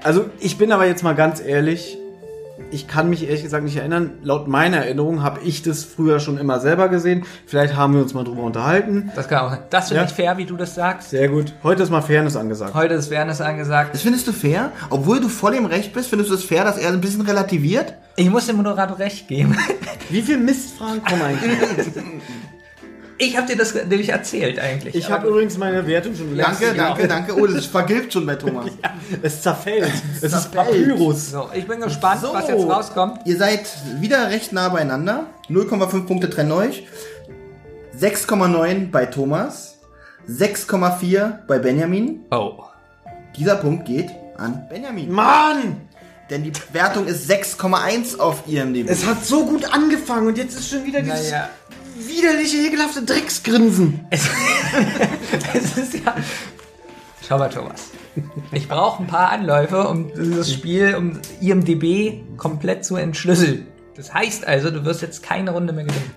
Also 0.02 0.28
ich 0.40 0.58
bin 0.58 0.72
aber 0.72 0.86
jetzt 0.86 1.02
mal 1.02 1.14
ganz 1.14 1.40
ehrlich, 1.40 1.98
ich 2.70 2.86
kann 2.88 3.10
mich 3.10 3.24
ehrlich 3.26 3.42
gesagt 3.42 3.64
nicht 3.64 3.76
erinnern. 3.76 4.12
Laut 4.22 4.48
meiner 4.48 4.78
Erinnerung 4.78 5.22
habe 5.22 5.40
ich 5.44 5.62
das 5.62 5.84
früher 5.84 6.20
schon 6.20 6.38
immer 6.38 6.60
selber 6.60 6.88
gesehen. 6.88 7.24
Vielleicht 7.46 7.76
haben 7.76 7.94
wir 7.94 8.00
uns 8.02 8.14
mal 8.14 8.24
drüber 8.24 8.42
unterhalten. 8.42 9.10
Das 9.16 9.28
kann 9.28 9.38
auch 9.46 9.50
sein. 9.50 9.60
Das 9.70 9.88
finde 9.88 10.02
Ja. 10.02 10.08
ich 10.08 10.14
fair, 10.14 10.36
wie 10.38 10.44
du 10.46 10.56
das 10.56 10.74
sagst. 10.74 11.10
Sehr 11.10 11.28
gut. 11.28 11.52
Heute 11.62 11.82
ist 11.82 11.90
mal 11.90 12.00
Fairness 12.02 12.36
angesagt. 12.36 12.74
Heute 12.74 12.94
ist 12.94 13.08
Fairness 13.08 13.40
angesagt. 13.40 13.94
Das 13.94 14.02
findest 14.02 14.26
du 14.28 14.32
fair? 14.32 14.72
Obwohl 14.90 15.20
du 15.20 15.28
voll 15.28 15.54
im 15.54 15.66
Recht 15.66 15.92
bist, 15.92 16.08
findest 16.08 16.30
du 16.30 16.34
es 16.34 16.44
fair, 16.44 16.64
dass 16.64 16.78
er 16.78 16.90
ein 16.90 17.00
bisschen 17.00 17.22
relativiert? 17.22 17.94
Ich 18.16 18.28
muss 18.30 18.46
dem 18.46 18.56
Moderator 18.56 18.98
recht 18.98 19.28
geben. 19.28 19.56
Wie 20.10 20.22
viele 20.22 20.38
Mistfragen 20.38 21.02
kommen 21.04 21.22
eigentlich? 21.22 21.88
Ich 23.22 23.36
habe 23.36 23.46
dir 23.46 23.56
das 23.56 23.72
nämlich 23.72 24.08
erzählt 24.08 24.58
eigentlich. 24.58 24.96
Ich 24.96 25.08
habe 25.08 25.28
übrigens 25.28 25.56
meine 25.56 25.86
Wertung 25.86 26.16
schon 26.16 26.36
Danke, 26.36 26.74
danke, 26.76 27.06
danke. 27.06 27.38
Oh, 27.38 27.46
das 27.46 27.66
vergilbt 27.66 28.12
schon 28.12 28.26
bei 28.26 28.34
Thomas. 28.34 28.66
Es 29.22 29.42
zerfällt. 29.42 29.84
Es 30.16 30.22
ist 30.24 30.30
zerfällt. 30.32 30.54
Papyrus. 30.66 31.30
so, 31.30 31.48
ich 31.54 31.66
bin 31.68 31.80
gespannt, 31.80 32.20
So. 32.20 32.32
was 32.32 32.48
jetzt 32.48 32.66
rauskommt. 32.66 33.20
Ihr 33.24 33.36
seid 33.36 33.60
wieder 34.00 34.30
recht 34.30 34.52
nah 34.52 34.68
beieinander. 34.70 35.26
0,5 35.48 36.06
Punkte 36.06 36.30
trennen 36.30 36.50
euch. 36.50 36.84
6,9 37.96 38.90
bei 38.90 39.06
Thomas. 39.06 39.78
6,4 40.28 41.46
bei 41.46 41.60
Benjamin. 41.60 42.24
Oh. 42.32 42.64
Dieser 43.36 43.54
Punkt 43.56 43.84
geht 43.84 44.10
an 44.36 44.66
Benjamin. 44.68 45.12
Mann! 45.12 45.80
Denn 46.28 46.42
die 46.42 46.52
Wertung 46.72 47.06
ist 47.06 47.30
6,1 47.30 48.18
auf 48.18 48.48
IMDb. 48.48 48.88
Es 48.88 49.06
hat 49.06 49.24
so 49.24 49.44
gut 49.44 49.72
angefangen 49.72 50.26
und 50.26 50.38
jetzt 50.38 50.58
ist 50.58 50.70
schon 50.70 50.84
wieder 50.84 51.02
dieses 51.02 51.30
Naja. 51.30 51.50
Widerliche, 51.96 52.58
ekelhafte 52.58 53.02
Drecksgrinsen. 53.02 54.06
Es, 54.10 54.28
es 55.54 55.78
ist 55.78 55.94
ja. 56.04 56.14
Schau 57.26 57.38
mal, 57.38 57.48
Thomas. 57.48 57.90
Ich 58.52 58.68
brauche 58.68 59.02
ein 59.02 59.06
paar 59.06 59.30
Anläufe, 59.30 59.88
um 59.88 60.12
dieses 60.14 60.52
Spiel, 60.52 60.94
um 60.96 61.18
IMDB 61.40 62.20
komplett 62.36 62.84
zu 62.84 62.96
entschlüsseln. 62.96 63.66
Das 63.96 64.12
heißt 64.12 64.46
also, 64.46 64.70
du 64.70 64.84
wirst 64.84 65.02
jetzt 65.02 65.22
keine 65.22 65.50
Runde 65.52 65.72
mehr 65.72 65.84
gewinnen. 65.84 66.10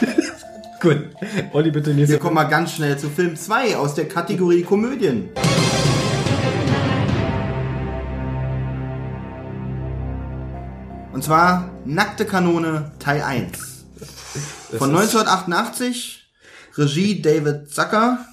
Gut. 0.80 1.10
Olli, 1.52 1.70
bitte 1.70 1.90
nächste. 1.90 2.14
Wir 2.14 2.18
kommen 2.18 2.34
mal 2.34 2.44
ganz 2.44 2.72
schnell 2.72 2.96
zu 2.96 3.10
Film 3.10 3.36
2 3.36 3.76
aus 3.76 3.94
der 3.94 4.08
Kategorie 4.08 4.62
Komödien. 4.62 5.28
Und 11.12 11.24
zwar 11.24 11.70
Nackte 11.84 12.24
Kanone 12.24 12.92
Teil 12.98 13.20
1. 13.22 13.79
Von 14.78 14.90
1988, 14.94 16.22
Regie 16.76 17.20
David 17.22 17.70
Zucker, 17.70 18.24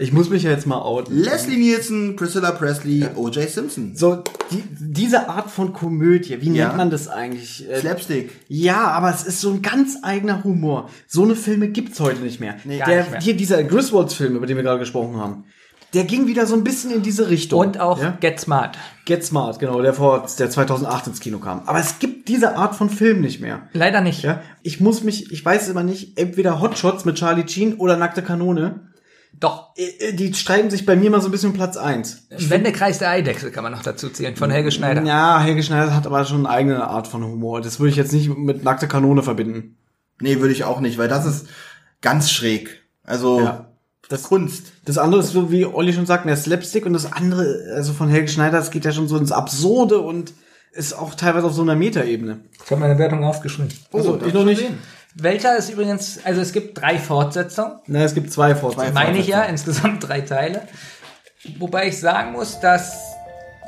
Ich 0.00 0.12
muss 0.12 0.28
mich 0.30 0.44
ja 0.44 0.50
jetzt 0.52 0.66
mal 0.66 0.80
outen. 0.80 1.12
Leslie 1.16 1.56
Nielsen, 1.56 2.14
Priscilla 2.14 2.52
Presley, 2.52 3.04
O.J. 3.16 3.48
Simpson. 3.50 3.96
So, 3.96 4.22
die, 4.52 4.62
diese 4.70 5.28
Art 5.28 5.50
von 5.50 5.72
Komödie, 5.72 6.40
wie 6.40 6.52
Ja. 6.52 6.66
nennt 6.66 6.76
man 6.76 6.90
das 6.90 7.08
eigentlich? 7.08 7.68
Äh, 7.68 7.80
Slapstick. 7.80 8.30
Ja, 8.46 8.86
aber 8.88 9.10
es 9.12 9.24
ist 9.24 9.40
so 9.40 9.50
ein 9.50 9.60
ganz 9.60 9.96
eigener 10.04 10.44
Humor. 10.44 10.88
So 11.08 11.24
eine 11.24 11.34
Filme 11.34 11.68
gibt's 11.70 11.98
heute 11.98 12.20
nicht 12.20 12.38
mehr. 12.38 12.56
Nee, 12.64 12.78
der, 12.86 12.98
nicht 13.00 13.10
mehr. 13.10 13.20
Hier 13.20 13.36
dieser 13.36 13.64
Griswolds-Film, 13.64 14.36
über 14.36 14.46
den 14.46 14.56
wir 14.56 14.62
gerade 14.62 14.78
gesprochen 14.78 15.16
haben, 15.16 15.44
der 15.94 16.04
ging 16.04 16.26
wieder 16.26 16.46
so 16.46 16.54
ein 16.54 16.64
bisschen 16.64 16.90
in 16.90 17.02
diese 17.02 17.30
Richtung. 17.30 17.60
Und 17.60 17.80
auch 17.80 18.00
ja? 18.00 18.16
Get 18.20 18.38
Smart. 18.40 18.76
Get 19.06 19.24
Smart, 19.24 19.58
genau, 19.58 19.80
der 19.80 19.94
vor, 19.94 20.26
der 20.38 20.50
2008 20.50 21.06
ins 21.08 21.20
Kino 21.20 21.38
kam. 21.38 21.62
Aber 21.66 21.78
es 21.80 21.98
gibt 21.98 22.28
diese 22.28 22.56
Art 22.56 22.74
von 22.74 22.90
Film 22.90 23.20
nicht 23.22 23.40
mehr. 23.40 23.62
Leider 23.72 24.00
nicht. 24.00 24.22
Ja, 24.22 24.42
ich 24.62 24.80
muss 24.80 25.02
mich, 25.02 25.32
ich 25.32 25.44
weiß 25.44 25.68
immer 25.68 25.82
nicht, 25.82 26.18
entweder 26.18 26.60
Hotshots 26.60 27.04
mit 27.04 27.16
Charlie 27.16 27.48
Sheen 27.48 27.74
oder 27.76 27.96
Nackte 27.96 28.22
Kanone. 28.22 28.88
Doch. 29.40 29.70
Äh, 29.76 30.12
Die 30.14 30.34
streiten 30.34 30.68
sich 30.70 30.84
bei 30.84 30.96
mir 30.96 31.10
mal 31.10 31.20
so 31.20 31.28
ein 31.28 31.30
bisschen 31.30 31.50
um 31.50 31.54
Platz 31.56 31.76
eins. 31.76 32.26
Wendekreis 32.30 32.98
der 32.98 33.10
Eidechse 33.10 33.50
kann 33.50 33.62
man 33.62 33.72
noch 33.72 33.82
dazu 33.82 34.08
zählen, 34.10 34.36
von 34.36 34.50
Helge 34.50 34.72
Schneider. 34.72 35.02
Ja, 35.04 35.40
Helge 35.40 35.62
Schneider 35.62 35.94
hat 35.94 36.06
aber 36.06 36.24
schon 36.24 36.44
eine 36.46 36.50
eigene 36.54 36.86
Art 36.86 37.06
von 37.08 37.24
Humor. 37.24 37.60
Das 37.60 37.78
würde 37.78 37.90
ich 37.90 37.96
jetzt 37.96 38.12
nicht 38.12 38.28
mit 38.36 38.64
Nackte 38.64 38.88
Kanone 38.88 39.22
verbinden. 39.22 39.76
Nee, 40.20 40.40
würde 40.40 40.52
ich 40.52 40.64
auch 40.64 40.80
nicht, 40.80 40.98
weil 40.98 41.08
das 41.08 41.24
ist 41.24 41.46
ganz 42.00 42.30
schräg. 42.30 42.82
Also, 43.04 43.40
Ja. 43.40 43.67
Das 44.08 44.22
Kunst. 44.24 44.72
Das 44.84 44.98
andere 44.98 45.20
ist 45.20 45.30
so, 45.32 45.50
wie 45.50 45.64
Olli 45.66 45.92
schon 45.92 46.06
sagt, 46.06 46.26
der 46.26 46.36
Slapstick 46.36 46.86
und 46.86 46.92
das 46.94 47.12
andere, 47.12 47.72
also 47.74 47.92
von 47.92 48.08
Helge 48.08 48.28
Schneider, 48.28 48.58
das 48.58 48.70
geht 48.70 48.84
ja 48.84 48.92
schon 48.92 49.08
so 49.08 49.16
ins 49.18 49.32
Absurde 49.32 49.98
und 49.98 50.32
ist 50.72 50.92
auch 50.92 51.14
teilweise 51.14 51.46
auf 51.46 51.52
so 51.54 51.62
einer 51.62 51.74
Metaebene. 51.76 52.40
Ich 52.64 52.70
habe 52.70 52.80
meine 52.80 52.98
Wertung 52.98 53.24
aufgeschrieben. 53.24 53.72
Also, 53.92 54.16
darf 54.16 54.28
ich 54.28 54.34
noch 54.34 54.44
nicht. 54.44 54.58
sehen. 54.60 54.78
Also, 54.78 55.24
Welcher 55.24 55.56
ist 55.56 55.70
übrigens, 55.70 56.20
also 56.24 56.40
es 56.40 56.52
gibt 56.52 56.80
drei 56.80 56.98
Fortsetzungen. 56.98 57.72
Na, 57.86 58.04
es 58.04 58.14
gibt 58.14 58.30
zwei 58.32 58.54
Fortsetzungen. 58.54 58.94
meine 58.94 59.18
ich 59.18 59.26
ja, 59.26 59.42
insgesamt 59.44 60.06
drei 60.06 60.20
Teile. 60.20 60.62
Wobei 61.58 61.88
ich 61.88 61.98
sagen 61.98 62.32
muss, 62.32 62.60
dass 62.60 62.96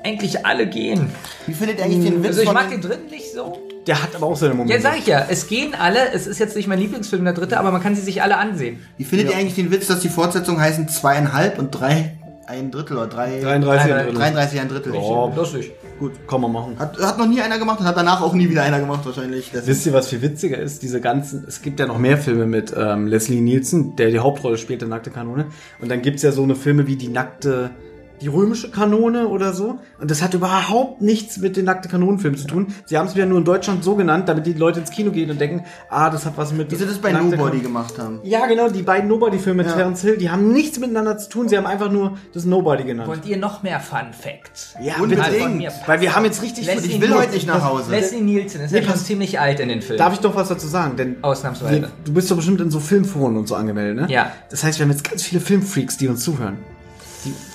eigentlich 0.04 0.44
alle 0.46 0.66
gehen. 0.68 1.10
Wie 1.46 1.54
findet 1.54 1.78
ihr 1.78 1.84
eigentlich 1.86 2.04
den 2.10 2.22
Witz 2.22 2.28
Also 2.38 2.42
ich 2.42 2.52
mag 2.52 2.68
den- 2.70 2.80
den 2.80 2.90
dritten 2.90 3.10
nicht 3.10 3.32
so. 3.34 3.58
Der 3.86 4.02
hat 4.02 4.14
aber 4.14 4.26
auch 4.26 4.36
seine 4.36 4.54
Momente. 4.54 4.74
Ja, 4.74 4.80
sag 4.80 4.98
ich 4.98 5.06
ja, 5.06 5.26
es 5.28 5.46
gehen 5.46 5.74
alle. 5.74 6.12
Es 6.12 6.26
ist 6.26 6.38
jetzt 6.38 6.54
nicht 6.56 6.68
mein 6.68 6.78
Lieblingsfilm, 6.78 7.24
der 7.24 7.32
dritte, 7.32 7.58
aber 7.58 7.72
man 7.72 7.82
kann 7.82 7.94
sie 7.94 8.02
sich 8.02 8.22
alle 8.22 8.36
ansehen. 8.36 8.78
Wie 8.98 9.04
findet 9.04 9.30
ihr 9.30 9.36
eigentlich 9.36 9.54
den 9.54 9.70
Witz, 9.70 9.86
dass 9.86 10.00
die 10.00 10.08
Fortsetzungen 10.08 10.60
heißen 10.60 10.88
zweieinhalb 10.88 11.58
und 11.58 11.70
drei 11.70 12.16
ein 12.50 12.70
Drittel 12.70 12.96
oder 12.96 13.06
drei 13.06 13.40
33 13.40 13.44
Nein, 13.44 13.62
ein 13.62 14.04
Drittel. 14.06 14.14
33 14.14 14.60
ein 14.60 14.68
Drittel? 14.68 14.92
Oh, 14.96 15.32
Lustig. 15.34 15.72
Gut. 15.98 16.12
Kann 16.26 16.40
man 16.40 16.50
machen. 16.50 16.78
Hat, 16.78 16.98
hat 16.98 17.18
noch 17.18 17.28
nie 17.28 17.40
einer 17.40 17.58
gemacht 17.58 17.80
und 17.80 17.86
hat 17.86 17.96
danach 17.96 18.22
auch 18.22 18.32
nie 18.32 18.50
wieder 18.50 18.62
einer 18.62 18.80
gemacht 18.80 19.04
wahrscheinlich. 19.04 19.50
Das 19.52 19.66
Wisst 19.66 19.86
ihr, 19.86 19.92
was 19.92 20.08
viel 20.08 20.20
witziger 20.20 20.58
ist? 20.58 20.82
Diese 20.82 21.00
ganzen, 21.00 21.44
es 21.46 21.62
gibt 21.62 21.78
ja 21.78 21.86
noch 21.86 21.98
mehr 21.98 22.18
Filme 22.18 22.46
mit 22.46 22.74
ähm, 22.76 23.06
Leslie 23.06 23.40
Nielsen, 23.40 23.94
der 23.96 24.10
die 24.10 24.18
Hauptrolle 24.18 24.58
spielt, 24.58 24.80
der 24.80 24.88
nackte 24.88 25.10
Kanone. 25.10 25.46
Und 25.80 25.90
dann 25.90 26.02
gibt's 26.02 26.22
ja 26.22 26.32
so 26.32 26.42
eine 26.42 26.56
Filme 26.56 26.86
wie 26.86 26.96
die 26.96 27.08
nackte, 27.08 27.70
die 28.20 28.28
römische 28.28 28.70
Kanone 28.70 29.28
oder 29.28 29.52
so. 29.52 29.78
Und 30.00 30.10
das 30.10 30.22
hat 30.22 30.34
überhaupt 30.34 31.00
nichts 31.00 31.38
mit 31.38 31.56
den 31.56 31.64
nackte 31.64 31.88
Kanonenfilmen 31.88 32.38
zu 32.38 32.46
tun. 32.46 32.68
Sie 32.86 32.96
haben 32.98 33.06
es 33.06 33.14
wieder 33.14 33.26
nur 33.26 33.38
in 33.38 33.44
Deutschland 33.44 33.82
so 33.84 33.94
genannt, 33.96 34.28
damit 34.28 34.46
die 34.46 34.52
Leute 34.52 34.80
ins 34.80 34.90
Kino 34.90 35.10
gehen 35.10 35.30
und 35.30 35.40
denken, 35.40 35.64
ah, 35.88 36.10
das 36.10 36.26
hat 36.26 36.34
was 36.36 36.52
mit. 36.52 36.70
wie 36.70 36.76
sie 36.76 36.86
das 36.86 36.98
bei 36.98 37.12
Nobody 37.12 37.56
Kan- 37.58 37.62
gemacht 37.62 37.98
haben. 37.98 38.20
Ja, 38.22 38.46
genau, 38.46 38.68
die 38.68 38.82
beiden 38.82 39.08
Nobody-Filme 39.08 39.62
mit 39.62 39.66
Ja. 39.70 39.76
Terence 39.76 40.02
Hill, 40.02 40.16
die 40.18 40.30
haben 40.30 40.52
nichts 40.52 40.78
miteinander 40.78 41.16
zu 41.18 41.28
tun. 41.28 41.48
Sie 41.48 41.56
haben 41.56 41.66
einfach 41.66 41.90
nur 41.90 42.18
das 42.32 42.44
Nobody 42.44 42.84
genannt. 42.84 43.08
Wollt 43.08 43.24
ihr 43.26 43.36
noch 43.36 43.62
mehr 43.62 43.80
Fun 43.80 44.12
Facts? 44.18 44.74
ja, 44.82 44.94
Unbedingt. 45.00 45.56
mir. 45.56 45.72
Weil 45.86 46.00
wir 46.00 46.14
haben 46.14 46.24
jetzt 46.24 46.42
richtig. 46.42 46.66
Leslie 46.66 46.86
Ich 46.86 47.00
will 47.00 47.08
Nielsen- 47.08 47.22
heute 47.22 47.32
nicht 47.34 47.46
nach 47.46 47.64
Hause. 47.64 47.90
Leslie 47.90 48.20
Nielsen 48.20 48.60
ist 48.62 48.70
ja 48.72 48.78
Nee, 48.80 48.84
schon 48.84 48.92
pass- 48.94 49.04
ziemlich 49.04 49.40
alt 49.40 49.60
in 49.60 49.68
den 49.68 49.82
Filmen. 49.82 49.98
Darf 49.98 50.12
ich 50.14 50.20
doch 50.20 50.34
was 50.34 50.48
dazu 50.48 50.66
sagen? 50.66 50.96
Denn 50.96 51.16
Ausnahmsweise. 51.22 51.82
wir, 51.82 51.88
du 52.04 52.12
bist 52.12 52.30
doch 52.30 52.36
bestimmt 52.36 52.60
in 52.60 52.70
so 52.70 52.80
Filmforen 52.80 53.36
und 53.36 53.48
so 53.48 53.54
angemeldet, 53.54 54.08
ne? 54.08 54.12
Ja. 54.12 54.32
Das 54.50 54.62
heißt, 54.64 54.78
wir 54.78 54.84
haben 54.84 54.90
jetzt 54.92 55.08
ganz 55.08 55.22
viele 55.22 55.40
Filmfreaks, 55.40 55.96
die 55.96 56.08
uns 56.08 56.22
zuhören. 56.24 56.58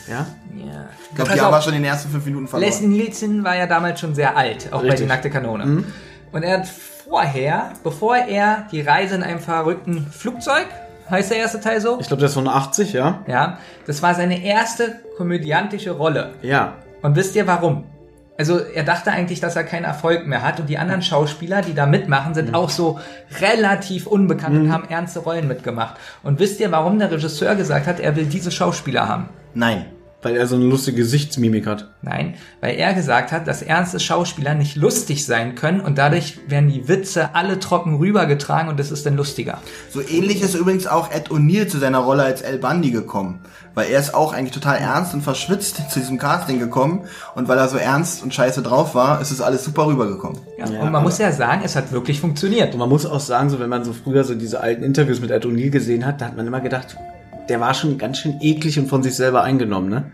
Ja? 0.08 0.26
Ja. 0.56 0.89
Ich 1.10 1.15
glaube, 1.15 1.34
die 1.34 1.41
haben 1.41 1.52
wir 1.52 1.62
schon 1.62 1.74
in 1.74 1.82
den 1.84 1.91
ersten 1.91 2.10
fünf 2.10 2.26
Minuten 2.26 2.48
verloren. 2.48 2.70
Leslie 2.70 2.88
Nielsen 2.88 3.44
war 3.44 3.56
ja 3.56 3.68
damals 3.68 4.00
schon 4.00 4.15
sehr 4.15 4.38
alt, 4.38 4.72
auch 4.72 4.82
bei 4.82 4.89
Richtig. 4.89 5.02
Die 5.02 5.06
nackte 5.08 5.30
Kanone. 5.30 5.84
Und 6.32 6.44
er 6.44 6.60
hat 6.60 6.68
vorher, 6.68 7.72
bevor 7.84 8.15
er 8.15 8.68
die 8.72 8.82
Reise 8.82 9.15
in 9.15 9.24
einem 9.24 9.39
verrückten 9.39 10.08
Flugzeug, 10.08 10.68
heißt 11.10 11.32
der 11.32 11.38
erste 11.38 11.60
Teil 11.60 11.82
so? 11.82 12.00
Ich 12.00 12.08
glaube, 12.08 12.20
der 12.20 12.28
ist 12.28 12.34
von 12.34 12.48
80, 12.48 12.94
ja? 12.94 13.24
Ja, 13.28 13.60
das 13.86 14.02
war 14.02 14.15
seine 14.15 14.44
erste 14.44 15.00
komödiantische 15.18 15.92
Rolle. 15.92 16.34
Ja. 16.42 16.73
Und 17.02 17.15
wisst 17.15 17.36
ihr 17.36 17.48
warum? 17.48 17.86
Also 18.38 18.60
er 18.60 18.84
dachte 18.84 19.12
eigentlich, 19.12 19.40
dass 19.40 19.56
er 19.56 19.63
keinen 19.63 19.86
Erfolg 19.86 20.27
mehr 20.27 20.42
hat 20.42 20.60
und 20.60 20.67
die 20.67 20.77
anderen 20.77 21.02
Schauspieler, 21.02 21.62
die 21.62 21.73
da 21.73 21.86
mitmachen, 21.86 22.34
sind 22.34 22.54
auch 22.54 22.69
so 22.69 23.00
relativ 23.40 24.08
unbekannt 24.08 24.58
und 24.58 24.73
haben 24.73 24.90
ernste 24.90 25.19
Rollen 25.19 25.48
mitgemacht. 25.48 25.96
Und 26.21 26.40
wisst 26.40 26.60
ihr, 26.60 26.69
warum 26.71 27.00
der 27.00 27.12
Regisseur 27.12 27.56
gesagt 27.56 27.88
hat, 27.88 28.02
er 28.02 28.15
will 28.17 28.25
diese 28.25 28.52
Schauspieler 28.52 29.08
haben? 29.08 29.29
Nein. 29.54 29.86
Weil 30.26 30.38
er 30.38 30.48
so 30.48 30.56
eine 30.56 30.65
lustige 30.65 30.98
Gesichtsmimik 30.98 31.67
hat. 31.67 31.88
Nein, 32.02 32.34
weil 32.60 32.78
er 32.78 32.96
gesagt 32.96 33.32
hat, 33.32 33.48
dass 33.48 33.62
ernste 33.62 34.00
Schauspieler 34.00 34.56
nicht 34.56 34.76
lustig 34.76 35.23
sein 35.23 35.54
können 35.54 35.82
und 35.82 36.00
dadurch 36.00 36.40
werden 36.48 36.67
die 36.67 36.88
Witze 36.88 37.36
alle 37.36 37.60
trocken 37.60 37.98
rübergetragen 37.98 38.67
und 38.67 38.80
es 38.80 38.90
ist 38.90 39.06
dann 39.06 39.17
lustiger. 39.17 39.60
So 39.92 40.02
ähnlich 40.02 40.42
ist 40.42 40.56
übrigens 40.56 40.88
auch 40.88 41.12
Ed 41.12 41.30
O'Neill 41.30 41.67
zu 41.67 41.78
seiner 41.78 42.00
Rolle 42.00 42.23
als 42.23 42.42
El 42.42 42.58
Bundy 42.58 42.90
gekommen. 42.90 43.42
Weil 43.76 43.92
er 43.92 44.00
ist 44.00 44.15
auch 44.15 44.34
eigentlich 44.34 44.54
total 44.54 44.78
ernst 44.78 45.13
und 45.13 45.21
verschwitzt 45.21 45.80
zu 45.92 46.00
diesem 46.00 46.17
Casting 46.17 46.58
gekommen. 46.58 47.02
Und 47.36 47.48
weil 47.48 47.60
er 47.60 47.67
so 47.67 47.78
ernst 47.78 48.23
und 48.23 48.34
scheiße 48.34 48.63
drauf 48.63 48.96
war, 48.96 49.21
ist 49.21 49.30
es 49.30 49.42
alles 49.42 49.63
super 49.63 49.86
rübergekommen. 49.86 50.40
Ja, 50.58 50.65
Ja, 50.67 50.82
und 50.82 50.92
man 50.92 51.04
muss 51.04 51.19
ja 51.19 51.32
sagen, 51.32 51.62
es 51.63 51.76
hat 51.76 51.92
wirklich 51.92 52.19
funktioniert. 52.19 52.73
Und 52.73 52.80
man 52.80 52.90
muss 52.90 53.06
auch 53.06 53.19
sagen, 53.19 53.52
so 53.52 53.60
wenn 53.60 53.69
man 53.69 53.84
so 53.84 53.94
früher 53.94 54.23
so 54.23 54.34
diese 54.34 54.60
alten 54.60 54.84
Interviews 54.84 55.21
mit 55.21 55.30
Ed 55.30 55.46
O'Neill 55.46 55.69
gesehen 55.69 56.04
hat, 56.04 56.19
da 56.19 56.26
hat 56.26 56.36
man 56.36 56.48
immer 56.48 56.62
gedacht, 56.62 56.98
der 57.50 57.60
war 57.60 57.73
schon 57.73 57.98
ganz 57.98 58.19
schön 58.19 58.39
eklig 58.41 58.77
und 58.79 58.87
von 58.87 59.04
sich 59.04 59.15
selber 59.15 59.43
eingenommen, 59.43 59.89
ne? 59.89 60.12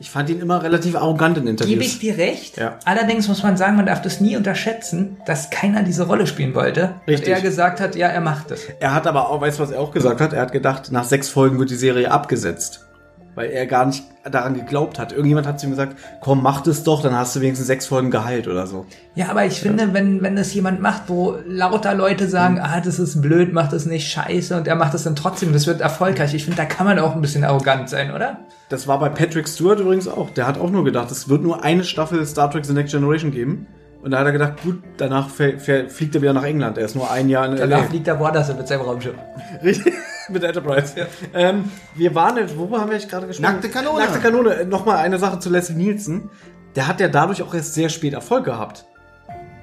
Ich 0.00 0.10
fand 0.10 0.28
ihn 0.28 0.40
immer 0.40 0.62
relativ 0.62 0.96
arrogant 0.96 1.38
in 1.38 1.46
Interviews. 1.46 1.72
Gebe 1.72 1.84
ich 1.84 1.98
dir 2.00 2.18
recht. 2.18 2.56
Ja. 2.56 2.78
Allerdings 2.84 3.28
muss 3.28 3.42
man 3.42 3.56
sagen, 3.56 3.76
man 3.76 3.86
darf 3.86 4.02
das 4.02 4.20
nie 4.20 4.36
unterschätzen, 4.36 5.16
dass 5.24 5.50
keiner 5.50 5.82
diese 5.82 6.06
Rolle 6.06 6.26
spielen 6.26 6.54
wollte. 6.54 6.96
Richtig. 7.06 7.28
Und 7.28 7.34
er 7.34 7.40
gesagt 7.40 7.80
hat, 7.80 7.94
ja, 7.94 8.08
er 8.08 8.20
macht 8.20 8.50
es. 8.50 8.66
Er 8.80 8.92
hat 8.92 9.06
aber 9.06 9.30
auch, 9.30 9.40
weißt 9.40 9.58
du, 9.58 9.62
was 9.62 9.70
er 9.70 9.80
auch 9.80 9.92
gesagt 9.92 10.20
hat? 10.20 10.32
Er 10.32 10.42
hat 10.42 10.52
gedacht, 10.52 10.90
nach 10.90 11.04
sechs 11.04 11.28
Folgen 11.28 11.58
wird 11.58 11.70
die 11.70 11.76
Serie 11.76 12.10
abgesetzt. 12.10 12.86
Weil 13.34 13.50
er 13.50 13.66
gar 13.66 13.86
nicht 13.86 14.04
daran 14.30 14.54
geglaubt 14.54 14.98
hat. 14.98 15.12
Irgendjemand 15.12 15.46
hat 15.46 15.60
zu 15.60 15.66
ihm 15.66 15.70
gesagt, 15.70 15.96
komm, 16.20 16.42
mach 16.42 16.60
das 16.62 16.82
doch, 16.84 17.02
dann 17.02 17.14
hast 17.16 17.34
du 17.36 17.40
wenigstens 17.40 17.66
sechs 17.66 17.86
Folgen 17.86 18.10
Gehalt 18.10 18.48
oder 18.48 18.66
so. 18.66 18.86
Ja, 19.14 19.28
aber 19.28 19.44
ich 19.44 19.60
finde, 19.60 19.92
wenn, 19.92 20.22
wenn 20.22 20.36
das 20.36 20.54
jemand 20.54 20.80
macht, 20.80 21.02
wo 21.08 21.36
lauter 21.46 21.94
Leute 21.94 22.28
sagen, 22.28 22.54
Mhm. 22.54 22.60
ah, 22.62 22.80
das 22.80 22.98
ist 22.98 23.20
blöd, 23.20 23.52
macht 23.52 23.72
das 23.72 23.86
nicht 23.86 24.08
scheiße 24.10 24.56
und 24.56 24.66
er 24.68 24.76
macht 24.76 24.94
das 24.94 25.02
dann 25.02 25.16
trotzdem, 25.16 25.52
das 25.52 25.66
wird 25.66 25.80
erfolgreich. 25.80 26.32
Ich 26.34 26.44
finde, 26.44 26.56
da 26.58 26.64
kann 26.64 26.86
man 26.86 26.98
auch 26.98 27.14
ein 27.14 27.20
bisschen 27.20 27.44
arrogant 27.44 27.88
sein, 27.90 28.12
oder? 28.14 28.38
Das 28.70 28.86
war 28.86 28.98
bei 28.98 29.08
Patrick 29.10 29.46
Stewart 29.48 29.78
übrigens 29.80 30.08
auch. 30.08 30.30
Der 30.30 30.46
hat 30.46 30.58
auch 30.58 30.70
nur 30.70 30.84
gedacht, 30.84 31.10
es 31.10 31.28
wird 31.28 31.42
nur 31.42 31.62
eine 31.62 31.84
Staffel 31.84 32.24
Star 32.24 32.50
Trek 32.50 32.64
The 32.64 32.72
Next 32.72 32.92
Generation 32.92 33.30
geben. 33.30 33.66
Und 34.04 34.10
da 34.10 34.18
hat 34.18 34.26
er 34.26 34.32
gedacht, 34.32 34.62
gut, 34.62 34.82
danach 34.98 35.30
fliegt 35.30 36.14
er 36.14 36.20
wieder 36.22 36.34
nach 36.34 36.44
England. 36.44 36.76
Er 36.76 36.84
ist 36.84 36.94
nur 36.94 37.10
ein 37.10 37.28
Jahr 37.30 37.46
in 37.46 37.56
Danach 37.56 37.78
LA. 37.80 37.84
fliegt 37.88 38.06
der 38.06 38.20
Waterson 38.20 38.58
mit 38.58 38.68
seinem 38.68 38.82
Raumschiff. 38.82 39.14
Richtig. 39.64 39.94
Mit 40.28 40.42
der 40.42 40.50
Enterprise. 40.50 40.92
Ähm, 41.32 41.70
wir 41.94 42.14
waren, 42.14 42.36
jetzt- 42.36 42.56
wo 42.56 42.70
haben 42.78 42.90
wir 42.90 42.98
jetzt 42.98 43.08
gerade 43.10 43.26
gesprochen? 43.26 43.50
Nackte 43.52 43.68
Kanone. 43.70 43.98
Nackte 44.00 44.18
Kanone. 44.20 44.54
Äh, 44.56 44.64
Nochmal 44.66 44.98
eine 44.98 45.18
Sache 45.18 45.38
zu 45.38 45.48
Leslie 45.50 45.76
Nielsen. 45.76 46.28
Der 46.76 46.86
hat 46.86 47.00
ja 47.00 47.08
dadurch 47.08 47.42
auch 47.42 47.54
erst 47.54 47.72
sehr 47.74 47.88
spät 47.88 48.12
Erfolg 48.12 48.44
gehabt. 48.44 48.84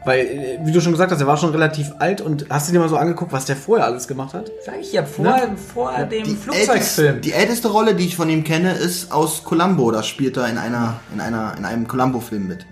Weil, 0.05 0.19
äh, 0.25 0.59
wie 0.63 0.71
du 0.71 0.81
schon 0.81 0.91
gesagt 0.93 1.11
hast, 1.11 1.21
er 1.21 1.27
war 1.27 1.37
schon 1.37 1.51
relativ 1.51 1.91
alt 1.99 2.21
und 2.21 2.47
hast 2.49 2.67
du 2.67 2.73
dir 2.73 2.79
mal 2.79 2.89
so 2.89 2.97
angeguckt, 2.97 3.31
was 3.31 3.45
der 3.45 3.55
vorher 3.55 3.85
alles 3.85 4.07
gemacht 4.07 4.33
hat? 4.33 4.49
Sag 4.65 4.79
ich 4.81 4.91
ja, 4.91 5.03
vor, 5.05 5.25
Na? 5.25 5.37
vor 5.55 5.91
dem 6.05 6.23
Die 6.23 6.33
Flugzeugfilm. 6.35 6.71
älteste, 6.71 7.13
die 7.13 7.33
älteste 7.33 7.67
Rolle, 7.67 7.93
die 7.93 8.05
ich 8.05 8.15
von 8.15 8.27
ihm 8.27 8.43
kenne, 8.43 8.71
ist 8.73 9.11
aus 9.11 9.43
Columbo. 9.43 9.91
Da 9.91 10.01
spielt 10.01 10.37
er 10.37 10.47
in 10.47 10.57
einer, 10.57 10.99
in 11.13 11.21
einer, 11.21 11.53
in 11.57 11.65
einem 11.65 11.87
Columbo-Film 11.87 12.47
mit. 12.47 12.65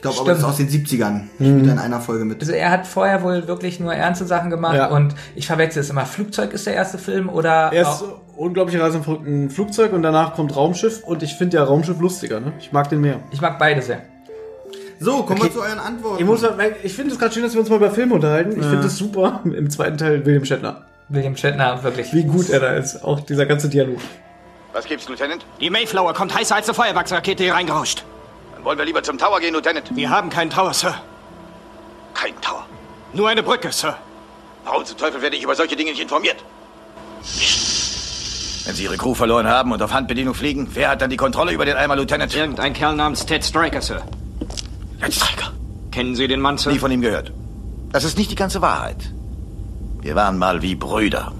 Ich 0.00 0.02
glaube, 0.02 0.20
aber 0.20 0.30
das 0.30 0.38
ist 0.38 0.44
aus 0.46 0.56
den 0.56 0.68
70ern. 0.70 1.24
Spielt 1.34 1.66
er 1.66 1.72
in 1.74 1.78
einer 1.78 2.00
Folge 2.00 2.24
mit. 2.24 2.40
Also 2.40 2.52
er 2.52 2.70
hat 2.70 2.86
vorher 2.86 3.22
wohl 3.22 3.46
wirklich 3.46 3.80
nur 3.80 3.92
ernste 3.92 4.24
Sachen 4.24 4.48
gemacht 4.48 4.74
Ja. 4.76 4.86
und 4.86 5.14
ich 5.36 5.46
verwechsel 5.46 5.80
es 5.82 5.90
immer. 5.90 6.06
Flugzeug 6.06 6.54
ist 6.54 6.66
der 6.66 6.72
erste 6.72 6.96
Film 6.96 7.28
oder 7.28 7.70
Erst 7.70 8.04
auch- 8.04 8.20
unglaubliche 8.38 8.82
Reise 8.82 8.96
im 8.96 9.04
Fl- 9.04 9.26
ein 9.26 9.50
Flugzeug 9.50 9.92
und 9.92 10.02
danach 10.02 10.32
kommt 10.34 10.56
Raumschiff 10.56 11.04
und 11.04 11.22
ich 11.22 11.34
finde 11.34 11.58
ja 11.58 11.64
Raumschiff 11.64 12.00
lustiger, 12.00 12.40
ne? 12.40 12.54
Ich 12.60 12.72
mag 12.72 12.88
den 12.88 13.02
mehr. 13.02 13.20
ich 13.30 13.42
mag 13.42 13.58
beide 13.58 13.82
sehr. 13.82 14.00
So, 15.00 15.22
kommen 15.24 15.32
Okay. 15.40 15.48
wir 15.48 15.52
zu 15.52 15.60
euren 15.60 15.78
Antworten. 15.78 16.18
Ich, 16.22 16.26
muss, 16.26 16.42
ich 16.82 16.94
finde 16.94 17.12
es 17.12 17.18
gerade 17.18 17.34
schön, 17.34 17.42
dass 17.42 17.52
wir 17.52 17.60
uns 17.60 17.68
mal 17.68 17.76
über 17.76 17.90
Filme 17.90 18.14
unterhalten. 18.14 18.58
Ich 18.58 18.66
finde 18.66 18.86
es 18.86 18.96
super. 18.96 19.40
Im 19.44 19.68
zweiten 19.68 19.98
Teil 19.98 20.24
William 20.24 20.46
Shatner. 20.46 20.86
William 21.10 21.36
Shatner, 21.36 21.82
wirklich. 21.82 22.12
Wie 22.14 22.24
gut 22.24 22.48
er 22.48 22.60
da 22.60 22.72
ist. 22.72 23.04
Auch 23.04 23.20
dieser 23.20 23.44
ganze 23.44 23.68
Dialog. 23.68 23.98
Was 24.72 24.86
gibt's, 24.86 25.08
Lieutenant? 25.10 25.44
Die 25.60 25.68
Mayflower 25.68 26.14
kommt 26.14 26.34
heißer 26.34 26.54
als 26.56 26.68
eine 26.68 26.74
Feuerwerksrakete 26.74 27.42
hier 27.44 27.52
reingerauscht. 27.54 28.04
Dann 28.60 28.66
wollen 28.66 28.78
wir 28.78 28.84
lieber 28.84 29.02
zum 29.02 29.16
Tower 29.16 29.40
gehen, 29.40 29.54
Lieutenant. 29.54 29.96
Wir 29.96 30.10
haben 30.10 30.28
keinen 30.28 30.50
Tower, 30.50 30.74
Sir. 30.74 30.94
Kein 32.12 32.38
Tower. 32.42 32.66
Nur 33.14 33.26
eine 33.30 33.42
Brücke, 33.42 33.72
Sir. 33.72 33.96
Warum 34.66 34.84
zum 34.84 34.98
Teufel 34.98 35.22
werde 35.22 35.34
ich 35.34 35.42
über 35.42 35.54
solche 35.54 35.76
Dinge 35.76 35.92
nicht 35.92 36.02
informiert? 36.02 36.44
Wenn 38.66 38.74
Sie 38.74 38.84
Ihre 38.84 38.98
Crew 38.98 39.14
verloren 39.14 39.46
haben 39.46 39.72
und 39.72 39.80
auf 39.80 39.94
Handbedienung 39.94 40.34
fliegen, 40.34 40.68
wer 40.74 40.90
hat 40.90 41.00
dann 41.00 41.08
die 41.08 41.16
Kontrolle 41.16 41.52
über 41.52 41.64
den 41.64 41.78
Eimer, 41.78 41.96
Lieutenant? 41.96 42.36
Irgendein 42.36 42.74
Kerl 42.74 42.96
namens 42.96 43.24
Ted 43.24 43.42
Striker, 43.42 43.80
Sir. 43.80 44.02
Ein 45.00 45.10
Streiker. 45.10 45.52
Kennen 45.90 46.14
Sie 46.14 46.28
den 46.28 46.42
Mann, 46.42 46.58
Sir? 46.58 46.70
Nie 46.70 46.78
von 46.78 46.90
ihm 46.90 47.00
gehört. 47.00 47.32
Das 47.92 48.04
ist 48.04 48.18
nicht 48.18 48.30
die 48.30 48.34
ganze 48.34 48.60
Wahrheit. 48.60 49.10
Wir 50.02 50.16
waren 50.16 50.36
mal 50.36 50.60
wie 50.60 50.74
Brüder. 50.74 51.32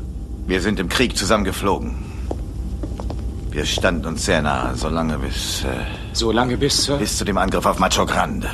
Wir 0.46 0.62
sind 0.62 0.80
im 0.80 0.88
Krieg 0.88 1.18
zusammen 1.18 1.44
geflogen. 1.44 2.09
Wir 3.50 3.66
standen 3.66 4.06
uns 4.06 4.24
sehr 4.24 4.42
nahe, 4.42 4.76
solange 4.76 5.18
bis, 5.18 5.64
äh, 5.64 5.68
So 6.12 6.30
lange 6.30 6.56
bis, 6.56 6.84
Sir? 6.84 6.96
bis 6.98 7.18
zu 7.18 7.24
dem 7.24 7.36
Angriff 7.36 7.66
auf 7.66 7.78
Macho 7.80 8.06
Grande. 8.06 8.48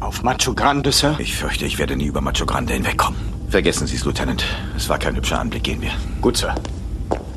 Auf 0.00 0.22
Macho 0.22 0.54
Grande, 0.54 0.92
Sir? 0.92 1.16
Ich 1.18 1.34
fürchte, 1.36 1.64
ich 1.64 1.78
werde 1.78 1.96
nie 1.96 2.06
über 2.06 2.20
Macho 2.20 2.46
Grande 2.46 2.74
hinwegkommen. 2.74 3.18
Vergessen 3.50 3.86
Sie 3.88 3.96
es, 3.96 4.04
Lieutenant. 4.04 4.44
Es 4.76 4.88
war 4.88 4.98
kein 4.98 5.16
hübscher 5.16 5.40
Anblick. 5.40 5.64
Gehen 5.64 5.82
wir. 5.82 5.90
Gut, 6.20 6.36
Sir. 6.36 6.54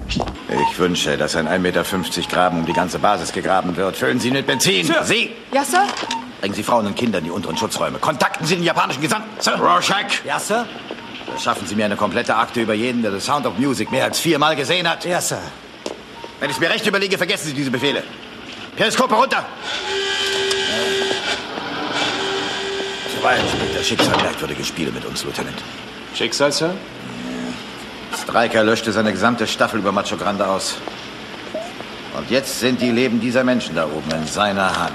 Ich 0.10 0.80
wünsche, 0.80 1.18
dass 1.18 1.36
ein 1.36 1.48
1,50 1.48 1.58
Meter 1.60 1.84
Graben 2.30 2.60
um 2.60 2.66
die 2.66 2.74
ganze 2.74 3.00
Basis 3.00 3.32
gegraben 3.32 3.76
wird. 3.76 3.96
Füllen 3.96 4.20
Sie 4.20 4.30
mit 4.32 4.46
Benzin. 4.46 4.86
Sir. 4.86 5.04
Sie! 5.04 5.32
Ja, 5.52 5.64
Sir? 5.64 5.86
Bringen 6.42 6.54
Sie 6.56 6.64
Frauen 6.64 6.86
und 6.88 6.96
Kinder 6.96 7.18
in 7.20 7.26
die 7.26 7.32
unteren 7.32 7.58
Schutzräume. 7.58 7.98
Kontakten 8.00 8.46
Sie 8.46 8.56
den 8.56 8.64
japanischen 8.64 9.02
Gesandten. 9.02 9.30
Sir. 9.40 9.54
Rorschach. 9.60 10.24
Ja, 10.26 10.40
Sir? 10.40 10.66
Schaffen 11.40 11.66
Sie 11.68 11.76
mir 11.76 11.86
eine 11.86 11.96
komplette 11.96 12.36
Akte 12.36 12.62
über 12.62 12.74
jeden, 12.74 13.02
der 13.02 13.12
The 13.12 13.20
Sound 13.20 13.46
of 13.46 13.58
Music 13.58 13.92
mehr 13.92 14.04
als 14.06 14.20
viermal 14.20 14.56
gesehen 14.56 14.88
hat. 14.90 15.06
Ja, 15.06 15.20
Sir. 15.22 15.40
Wenn 16.40 16.50
ich 16.50 16.56
es 16.56 16.60
mir 16.60 16.70
recht 16.70 16.88
überlege, 16.88 17.18
vergessen 17.18 17.48
Sie 17.48 17.54
diese 17.54 17.72
Befehle. 17.72 18.04
Periskop 18.76 19.12
herunter! 19.12 19.46
Zuweilen 23.18 23.46
spielt 23.50 23.78
das 23.78 23.88
Schicksal 23.88 24.18
merkwürdige 24.18 24.64
Spiele 24.64 24.92
mit 24.92 25.04
uns, 25.06 25.24
Lieutenant. 25.26 25.58
Schicksal, 26.16 26.52
Sir? 26.52 26.74
Stryker 28.24 28.64
löschte 28.64 28.92
seine 28.92 29.12
gesamte 29.12 29.48
Staffel 29.48 29.80
über 29.80 29.92
Macho 29.92 30.16
Grande 30.16 30.48
aus. 30.48 30.78
Und 32.18 32.30
jetzt 32.32 32.60
sind 32.60 32.82
die 32.82 32.92
Leben 32.92 33.20
dieser 33.20 33.44
Menschen 33.44 33.76
da 33.76 33.86
oben 33.86 34.12
in 34.12 34.26
seiner 34.26 34.78
Hand. 34.78 34.94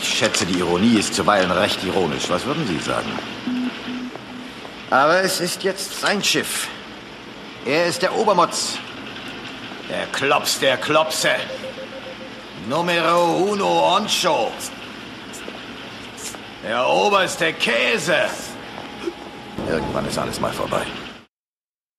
Ich 0.00 0.08
schätze, 0.18 0.46
die 0.46 0.58
Ironie 0.58 0.98
ist 0.98 1.14
zuweilen 1.14 1.50
recht 1.50 1.84
ironisch. 1.84 2.28
Was 2.28 2.46
würden 2.46 2.66
Sie 2.66 2.78
sagen? 2.78 3.10
Aber 4.90 5.22
es 5.22 5.40
ist 5.40 5.62
jetzt 5.64 6.00
sein 6.00 6.22
Schiff. 6.22 6.68
Er 7.66 7.86
ist 7.86 8.00
der 8.00 8.14
Obermotz. 8.14 8.78
Der 9.88 10.06
Klops 10.12 10.60
der 10.60 10.76
Klopse. 10.76 11.30
Numero 12.68 13.38
uno 13.50 13.96
oncho. 13.96 14.52
Der 16.62 16.88
oberste 16.88 17.52
Käse. 17.54 18.26
Irgendwann 19.68 20.06
ist 20.06 20.16
alles 20.16 20.38
mal 20.38 20.52
vorbei. 20.52 20.86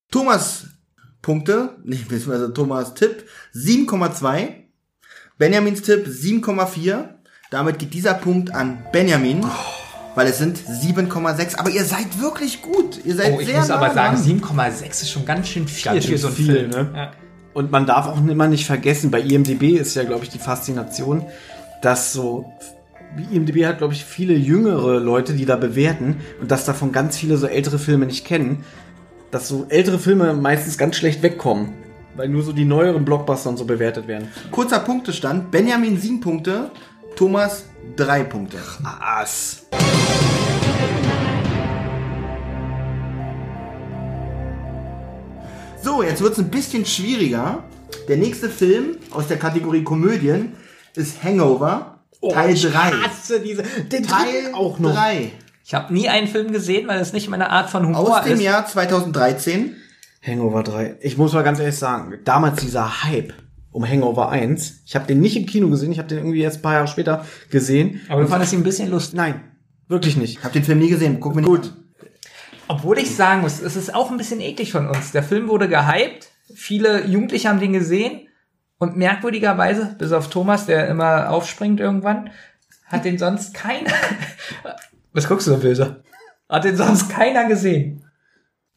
Thomas 0.10 0.68
Punkte, 1.22 1.76
nicht 1.84 2.08
beziehungsweise 2.08 2.54
Thomas 2.54 2.94
Tipp 2.94 3.28
7,2. 3.54 4.68
Benjamins 5.38 5.82
Tipp 5.82 6.08
7,4. 6.08 7.10
Damit 7.52 7.80
geht 7.80 7.94
dieser 7.94 8.14
Punkt 8.14 8.56
an 8.56 8.86
Benjamin, 8.94 9.46
weil 10.18 10.26
es 10.28 10.40
sind 10.40 10.58
7,6. 10.58 11.58
Aber 11.60 11.70
ihr 11.70 11.84
seid 11.86 12.20
wirklich 12.20 12.64
gut. 12.64 13.00
Ihr 13.06 13.14
seid 13.16 13.34
Oh, 13.34 13.40
ich 13.40 13.46
sehr 13.46 13.60
muss 13.60 13.68
nah 13.68 13.76
aber 13.76 13.94
sagen, 13.94 14.18
dran. 14.18 14.72
7,6 14.72 14.86
ist 15.04 15.12
schon 15.12 15.26
ganz 15.26 15.48
schön 15.48 15.68
viel 15.68 15.92
Ganz 15.94 16.06
für 16.08 16.18
so 16.18 16.28
einen 16.28 16.36
viel, 16.36 16.46
Film. 16.54 16.70
ne? 16.72 16.90
Ja. 16.96 17.12
Und 17.54 17.72
man 17.72 17.86
darf 17.86 18.08
auch 18.08 18.18
immer 18.18 18.48
nicht 18.48 18.66
vergessen, 18.66 19.12
bei 19.12 19.22
IMDB 19.22 19.78
ist 19.78 19.96
ja, 19.96 20.04
glaube 20.06 20.24
ich, 20.24 20.30
die 20.30 20.40
Faszination, 20.40 21.24
dass 21.84 22.14
so, 22.14 22.52
wie 23.16 23.36
IMDB 23.36 23.66
hat, 23.68 23.78
glaube 23.78 23.94
ich, 23.94 24.04
viele 24.06 24.34
jüngere 24.34 25.00
Leute, 25.00 25.34
die 25.34 25.46
da 25.46 25.56
bewerten 25.56 26.18
und 26.42 26.50
dass 26.50 26.66
davon 26.66 26.92
ganz 26.92 27.16
viele 27.16 27.38
so 27.38 27.46
ältere 27.46 27.78
Filme 27.78 28.08
nicht 28.08 28.26
kennen, 28.26 28.64
dass 29.30 29.48
so 29.48 29.68
ältere 29.70 30.00
Filme 30.00 30.34
meistens 30.34 30.80
ganz 30.80 30.96
schlecht 30.96 31.22
wegkommen, 31.22 31.74
weil 32.16 32.28
nur 32.28 32.42
so 32.42 32.54
die 32.54 32.66
neueren 32.66 33.06
Blockbuster 33.06 33.52
und 33.52 33.58
so 33.58 33.66
bewertet 33.66 34.08
werden. 34.08 34.30
Kurzer 34.52 34.80
Punktestand. 34.80 35.52
Benjamin 35.52 36.00
7 36.00 36.22
Punkte, 36.22 36.72
Thomas 37.16 37.66
3 37.98 38.24
Punkte. 38.24 38.60
Ass. 38.84 39.66
So, 45.82 46.04
jetzt 46.04 46.22
wird's 46.22 46.38
ein 46.38 46.50
bisschen 46.50 46.86
schwieriger. 46.86 47.64
Der 48.08 48.18
nächste 48.18 48.50
Film 48.50 48.98
aus 49.12 49.28
der 49.28 49.38
Kategorie 49.38 49.84
Komödien 49.84 50.54
ist 50.96 51.24
Hangover, 51.24 52.00
Teil 52.32 52.56
3. 52.56 52.72
hasse 52.74 53.40
diese, 53.40 53.64
den 53.64 54.04
Teil 54.04 54.54
auch 54.54 54.80
noch. 54.80 54.94
3. 54.94 55.32
Ich 55.66 55.74
habe 55.74 55.94
nie 55.94 56.08
einen 56.08 56.28
Film 56.28 56.52
gesehen, 56.52 56.88
weil 56.88 57.00
es 57.00 57.14
nicht 57.14 57.30
meine 57.30 57.50
Art 57.50 57.70
von 57.70 57.86
Humor 57.86 58.20
Aus 58.20 58.24
dem 58.24 58.34
ist. 58.34 58.42
Jahr 58.42 58.66
2013. 58.66 59.76
Hangover 60.26 60.64
3. 60.64 60.98
Ich 61.02 61.18
muss 61.18 61.34
mal 61.34 61.44
ganz 61.44 61.60
ehrlich 61.60 61.78
sagen, 61.78 62.20
damals 62.24 62.62
dieser 62.62 63.04
Hype 63.04 63.34
um 63.78 63.88
Hangover 63.88 64.30
1, 64.30 64.82
ich 64.88 64.96
habe 64.96 65.06
den 65.06 65.22
nicht 65.22 65.38
im 65.38 65.46
Kino 65.46 65.70
gesehen, 65.70 65.92
ich 65.92 66.00
habe 66.00 66.08
den 66.08 66.18
irgendwie 66.18 66.42
erst 66.42 66.58
ein 66.58 66.62
paar 66.64 66.74
Jahre 66.74 66.88
später 66.88 67.24
gesehen. 67.52 68.02
Aber 68.10 68.24
du 68.24 68.28
fandest 68.28 68.52
ihn 68.54 68.62
ein 68.62 68.64
bisschen 68.64 68.90
lustig. 68.90 69.16
Nein, 69.16 69.52
wirklich 69.88 70.18
nicht. 70.18 70.44
Hab 70.44 70.52
den 70.52 70.64
Film 70.64 70.80
nie 70.80 70.90
gesehen. 70.90 71.20
Guck 71.20 71.36
mir 71.36 71.42
nicht 71.42 71.50
Gut. 71.50 71.74
Obwohl 72.68 72.98
ich 72.98 73.16
sagen 73.16 73.42
muss, 73.42 73.62
es 73.62 73.76
ist 73.76 73.94
auch 73.94 74.10
ein 74.10 74.18
bisschen 74.18 74.42
eklig 74.42 74.72
von 74.72 74.88
uns. 74.88 75.12
Der 75.12 75.22
Film 75.22 75.48
wurde 75.48 75.70
gehypt, 75.70 76.32
viele 76.56 77.06
Jugendliche 77.06 77.50
haben 77.50 77.60
den 77.60 77.72
gesehen 77.72 78.28
und 78.80 78.98
merkwürdigerweise, 78.98 79.96
bis 80.00 80.12
auf 80.12 80.28
Thomas, 80.32 80.66
der 80.66 80.88
immer 80.88 81.30
aufspringt 81.30 81.80
irgendwann, 81.80 82.32
hat 82.88 83.06
den 83.06 83.20
sonst 83.20 83.54
keiner. 83.54 83.92
Was 85.14 85.28
guckst 85.28 85.46
du 85.46 85.52
so 85.52 85.58
böse? 85.58 86.04
Hat 86.50 86.64
den 86.64 86.78
sonst 86.78 87.10
keiner 87.10 87.48
gesehen. 87.48 88.07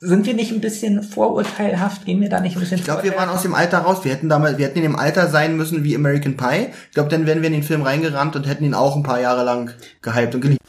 Sind 0.02 0.24
wir 0.24 0.32
nicht 0.32 0.50
ein 0.50 0.62
bisschen 0.62 1.02
vorurteilhaft? 1.02 2.06
Gehen 2.06 2.22
wir 2.22 2.30
da 2.30 2.40
nicht 2.40 2.56
ein 2.56 2.60
bisschen 2.60 2.78
Ich 2.78 2.84
glaube, 2.84 3.02
wir 3.02 3.14
waren 3.16 3.28
aus 3.28 3.42
dem 3.42 3.52
Alter 3.52 3.80
raus. 3.80 3.98
Wir 4.02 4.12
hätten 4.12 4.30
damals, 4.30 4.56
wir 4.56 4.64
hätten 4.64 4.78
in 4.78 4.84
dem 4.84 4.96
Alter 4.96 5.28
sein 5.28 5.58
müssen 5.58 5.84
wie 5.84 5.94
American 5.94 6.38
Pie. 6.38 6.68
Ich 6.88 6.94
glaube, 6.94 7.10
dann 7.10 7.26
wären 7.26 7.42
wir 7.42 7.48
in 7.48 7.52
den 7.52 7.62
Film 7.62 7.82
reingerannt 7.82 8.34
und 8.34 8.46
hätten 8.46 8.64
ihn 8.64 8.72
auch 8.72 8.96
ein 8.96 9.02
paar 9.02 9.20
Jahre 9.20 9.44
lang 9.44 9.74
gehypt 10.00 10.34
und 10.34 10.40
geliebt. 10.40 10.62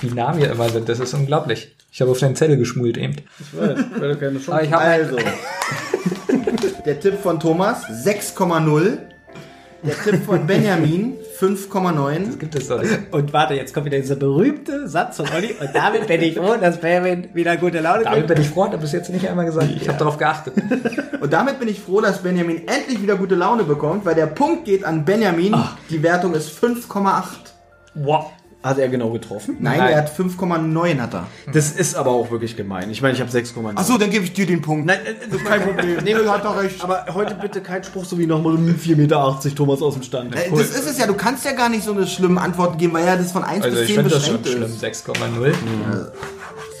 Wie 0.00 0.08
nah 0.08 0.36
wir 0.36 0.50
immer 0.50 0.68
sind, 0.68 0.88
das 0.88 0.98
ist 0.98 1.14
unglaublich. 1.14 1.76
Ich 1.92 2.00
habe 2.00 2.10
auf 2.10 2.18
deinen 2.18 2.34
Zettel 2.34 2.56
geschmult 2.56 2.96
eben. 2.96 3.14
Ich 3.38 3.56
weiß, 3.56 3.78
weil 3.98 4.12
du 4.12 4.18
keine 4.18 4.40
Chance 4.40 4.64
ich 4.64 4.72
habe 4.72 4.82
Also, 4.82 5.18
Der 6.84 6.98
Tipp 6.98 7.14
von 7.22 7.38
Thomas 7.38 7.84
6,0. 7.86 8.98
Der 9.84 10.02
Tipp 10.02 10.24
von 10.24 10.44
Benjamin 10.48 11.17
5,9. 11.40 12.38
Gibt 12.38 12.54
es 12.56 12.68
doch 12.68 12.82
nicht. 12.82 12.98
Und 13.12 13.32
warte, 13.32 13.54
jetzt 13.54 13.72
kommt 13.72 13.86
wieder 13.86 13.98
dieser 13.98 14.16
berühmte 14.16 14.88
Satz 14.88 15.18
von 15.18 15.26
Olli. 15.34 15.54
Und 15.60 15.70
damit 15.72 16.06
bin 16.06 16.20
ich 16.22 16.36
froh, 16.36 16.56
dass 16.60 16.78
Benjamin 16.80 17.28
wieder 17.32 17.56
gute 17.56 17.80
Laune 17.80 18.04
Damit 18.04 18.18
kriegt. 18.18 18.34
bin 18.34 18.40
ich 18.40 18.48
froh, 18.48 18.64
hat 18.64 18.72
er 18.72 18.78
bis 18.78 18.92
jetzt 18.92 19.10
nicht 19.10 19.28
einmal 19.28 19.44
gesagt. 19.44 19.68
Ich 19.74 19.88
habe 19.88 19.98
darauf 19.98 20.18
geachtet. 20.18 20.54
Und 21.20 21.32
damit 21.32 21.60
bin 21.60 21.68
ich 21.68 21.80
froh, 21.80 22.00
dass 22.00 22.22
Benjamin 22.22 22.66
endlich 22.66 23.00
wieder 23.00 23.16
gute 23.16 23.36
Laune 23.36 23.64
bekommt, 23.64 24.04
weil 24.04 24.14
der 24.14 24.26
Punkt 24.26 24.64
geht 24.64 24.84
an 24.84 25.04
Benjamin. 25.04 25.54
Die 25.90 26.02
Wertung 26.02 26.34
ist 26.34 26.50
5,8. 26.62 27.22
Wow. 27.94 28.32
Hat 28.60 28.76
er 28.78 28.88
genau 28.88 29.10
getroffen? 29.10 29.56
Nein, 29.60 29.78
Nein. 29.78 29.92
er 29.92 29.98
hat 29.98 30.10
5,9 30.10 30.98
hat 30.98 31.14
er. 31.14 31.26
Das 31.52 31.70
ist 31.70 31.94
aber 31.94 32.10
auch 32.10 32.32
wirklich 32.32 32.56
gemein. 32.56 32.90
Ich 32.90 33.00
meine, 33.00 33.14
ich 33.14 33.20
habe 33.20 33.30
6,9. 33.30 33.76
Achso, 33.76 33.98
dann 33.98 34.10
gebe 34.10 34.24
ich 34.24 34.32
dir 34.32 34.46
den 34.46 34.62
Punkt. 34.62 34.84
Nein, 34.84 34.98
äh, 35.04 35.14
das 35.30 35.40
ist 35.40 35.46
kein 35.46 35.62
Problem. 35.62 35.98
Nee, 36.04 36.14
du 36.14 36.28
hast 36.28 36.44
doch 36.44 36.60
recht. 36.60 36.82
Aber 36.82 37.06
heute 37.14 37.36
bitte 37.36 37.60
kein 37.60 37.84
Spruch 37.84 38.04
so 38.04 38.18
wie 38.18 38.26
nochmal 38.26 38.54
um 38.54 38.66
4,80 38.66 38.96
Meter 38.96 39.38
Thomas 39.54 39.80
aus 39.80 39.94
dem 39.94 40.02
Stand. 40.02 40.34
Äh, 40.34 40.50
Das 40.50 40.70
ist 40.70 40.90
es 40.90 40.98
ja, 40.98 41.06
du 41.06 41.14
kannst 41.14 41.44
ja 41.44 41.52
gar 41.52 41.68
nicht 41.68 41.84
so 41.84 41.92
eine 41.92 42.04
schlimme 42.08 42.40
Antwort 42.40 42.78
geben, 42.78 42.94
weil 42.94 43.06
ja 43.06 43.16
das 43.16 43.30
von 43.30 43.44
1 43.44 43.64
Also 43.64 43.76
bis 43.76 43.88
ich 43.88 43.94
10 43.94 44.02
finde 44.02 44.14
das 44.14 44.26
schon 44.26 44.42
beschränkt 44.42 44.66
schlimm. 44.66 44.92
ist. 44.92 45.06
6,0. 45.06 45.54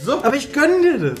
So, 0.04 0.24
Aber 0.24 0.34
ich 0.34 0.52
gönn 0.52 0.82
dir 0.82 1.10
das. 1.10 1.20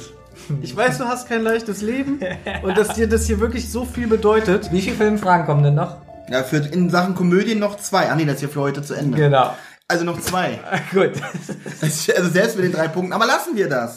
Ich 0.60 0.76
weiß, 0.76 0.98
du 0.98 1.04
hast 1.04 1.28
kein 1.28 1.42
leichtes 1.42 1.82
Leben 1.82 2.18
und 2.62 2.76
dass 2.76 2.94
dir 2.94 3.08
das 3.08 3.26
hier 3.26 3.38
wirklich 3.38 3.70
so 3.70 3.84
viel 3.84 4.08
bedeutet. 4.08 4.72
Wie 4.72 4.80
viele 4.80 4.96
Filmfragen 4.96 5.46
kommen 5.46 5.62
denn 5.62 5.76
noch? 5.76 5.98
ja, 6.30 6.42
für 6.42 6.58
in 6.58 6.90
Sachen 6.90 7.14
Komödien 7.14 7.58
noch 7.58 7.76
zwei. 7.78 8.10
Ah 8.10 8.14
nee, 8.14 8.24
das 8.24 8.36
ist 8.36 8.42
ja 8.42 8.48
für 8.48 8.60
heute 8.60 8.82
zu 8.82 8.94
Ende. 8.94 9.16
Genau. 9.16 9.54
Also 9.90 10.04
noch 10.04 10.20
zwei. 10.20 10.60
Gut. 10.92 11.12
Also 11.80 12.28
selbst 12.28 12.56
mit 12.56 12.66
den 12.66 12.72
drei 12.72 12.88
Punkten. 12.88 13.14
Aber 13.14 13.24
lassen 13.24 13.56
wir 13.56 13.70
das. 13.70 13.96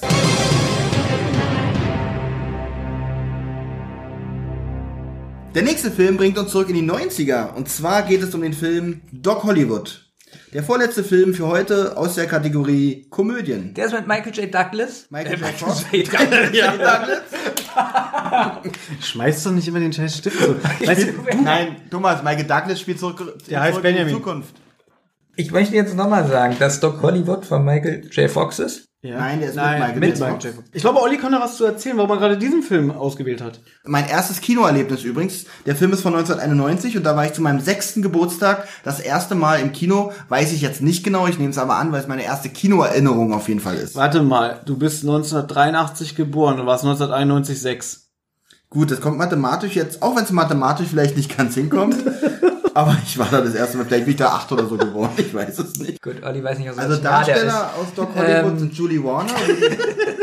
Der 5.53 5.63
nächste 5.63 5.91
Film 5.91 6.15
bringt 6.15 6.37
uns 6.37 6.51
zurück 6.51 6.69
in 6.69 6.75
die 6.75 6.89
90er. 6.89 7.53
Und 7.53 7.67
zwar 7.67 8.03
geht 8.03 8.23
es 8.23 8.33
um 8.33 8.41
den 8.41 8.53
Film 8.53 9.01
Doc 9.11 9.43
Hollywood. 9.43 10.05
Der 10.53 10.63
vorletzte 10.63 11.03
Film 11.03 11.33
für 11.33 11.47
heute 11.47 11.97
aus 11.97 12.15
der 12.15 12.25
Kategorie 12.25 13.07
Komödien. 13.09 13.73
Der 13.73 13.87
ist 13.87 13.91
mit 13.93 14.07
Michael 14.07 14.31
J. 14.33 14.53
Douglas. 14.53 15.07
Michael 15.09 15.33
Äh, 15.33 15.45
J. 15.45 15.49
Fox. 15.57 15.85
J. 15.91 16.07
Douglas. 16.07 17.21
Ja, 17.73 18.61
Schmeiß 19.01 19.43
doch 19.43 19.51
nicht 19.51 19.67
immer 19.67 19.79
den 19.79 19.91
scheiß 19.91 20.17
Stift 20.17 20.39
so. 20.39 20.55
Weißt 20.85 21.07
du, 21.07 21.41
Nein, 21.43 21.77
Thomas, 21.89 22.21
Michael 22.23 22.45
Douglas 22.45 22.79
spielt 22.79 22.99
zurück, 22.99 23.37
Der 23.49 23.59
heißt 23.61 23.73
zurück 23.73 23.85
in 23.85 23.91
die 23.91 23.97
Benjamin. 23.99 24.13
Zukunft. 24.23 24.55
Ich 25.35 25.51
möchte 25.51 25.75
jetzt 25.75 25.95
nochmal 25.95 26.27
sagen, 26.27 26.55
dass 26.59 26.79
Doc 26.79 27.01
Hollywood 27.01 27.45
von 27.45 27.63
Michael 27.63 28.07
J. 28.11 28.29
Fox 28.29 28.59
ist. 28.59 28.89
Ja. 29.03 29.17
Nein, 29.17 29.39
der 29.39 29.49
ist 29.49 29.55
mit 29.55 29.63
Nein, 29.63 29.79
Michael 29.79 29.99
mit 29.99 30.09
J. 30.09 30.19
Michael 30.19 30.31
Fox. 30.33 30.43
J. 30.43 30.53
Fox. 30.55 30.67
Ich 30.73 30.81
glaube, 30.81 31.01
Olli 31.01 31.17
kann 31.17 31.31
da 31.31 31.39
was 31.39 31.57
zu 31.57 31.65
erzählen, 31.65 31.97
warum 31.97 32.11
er 32.11 32.17
gerade 32.17 32.37
diesen 32.37 32.61
Film 32.61 32.91
ausgewählt 32.91 33.41
hat. 33.41 33.59
Mein 33.83 34.07
erstes 34.07 34.41
Kinoerlebnis 34.41 35.03
übrigens. 35.03 35.45
Der 35.65 35.75
Film 35.75 35.93
ist 35.93 36.01
von 36.01 36.13
1991 36.13 36.97
und 36.97 37.03
da 37.03 37.15
war 37.15 37.25
ich 37.25 37.33
zu 37.33 37.41
meinem 37.41 37.61
sechsten 37.61 38.01
Geburtstag 38.01 38.67
das 38.83 38.99
erste 38.99 39.33
Mal 39.33 39.61
im 39.61 39.71
Kino. 39.71 40.11
Weiß 40.29 40.51
ich 40.51 40.61
jetzt 40.61 40.81
nicht 40.81 41.03
genau, 41.03 41.25
ich 41.27 41.39
nehme 41.39 41.51
es 41.51 41.57
aber 41.57 41.77
an, 41.77 41.91
weil 41.91 42.01
es 42.01 42.07
meine 42.07 42.23
erste 42.23 42.49
Kinoerinnerung 42.49 43.33
auf 43.33 43.47
jeden 43.47 43.61
Fall 43.61 43.75
ist. 43.75 43.95
Warte 43.95 44.21
mal, 44.21 44.61
du 44.65 44.77
bist 44.77 45.01
1983 45.03 46.15
geboren 46.15 46.59
und 46.59 46.67
warst 46.67 46.83
1991 46.83 47.59
6. 47.59 48.09
Gut, 48.69 48.91
das 48.91 49.01
kommt 49.01 49.17
mathematisch 49.17 49.75
jetzt, 49.75 50.01
auch 50.01 50.15
wenn 50.15 50.23
es 50.23 50.31
mathematisch 50.31 50.87
vielleicht 50.87 51.17
nicht 51.17 51.35
ganz 51.35 51.55
hinkommt. 51.55 51.95
aber 52.73 52.97
ich 53.05 53.17
war 53.17 53.27
da 53.31 53.41
das 53.41 53.53
erste 53.55 53.77
Mal, 53.77 53.85
vielleicht 53.85 54.05
bin 54.05 54.11
ich 54.13 54.17
da 54.19 54.27
acht 54.29 54.51
oder 54.51 54.65
so 54.65 54.77
geboren, 54.77 55.11
ich 55.17 55.33
weiß 55.33 55.59
es 55.59 55.77
nicht. 55.79 56.01
Gut, 56.01 56.23
Olli 56.23 56.43
weiß 56.43 56.57
nicht, 56.59 56.69
aus 56.69 56.77
Also 56.77 57.01
Darsteller 57.01 57.71
aus 57.79 57.93
Doc 57.95 58.09
Hollywood 58.15 58.51
Ähm. 58.53 58.59
sind 58.59 58.73
Julie 58.73 59.03
Warner, 59.03 59.31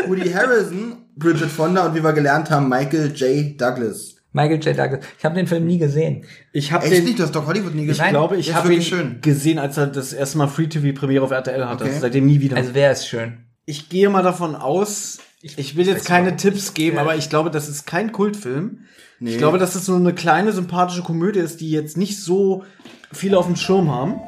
Woody, 0.06 0.30
Harrison, 0.30 0.96
Bridget 1.16 1.50
Fonda 1.50 1.86
und 1.86 1.94
wie 1.94 2.02
wir 2.02 2.12
gelernt 2.12 2.50
haben, 2.50 2.68
Michael 2.68 3.12
J. 3.14 3.60
Douglas. 3.60 4.14
Michael 4.32 4.60
J. 4.62 4.76
Douglas. 4.78 5.00
Ich 5.18 5.24
habe 5.24 5.34
den 5.34 5.46
Film 5.46 5.66
nie 5.66 5.78
gesehen. 5.78 6.24
Ich 6.52 6.70
habe 6.72 6.84
Echt 6.84 6.94
den, 6.96 7.04
nicht, 7.04 7.18
du 7.18 7.22
hast 7.24 7.34
Doc 7.34 7.46
Hollywood 7.46 7.74
nie 7.74 7.82
ich 7.82 7.88
gesehen? 7.88 8.10
glaube, 8.10 8.36
ich 8.36 8.46
Der 8.46 8.54
ist 8.56 8.62
habe 8.64 8.74
ihn 8.74 8.82
schön. 8.82 9.20
gesehen, 9.20 9.58
als 9.58 9.76
er 9.78 9.86
das 9.86 10.12
erste 10.12 10.38
Mal 10.38 10.48
Free 10.48 10.66
TV 10.66 10.98
Premiere 10.98 11.24
auf 11.24 11.30
RTL 11.30 11.66
hatte. 11.66 11.84
Okay. 11.84 11.94
Seitdem 11.98 12.26
nie 12.26 12.40
wieder. 12.40 12.56
Also 12.56 12.70
wer 12.74 12.92
ist 12.92 13.06
schön? 13.08 13.44
ich 13.64 13.88
gehe 13.90 14.08
mal 14.08 14.22
davon 14.22 14.54
aus, 14.56 15.18
ich 15.40 15.76
will 15.76 15.86
jetzt 15.86 16.06
keine 16.06 16.36
Tipps 16.36 16.74
geben, 16.74 16.98
aber 16.98 17.16
ich 17.16 17.30
glaube, 17.30 17.50
das 17.50 17.68
ist 17.68 17.86
kein 17.86 18.12
Kultfilm. 18.12 18.80
Ich 19.20 19.38
glaube, 19.38 19.58
dass 19.58 19.72
das 19.72 19.84
so 19.84 19.96
eine 19.96 20.14
kleine 20.14 20.52
sympathische 20.52 21.02
Komödie 21.02 21.40
ist, 21.40 21.60
die 21.60 21.70
jetzt 21.70 21.96
nicht 21.96 22.22
so 22.22 22.64
viele 23.12 23.38
auf 23.38 23.46
dem 23.46 23.56
Schirm 23.56 23.90
haben. 23.90 24.20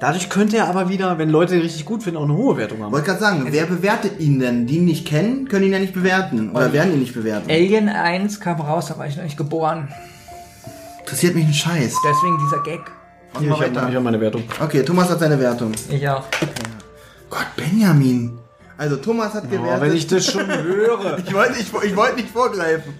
Dadurch 0.00 0.28
könnte 0.28 0.58
er 0.58 0.68
aber 0.68 0.88
wieder, 0.90 1.16
wenn 1.16 1.30
Leute 1.30 1.54
ihn 1.54 1.62
richtig 1.62 1.86
gut 1.86 2.02
finden, 2.02 2.18
auch 2.18 2.24
eine 2.24 2.34
hohe 2.34 2.56
Wertung 2.58 2.82
haben. 2.82 2.92
Wollte 2.92 3.06
gerade 3.06 3.20
sagen, 3.20 3.46
wer 3.50 3.64
bewertet 3.64 4.20
ihn 4.20 4.38
denn? 4.38 4.66
Die 4.66 4.76
ihn 4.76 4.84
nicht 4.84 5.06
kennen, 5.06 5.48
können 5.48 5.64
ihn 5.64 5.72
ja 5.72 5.78
nicht 5.78 5.94
bewerten. 5.94 6.50
Oder 6.50 6.72
werden 6.72 6.92
ihn 6.92 7.00
nicht 7.00 7.14
bewerten. 7.14 7.50
Alien 7.50 7.88
1 7.88 8.40
kam 8.40 8.60
raus, 8.60 8.86
da 8.86 8.98
war 8.98 9.06
ich 9.06 9.16
noch 9.16 9.24
nicht 9.24 9.38
geboren. 9.38 9.88
Interessiert 11.00 11.34
mich 11.34 11.46
ein 11.46 11.54
Scheiß. 11.54 11.96
Deswegen 12.04 12.38
dieser 12.44 12.62
Gag. 12.62 12.80
Machen 13.32 13.44
Hier, 13.44 13.50
wir 13.50 13.70
ich 13.72 13.76
habe 13.78 13.94
hab 13.94 14.02
meine 14.02 14.20
Wertung. 14.20 14.42
Okay, 14.60 14.82
Thomas 14.82 15.08
hat 15.08 15.20
seine 15.20 15.38
Wertung. 15.38 15.72
Ich 15.88 16.06
auch. 16.08 16.24
Gott, 17.30 17.46
Benjamin. 17.56 18.38
Also 18.78 18.96
Thomas 18.96 19.32
hat 19.34 19.44
Oh, 19.46 19.48
gewertet. 19.50 19.80
wenn 19.80 19.96
ich 19.96 20.06
das 20.06 20.26
schon 20.26 20.46
höre. 20.46 21.18
ich 21.26 21.32
wollte 21.32 21.52
nicht, 21.56 21.72
ich 21.84 21.96
wollte 21.96 22.16
nicht 22.16 22.28
vorgreifen. 22.30 22.92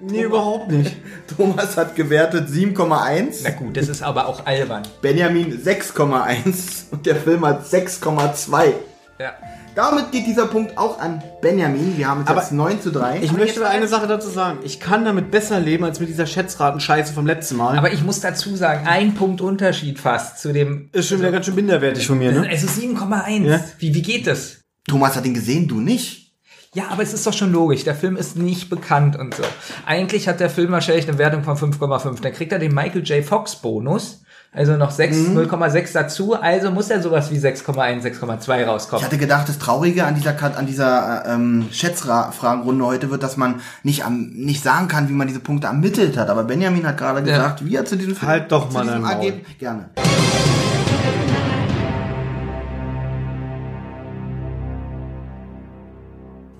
Nee, 0.00 0.22
überhaupt 0.22 0.70
nicht. 0.70 0.96
Thomas 1.36 1.76
hat 1.76 1.94
gewertet 1.96 2.48
7,1. 2.48 3.40
Na 3.44 3.50
gut, 3.50 3.76
das 3.76 3.88
ist 3.88 4.02
aber 4.02 4.26
auch 4.26 4.46
albern. 4.46 4.82
Benjamin 5.02 5.58
6,1 5.62 6.90
und 6.92 7.04
der 7.06 7.16
Film 7.16 7.44
hat 7.46 7.64
6,2. 7.66 8.72
Ja. 9.18 9.32
Damit 9.74 10.12
geht 10.12 10.26
dieser 10.26 10.46
Punkt 10.46 10.76
auch 10.76 10.98
an 11.00 11.22
Benjamin. 11.40 11.96
Wir 11.96 12.06
haben 12.06 12.20
jetzt, 12.20 12.28
Aber 12.28 12.40
jetzt 12.40 12.52
9 12.52 12.82
zu 12.82 12.90
3. 12.90 13.20
Ich 13.22 13.32
möchte 13.32 13.66
eine 13.66 13.88
Sache 13.88 14.06
dazu 14.06 14.28
sagen. 14.28 14.58
Ich 14.64 14.80
kann 14.80 15.04
damit 15.06 15.30
besser 15.30 15.60
leben 15.60 15.84
als 15.84 15.98
mit 15.98 16.10
dieser 16.10 16.26
Schätzraten-Scheiße 16.26 17.14
vom 17.14 17.26
letzten 17.26 17.56
Mal. 17.56 17.78
Aber 17.78 17.90
ich 17.92 18.02
muss 18.02 18.20
dazu 18.20 18.54
sagen, 18.54 18.86
ein 18.86 19.14
Punkt 19.14 19.40
Unterschied 19.40 19.98
fast 19.98 20.40
zu 20.42 20.52
dem. 20.52 20.90
ist 20.92 21.08
schon 21.08 21.20
wieder 21.20 21.32
ganz 21.32 21.46
schön 21.46 21.54
minderwertig 21.54 22.06
von 22.06 22.18
mir, 22.18 22.32
ne? 22.32 22.46
Also 22.50 22.66
7,1. 22.66 23.46
Ja. 23.46 23.60
Wie, 23.78 23.94
wie 23.94 24.02
geht 24.02 24.26
das? 24.26 24.61
Thomas 24.88 25.16
hat 25.16 25.24
ihn 25.26 25.34
gesehen, 25.34 25.68
du 25.68 25.80
nicht. 25.80 26.32
Ja, 26.74 26.84
aber 26.88 27.02
es 27.02 27.12
ist 27.12 27.26
doch 27.26 27.34
schon 27.34 27.52
logisch. 27.52 27.84
Der 27.84 27.94
Film 27.94 28.16
ist 28.16 28.36
nicht 28.36 28.70
bekannt 28.70 29.14
und 29.16 29.34
so. 29.34 29.42
Eigentlich 29.84 30.26
hat 30.26 30.40
der 30.40 30.48
Film 30.48 30.72
wahrscheinlich 30.72 31.06
eine 31.06 31.18
Wertung 31.18 31.44
von 31.44 31.56
5,5. 31.56 32.20
Dann 32.22 32.32
kriegt 32.32 32.50
er 32.50 32.58
den 32.58 32.74
Michael 32.74 33.02
J. 33.02 33.22
Fox 33.24 33.56
Bonus. 33.56 34.22
Also 34.54 34.76
noch 34.76 34.90
6, 34.90 35.16
Mhm. 35.16 35.34
0,6 35.38 35.92
dazu. 35.94 36.34
Also 36.34 36.70
muss 36.70 36.90
er 36.90 37.00
sowas 37.02 37.30
wie 37.30 37.38
6,1, 37.38 38.02
6,2 38.02 38.60
Ich 38.62 38.66
rauskommen. 38.66 39.04
hatte 39.04 39.16
gedacht, 39.18 39.48
das 39.48 39.58
Traurige 39.58 40.04
an 40.04 40.14
dieser, 40.14 40.34
an 40.58 40.66
dieser 40.66 41.24
äh, 41.26 41.34
ähm, 41.34 41.68
Schätzfragenrunde 41.72 42.84
heute 42.84 43.10
wird, 43.10 43.22
dass 43.22 43.36
man 43.38 43.60
nicht, 43.82 44.04
am, 44.04 44.30
nicht 44.34 44.62
sagen 44.62 44.88
kann, 44.88 45.08
wie 45.08 45.14
man 45.14 45.26
diese 45.26 45.40
Punkte 45.40 45.68
ermittelt 45.68 46.16
hat. 46.18 46.28
Aber 46.28 46.44
Benjamin 46.44 46.86
hat 46.86 46.98
gerade 46.98 47.22
gesagt, 47.22 47.64
wie 47.64 47.76
er 47.76 47.84
zu 47.86 47.96
diesem 47.96 48.14
Film 48.16 48.28
Halt 48.30 48.52
doch 48.52 48.70
mal. 48.72 48.86
Ergebnis- 48.88 49.58
Gerne. 49.58 49.90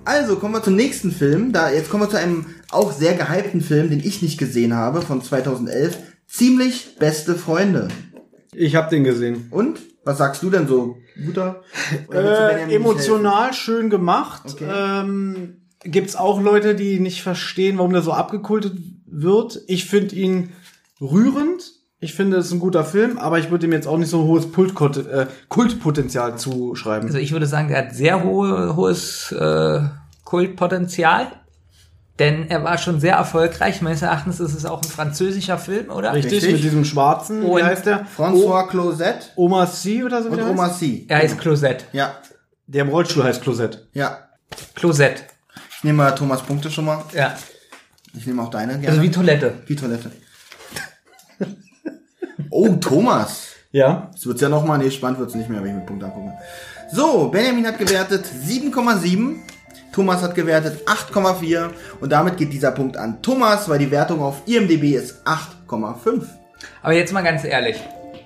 Also 0.05 0.35
kommen 0.35 0.53
wir 0.53 0.63
zum 0.63 0.75
nächsten 0.75 1.11
Film. 1.11 1.53
Da 1.53 1.71
jetzt 1.71 1.89
kommen 1.89 2.03
wir 2.03 2.09
zu 2.09 2.17
einem 2.17 2.45
auch 2.71 2.91
sehr 2.91 3.13
gehypten 3.13 3.61
Film, 3.61 3.89
den 3.89 3.99
ich 3.99 4.21
nicht 4.21 4.37
gesehen 4.37 4.73
habe, 4.73 5.01
von 5.01 5.21
2011. 5.21 5.97
Ziemlich 6.27 6.95
beste 6.99 7.35
Freunde. 7.35 7.87
Ich 8.53 8.75
habe 8.75 8.89
den 8.89 9.03
gesehen. 9.03 9.47
Und 9.51 9.79
was 10.03 10.17
sagst 10.17 10.43
du 10.43 10.49
denn 10.49 10.67
so, 10.67 10.97
guter? 11.25 11.61
Äh, 12.11 12.73
emotional 12.73 13.53
schön 13.53 13.89
gemacht. 13.89 14.43
Okay. 14.51 14.67
Ähm, 14.69 15.61
gibt's 15.83 16.15
auch 16.15 16.41
Leute, 16.41 16.75
die 16.75 16.99
nicht 16.99 17.23
verstehen, 17.23 17.77
warum 17.77 17.93
der 17.93 18.01
so 18.01 18.11
abgekultet 18.11 18.73
wird. 19.05 19.61
Ich 19.67 19.85
finde 19.85 20.15
ihn 20.15 20.49
rührend. 20.99 21.71
Ich 22.03 22.13
finde, 22.13 22.37
es 22.37 22.47
ist 22.47 22.51
ein 22.51 22.59
guter 22.59 22.83
Film, 22.83 23.17
aber 23.17 23.39
ich 23.39 23.49
würde 23.49 23.65
ihm 23.65 23.71
jetzt 23.71 23.87
auch 23.87 23.97
nicht 23.97 24.09
so 24.09 24.21
ein 24.21 24.27
hohes 24.27 24.51
Pultkot 24.51 24.97
äh, 25.07 25.27
Kultpotenzial 25.47 26.37
zuschreiben. 26.37 27.07
Also 27.07 27.17
ich 27.17 27.31
würde 27.31 27.45
sagen, 27.45 27.69
der 27.69 27.77
hat 27.77 27.95
sehr 27.95 28.23
hohe, 28.23 28.75
hohes 28.75 29.31
äh, 29.31 29.79
Kultpotenzial. 30.25 31.27
Denn 32.19 32.47
er 32.49 32.63
war 32.63 32.77
schon 32.77 32.99
sehr 32.99 33.15
erfolgreich. 33.15 33.81
Meines 33.81 34.01
Erachtens 34.01 34.39
ist 34.39 34.53
es 34.53 34.65
auch 34.65 34.83
ein 34.83 34.87
französischer 34.89 35.57
Film, 35.57 35.89
oder? 35.89 36.13
Richtig, 36.13 36.33
richtig. 36.33 36.53
mit 36.53 36.63
diesem 36.63 36.85
schwarzen, 36.85 37.41
wie 37.41 37.45
Und 37.45 37.63
heißt 37.63 37.85
der? 37.87 38.05
François 38.05 38.67
Closet 38.67 39.31
O 39.35 39.45
Oma 39.45 39.65
C 39.65 40.03
oder 40.03 40.21
so 40.21 40.29
wie 40.29 40.41
und 40.41 40.49
Oma 40.49 40.67
heißt? 40.67 40.79
C. 40.79 41.05
Er 41.07 41.19
heißt 41.19 41.39
Closette. 41.39 41.85
Ja, 41.93 42.13
Der 42.67 42.83
im 42.83 42.89
Rollstuhl 42.89 43.23
heißt 43.23 43.41
Closette. 43.41 43.87
ja. 43.93 44.19
Closette. 44.75 45.23
Ich 45.77 45.83
nehme 45.83 45.97
mal 45.97 46.11
Thomas 46.11 46.41
Punkte 46.43 46.69
schon 46.69 46.85
mal. 46.85 47.03
Ja. 47.13 47.35
Ich 48.15 48.27
nehme 48.27 48.41
auch 48.43 48.49
deine 48.51 48.73
gerne. 48.73 48.89
Also 48.89 49.01
wie 49.01 49.09
Toilette. 49.09 49.53
Wie 49.65 49.75
Toilette. 49.75 50.11
Oh, 52.53 52.75
Thomas. 52.75 53.47
Ja. 53.71 54.11
Es 54.13 54.25
wird's 54.25 54.41
ja 54.41 54.49
noch 54.49 54.65
mal, 54.65 54.77
nee, 54.77 54.91
spannend 54.91 55.19
wird's 55.19 55.35
nicht 55.35 55.49
mehr, 55.49 55.61
wenn 55.61 55.69
ich 55.69 55.75
mit 55.75 55.85
Punkten 55.85 56.05
angucke. 56.05 56.33
So, 56.91 57.27
Benjamin 57.29 57.65
hat 57.65 57.79
gewertet 57.79 58.25
7,7. 58.25 59.35
Thomas 59.91 60.21
hat 60.21 60.35
gewertet 60.35 60.87
8,4. 60.87 61.69
Und 61.99 62.11
damit 62.11 62.37
geht 62.37 62.53
dieser 62.53 62.71
Punkt 62.71 62.97
an 62.97 63.21
Thomas, 63.21 63.67
weil 63.69 63.79
die 63.79 63.89
Wertung 63.91 64.21
auf 64.21 64.43
IMDb 64.45 64.95
ist 64.95 65.25
8,5. 65.25 66.23
Aber 66.81 66.93
jetzt 66.93 67.13
mal 67.13 67.23
ganz 67.23 67.43
ehrlich. 67.43 67.79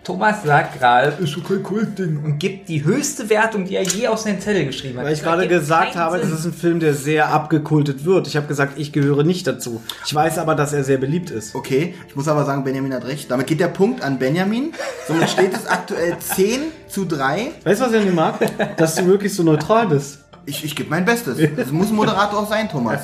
Thomas 0.08 0.41
sagt 0.41 0.80
gerade, 0.80 1.22
ist 1.22 1.34
so 1.34 1.41
kein 1.41 1.62
Kultding 1.62 2.24
und 2.24 2.39
gibt 2.39 2.70
die 2.70 2.82
höchste 2.82 3.30
Wertung, 3.30 3.66
die 3.66 3.76
er 3.76 3.84
je 3.84 4.08
auf 4.08 4.20
seinen 4.20 4.39
Zettel 4.39 4.66
geschrieben 4.66 4.97
hat. 4.97 5.03
Weil 5.05 5.12
ich 5.12 5.20
Das 5.20 5.28
gerade 5.28 5.49
gesagt 5.49 5.97
habe, 5.97 6.18
Sinn. 6.20 6.30
das 6.30 6.39
ist 6.39 6.45
ein 6.45 6.53
Film, 6.53 6.80
der 6.80 6.93
sehr 6.93 7.28
abgekultet 7.28 8.05
wird. 8.05 8.26
Ich 8.26 8.38
habe 8.38 8.47
gesagt, 8.47 8.80
ich 8.80 8.93
gehöre 8.93 9.26
nicht 9.26 9.45
dazu. 9.47 9.82
Ich 10.05 10.16
weiß 10.16 10.38
aber, 10.38 10.55
dass 10.55 10.72
er 10.72 10.86
sehr 10.86 10.97
beliebt 10.97 11.30
ist. 11.30 11.53
Okay, 11.55 11.93
ich 12.08 12.16
muss 12.16 12.30
aber 12.30 12.45
sagen, 12.45 12.64
Benjamin 12.64 12.93
hat 12.93 13.03
recht. 13.03 13.30
Damit 13.30 13.47
geht 13.47 13.60
der 13.60 13.68
Punkt 13.68 14.01
an 14.01 14.18
Benjamin. 14.18 14.72
Somit 15.10 15.30
steht 15.30 15.53
es 15.53 15.68
aktuell 15.68 16.18
10 16.18 16.62
zu 16.88 17.03
3. 17.03 17.49
Weißt 17.66 17.82
du, 17.82 17.86
was 17.86 17.91
ich 17.91 17.99
an 17.99 18.05
dir 18.05 18.14
mag? 18.14 18.36
Dass 18.78 18.95
du 18.95 19.08
wirklich 19.08 19.36
so 19.36 19.43
neutral 19.43 19.88
bist. 19.88 20.20
Ich, 20.45 20.64
ich 20.64 20.74
gebe 20.74 20.89
mein 20.89 21.03
Bestes. 21.03 21.38
Es 21.38 21.70
muss 21.74 21.89
ein 21.89 21.95
Moderator 21.97 22.39
auch 22.39 22.49
sein, 22.49 22.70
Thomas. 22.70 23.01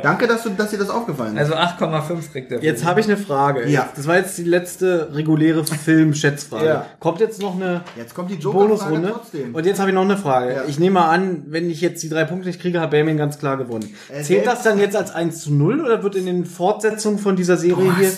Danke, 0.00 0.26
dass, 0.26 0.42
du, 0.42 0.50
dass 0.50 0.70
dir 0.70 0.78
das 0.78 0.90
aufgefallen 0.90 1.36
ist. 1.36 1.52
Also 1.52 1.54
8,5 1.54 2.32
kriegt 2.32 2.52
er. 2.52 2.62
Jetzt 2.62 2.84
habe 2.84 3.00
ich 3.00 3.06
eine 3.06 3.16
Frage. 3.16 3.68
Ja. 3.68 3.88
Das 3.94 4.06
war 4.06 4.16
jetzt 4.16 4.38
die 4.38 4.44
letzte 4.44 5.14
reguläre 5.14 5.64
Film-Schätzfrage. 5.64 6.66
Ja. 6.66 6.86
Kommt 7.00 7.20
jetzt 7.20 7.40
noch 7.40 7.54
eine 7.56 7.82
Jetzt 7.96 8.14
kommt 8.14 8.30
die 8.30 8.36
Bonusrunde? 8.36 9.10
trotzdem. 9.12 9.54
Und 9.54 9.66
jetzt 9.66 9.80
habe 9.80 9.90
ich 9.90 9.94
noch 9.94 10.02
eine 10.02 10.16
Frage. 10.16 10.54
Ja. 10.54 10.64
Ich 10.66 10.78
nehme 10.78 10.94
mal 10.94 11.10
an, 11.10 11.44
wenn 11.48 11.70
ich 11.70 11.80
jetzt 11.80 12.02
die 12.02 12.08
drei 12.08 12.24
Punkte 12.24 12.46
nicht 12.48 12.60
kriege, 12.60 12.80
hat 12.80 12.90
Benjamin 12.90 13.16
ganz 13.16 13.38
klar 13.38 13.56
gewonnen. 13.56 13.94
Äh, 14.08 14.22
Zählt 14.22 14.46
das 14.46 14.62
dann 14.62 14.78
jetzt 14.78 14.96
als 14.96 15.10
1 15.10 15.42
zu 15.42 15.52
0 15.52 15.80
oder 15.84 16.02
wird 16.02 16.16
in 16.16 16.26
den 16.26 16.44
Fortsetzungen 16.46 17.18
von 17.18 17.36
dieser 17.36 17.56
Serie 17.56 17.96
hier... 17.96 18.12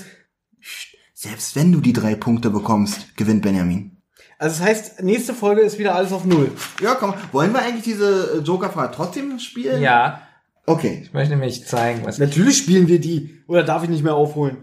Selbst 1.14 1.56
wenn 1.56 1.72
du 1.72 1.80
die 1.80 1.94
drei 1.94 2.14
Punkte 2.14 2.50
bekommst, 2.50 3.16
gewinnt 3.16 3.42
Benjamin. 3.42 3.96
Also 4.38 4.58
das 4.58 4.68
heißt, 4.68 5.02
nächste 5.02 5.32
Folge 5.32 5.62
ist 5.62 5.78
wieder 5.78 5.94
alles 5.94 6.12
auf 6.12 6.24
Null. 6.24 6.50
Ja, 6.82 6.96
komm. 6.96 7.14
Wollen 7.32 7.52
wir 7.52 7.60
eigentlich 7.60 7.84
diese 7.84 8.38
äh, 8.38 8.38
Joker-Frage 8.40 8.92
trotzdem 8.94 9.38
spielen? 9.38 9.80
Ja, 9.80 10.20
Okay. 10.66 11.02
ich 11.04 11.12
möchte 11.12 11.34
nämlich 11.34 11.66
zeigen, 11.66 12.00
was 12.04 12.18
Natürlich 12.18 12.56
spielen 12.58 12.88
wir 12.88 13.00
die. 13.00 13.42
Oder 13.46 13.62
darf 13.62 13.82
ich 13.84 13.90
nicht 13.90 14.02
mehr 14.04 14.14
aufholen? 14.14 14.56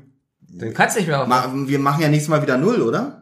Du 0.54 0.72
kannst 0.74 0.98
nicht 0.98 1.08
mehr 1.08 1.22
auf. 1.22 1.28
Ma 1.28 1.52
wir 1.68 1.80
machen 1.80 2.02
ja 2.02 2.10
nächstes 2.10 2.30
Mal 2.30 2.42
wieder 2.42 2.58
null, 2.58 2.82
oder? 2.82 3.18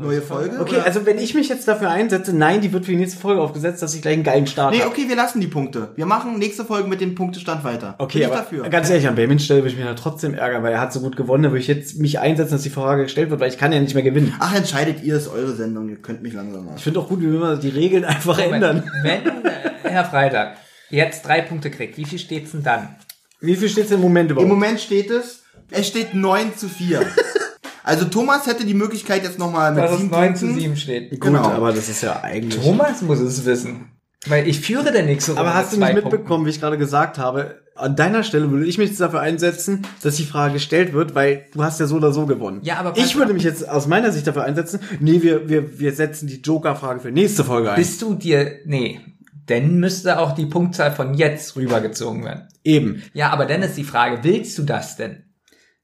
Neue 0.00 0.22
Folge? 0.22 0.60
Okay, 0.60 0.76
oder? 0.76 0.84
also 0.84 1.06
wenn 1.06 1.18
ich 1.18 1.34
mich 1.34 1.48
jetzt 1.48 1.66
dafür 1.66 1.90
einsetze, 1.90 2.32
nein, 2.32 2.60
die 2.60 2.72
wird 2.72 2.84
für 2.84 2.92
die 2.92 2.98
nächste 2.98 3.18
Folge 3.18 3.40
aufgesetzt, 3.40 3.82
dass 3.82 3.94
ich 3.96 4.02
gleich 4.02 4.14
einen 4.14 4.22
geilen 4.22 4.46
Start 4.46 4.72
Nee, 4.72 4.80
habe. 4.80 4.90
okay, 4.90 5.08
wir 5.08 5.16
lassen 5.16 5.40
die 5.40 5.48
Punkte. 5.48 5.88
Wir 5.96 6.06
machen 6.06 6.38
nächste 6.38 6.64
Folge 6.64 6.88
mit 6.88 7.00
dem 7.00 7.16
Punktestand 7.16 7.64
weiter. 7.64 7.96
Okay, 7.98 8.24
aber 8.24 8.36
dafür. 8.36 8.68
ganz 8.68 8.88
ehrlich, 8.90 9.08
an 9.08 9.16
Benjamin 9.16 9.40
Stelle 9.40 9.60
würde 9.62 9.70
ich 9.70 9.76
mich 9.76 9.84
da 9.84 9.94
trotzdem 9.94 10.34
ärgern, 10.34 10.62
weil 10.62 10.72
er 10.72 10.80
hat 10.80 10.92
so 10.92 11.00
gut 11.00 11.16
gewonnen, 11.16 11.42
da 11.42 11.48
würde 11.50 11.58
ich 11.60 11.66
jetzt 11.66 11.98
mich 11.98 12.20
einsetzen, 12.20 12.52
dass 12.52 12.62
die 12.62 12.70
Frage 12.70 13.02
gestellt 13.04 13.30
wird, 13.30 13.40
weil 13.40 13.48
ich 13.50 13.58
kann 13.58 13.72
ja 13.72 13.80
nicht 13.80 13.94
mehr 13.94 14.04
gewinnen. 14.04 14.34
Ach, 14.38 14.54
entscheidet 14.54 15.02
ihr, 15.02 15.16
ist 15.16 15.26
eure 15.26 15.56
Sendung. 15.56 15.88
Ihr 15.88 15.96
könnt 15.96 16.22
mich 16.22 16.32
langsam 16.34 16.66
machen. 16.66 16.74
Ich 16.76 16.84
finde 16.84 17.00
auch 17.00 17.08
gut, 17.08 17.20
wie 17.20 17.26
wir 17.26 17.34
immer 17.34 17.56
die 17.56 17.70
Regeln 17.70 18.04
einfach 18.04 18.36
Moment. 18.38 18.54
ändern. 18.54 18.84
Wenn 19.02 19.26
äh, 19.26 19.50
Herr 19.82 20.04
Freitag 20.04 20.58
jetzt 20.90 21.26
drei 21.26 21.42
Punkte 21.42 21.70
kriegt, 21.70 21.96
wie 21.96 22.04
viel 22.04 22.18
steht's 22.18 22.52
denn 22.52 22.62
dann? 22.62 22.96
Wie 23.40 23.56
viel 23.56 23.68
steht 23.68 23.86
es 23.86 23.90
im 23.92 24.00
Moment 24.00 24.30
überhaupt? 24.30 24.50
Im 24.50 24.54
Moment 24.54 24.80
steht 24.80 25.10
es, 25.10 25.42
es 25.70 25.86
steht 25.86 26.14
9 26.14 26.56
zu 26.56 26.68
4. 26.68 27.02
also 27.84 28.06
Thomas 28.06 28.46
hätte 28.46 28.64
die 28.64 28.74
Möglichkeit 28.74 29.22
jetzt 29.22 29.38
nochmal 29.38 29.72
mit 29.72 29.84
Dass 29.84 29.92
es 29.92 30.00
7 30.00 30.10
9 30.10 30.36
zu 30.36 30.46
Punkten. 30.46 30.60
7 30.60 30.76
steht. 30.76 31.10
Gut, 31.10 31.20
genau. 31.20 31.48
aber 31.48 31.72
das 31.72 31.88
ist 31.88 32.02
ja 32.02 32.20
eigentlich... 32.22 32.62
Thomas 32.62 33.02
muss 33.02 33.20
es 33.20 33.44
wissen. 33.44 33.92
Weil 34.26 34.48
ich 34.48 34.60
führe 34.60 34.90
der 34.90 35.04
nächste 35.04 35.32
Runde 35.32 35.42
Aber 35.42 35.54
hast 35.54 35.72
du 35.72 35.78
nicht 35.78 35.94
mitbekommen, 35.94 36.44
wie 36.46 36.50
ich 36.50 36.60
gerade 36.60 36.78
gesagt 36.78 37.18
habe? 37.18 37.62
An 37.76 37.94
deiner 37.94 38.24
Stelle 38.24 38.50
würde 38.50 38.66
ich 38.66 38.76
mich 38.76 38.88
jetzt 38.88 39.00
dafür 39.00 39.20
einsetzen, 39.20 39.86
dass 40.02 40.16
die 40.16 40.24
Frage 40.24 40.54
gestellt 40.54 40.92
wird, 40.92 41.14
weil 41.14 41.46
du 41.54 41.62
hast 41.62 41.78
ja 41.78 41.86
so 41.86 41.94
oder 41.96 42.12
so 42.12 42.26
gewonnen. 42.26 42.58
Ja, 42.64 42.78
aber 42.78 42.96
ich 42.96 43.14
würde 43.14 43.32
mich 43.32 43.44
jetzt 43.44 43.68
aus 43.68 43.86
meiner 43.86 44.10
Sicht 44.10 44.26
dafür 44.26 44.42
einsetzen, 44.42 44.80
nee, 44.98 45.22
wir, 45.22 45.48
wir, 45.48 45.78
wir 45.78 45.92
setzen 45.92 46.26
die 46.26 46.40
Joker-Frage 46.40 46.98
für 46.98 47.12
nächste 47.12 47.44
Folge 47.44 47.70
ein. 47.70 47.76
Bist 47.76 48.02
du 48.02 48.14
dir, 48.14 48.56
nee, 48.66 49.00
dann 49.48 49.76
müsste 49.80 50.18
auch 50.18 50.32
die 50.32 50.46
Punktzahl 50.46 50.92
von 50.92 51.14
jetzt 51.14 51.56
rübergezogen 51.56 52.24
werden. 52.24 52.48
Eben. 52.64 53.02
Ja, 53.12 53.30
aber 53.30 53.46
dann 53.46 53.62
ist 53.62 53.76
die 53.76 53.84
Frage, 53.84 54.18
willst 54.22 54.56
du 54.58 54.62
das 54.62 54.96
denn? 54.96 55.24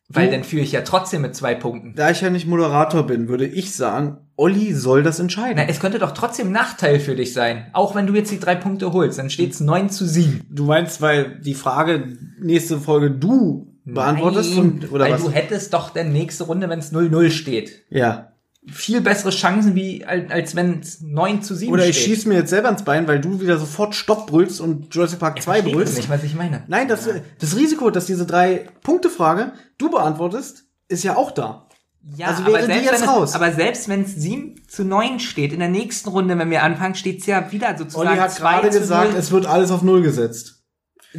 Weil 0.09 0.31
dann 0.31 0.45
führe 0.45 0.63
ich 0.63 0.73
ja 0.73 0.83
trotzdem 0.83 1.23
mit 1.23 1.35
zwei 1.35 1.55
Punkten. 1.55 1.95
Da 1.97 2.11
ich 2.11 2.21
ja 2.21 2.29
nicht 2.29 2.47
Moderator 2.47 3.07
bin, 3.07 3.27
würde 3.29 3.47
ich 3.47 3.75
sagen, 3.75 4.19
Olli 4.37 4.73
soll 4.75 5.03
das 5.03 5.19
entscheiden. 5.19 5.55
Na, 5.57 5.65
es 5.67 5.81
könnte 5.81 5.99
doch 5.99 6.13
trotzdem 6.13 6.53
Nachteil 6.53 7.01
für 7.01 7.17
dich 7.17 7.33
sein. 7.33 7.67
Auch 7.73 7.95
wenn 7.95 8.07
du 8.07 8.15
jetzt 8.15 8.31
die 8.31 8.39
drei 8.39 8.55
Punkte 8.55 8.93
holst, 8.93 9.19
dann 9.19 9.31
steht's 9.31 9.61
9 9.61 9.89
zu 9.89 10.07
7. 10.07 10.43
Du 10.51 10.65
meinst, 10.67 11.01
weil 11.01 11.41
die 11.41 11.55
Frage 11.55 12.17
nächste 12.39 12.79
Folge 12.79 13.11
du 13.13 13.75
beantwortest 13.87 14.51
Nein, 14.51 14.59
und, 14.59 14.93
oder 14.93 15.07
weil 15.07 15.13
was? 15.15 15.25
du 15.25 15.31
hättest 15.31 15.73
doch 15.73 15.91
dann 15.91 16.13
nächste 16.13 16.45
Runde, 16.45 16.69
wenn 16.69 16.79
es 16.81 16.93
0-0 16.93 17.31
steht. 17.31 17.85
ja. 17.91 18.31
Viel 18.67 19.01
bessere 19.03 19.31
Chancen, 19.31 19.75
wie 19.75 20.05
als, 20.07 20.55
wenn 20.57 20.81
es 20.81 21.03
9 21.03 21.43
zu 21.43 21.55
7 21.55 21.71
Oder 21.73 21.87
ich 21.87 21.97
steht. 21.99 22.17
schieß 22.17 22.27
mir 22.27 22.35
jetzt 22.37 22.51
selber 22.51 22.71
ins 22.71 22.83
Bein, 22.83 23.07
weil 23.07 23.21
du 23.21 23.41
wieder 23.41 23.59
sofort 23.59 23.95
Stopp 23.95 24.27
brüllst 24.27 24.61
und 24.61 24.95
Jurassic 24.95 25.19
Park 25.19 25.43
2 25.43 25.53
Versteht 25.53 25.75
brüllst. 25.75 25.97
nicht, 25.97 26.09
was 26.09 26.23
ich 26.23 26.35
meine. 26.35 26.63
Nein, 26.67 26.89
das, 26.89 27.09
das 27.39 27.57
Risiko, 27.57 27.91
dass 27.91 28.07
diese 28.07 28.25
drei 28.25 28.69
Punkte 28.83 29.11
Frage 29.11 29.53
du 29.77 29.91
beantwortest, 29.91 30.65
ist 30.89 31.05
ja 31.05 31.17
auch 31.17 31.31
da. 31.31 31.69
Ja, 32.17 32.29
Also 32.29 32.43
aber 32.45 32.63
selbst, 32.63 32.85
jetzt 32.91 33.09
raus. 33.09 33.31
Es, 33.31 33.35
aber 33.35 33.53
selbst 33.53 33.89
wenn 33.89 34.03
es 34.03 34.15
7 34.15 34.57
zu 34.69 34.85
9 34.85 35.21
steht, 35.21 35.53
in 35.53 35.59
der 35.59 35.69
nächsten 35.69 36.09
Runde, 36.11 36.39
wenn 36.39 36.51
wir 36.51 36.63
anfangen, 36.63 36.95
steht's 36.95 37.27
ja 37.27 37.51
wieder 37.53 37.77
sozusagen 37.77 38.09
Olli 38.09 38.19
hat 38.19 38.33
2 38.33 38.61
gerade 38.61 38.79
gesagt, 38.79 39.11
0. 39.13 39.19
es 39.19 39.31
wird 39.31 39.47
alles 39.47 39.71
auf 39.71 39.83
Null 39.83 40.03
gesetzt. 40.03 40.64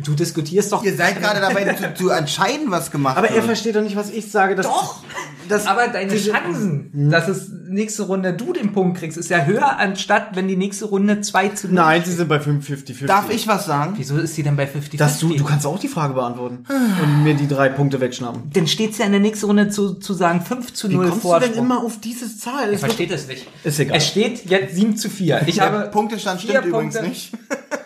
Du 0.03 0.13
diskutierst 0.13 0.71
doch. 0.73 0.83
Ihr 0.83 0.95
seid 0.95 1.19
gerade 1.21 1.39
dabei 1.39 1.73
zu, 1.73 1.93
zu 1.93 2.09
entscheiden, 2.09 2.69
was 2.69 2.91
gemacht 2.91 3.17
Aber 3.17 3.27
er 3.29 3.35
wird. 3.35 3.45
versteht 3.45 3.75
doch 3.75 3.81
nicht, 3.81 3.95
was 3.95 4.09
ich 4.09 4.29
sage. 4.29 4.55
Dass, 4.55 4.65
Doch! 4.65 5.03
Das, 5.47 5.67
Aber 5.67 5.87
deine 5.87 6.11
diese- 6.11 6.31
Chancen, 6.31 7.09
dass 7.11 7.27
es 7.27 7.49
nächste 7.67 8.03
Runde 8.03 8.33
du 8.33 8.51
den 8.51 8.73
Punkt 8.73 8.97
kriegst, 8.97 9.17
ist 9.17 9.29
ja 9.29 9.45
höher, 9.45 9.77
anstatt 9.77 10.29
wenn 10.35 10.47
die 10.47 10.55
nächste 10.57 10.85
Runde 10.85 11.21
2 11.21 11.49
zu 11.49 11.67
0 11.67 11.75
Nein, 11.75 12.01
sie 12.03 12.11
sind 12.13 12.27
bei 12.27 12.37
50-50. 12.39 13.05
Darf 13.05 13.29
ich 13.29 13.47
was 13.47 13.65
sagen? 13.65 13.93
Wieso 13.97 14.17
ist 14.17 14.33
sie 14.35 14.43
denn 14.43 14.55
bei 14.55 14.65
50 14.67 14.99
Dass 14.99 15.19
du, 15.19 15.35
du 15.35 15.43
kannst 15.45 15.65
auch 15.67 15.79
die 15.79 15.87
Frage 15.87 16.13
beantworten 16.15 16.65
und 17.01 17.23
mir 17.23 17.35
die 17.35 17.47
drei 17.47 17.69
Punkte 17.69 18.01
wegschnappen. 18.01 18.49
Dann 18.53 18.67
steht's 18.67 18.97
ja 18.97 19.05
in 19.05 19.11
der 19.11 19.21
nächsten 19.21 19.45
Runde 19.45 19.69
zu, 19.69 19.93
zu 19.93 20.13
sagen 20.13 20.41
5 20.41 20.73
zu 20.73 20.89
Wie 20.89 20.95
0 20.95 21.09
kommst 21.09 21.23
du 21.23 21.27
Vorsprung. 21.29 21.53
denn 21.53 21.63
immer 21.63 21.83
auf 21.83 21.99
diese 22.01 22.35
Zahl? 22.37 22.73
Ich 22.73 22.79
versteht 22.79 23.11
es 23.11 23.27
nicht. 23.27 23.45
Ist 23.63 23.79
egal. 23.79 23.97
Es 23.97 24.07
steht 24.07 24.49
jetzt 24.49 24.75
7 24.75 24.97
zu 24.97 25.09
4. 25.09 25.43
Ich 25.45 25.55
Der 25.55 25.65
habe 25.71 25.89
Punktestand 25.91 26.41
stimmt 26.41 26.65
übrigens 26.65 26.95
Punkte. 26.95 27.07
nicht. 27.09 27.31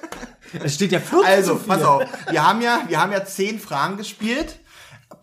Es 0.63 0.75
steht 0.75 0.91
ja 0.91 0.99
14 0.99 1.25
Also, 1.25 1.55
pass 1.55 1.79
4. 1.79 1.89
auf. 1.89 2.03
Wir 2.29 2.47
haben 2.47 2.61
ja, 2.61 2.81
wir 2.87 3.01
haben 3.01 3.11
ja 3.11 3.25
zehn 3.25 3.59
Fragen 3.59 3.97
gespielt. 3.97 4.59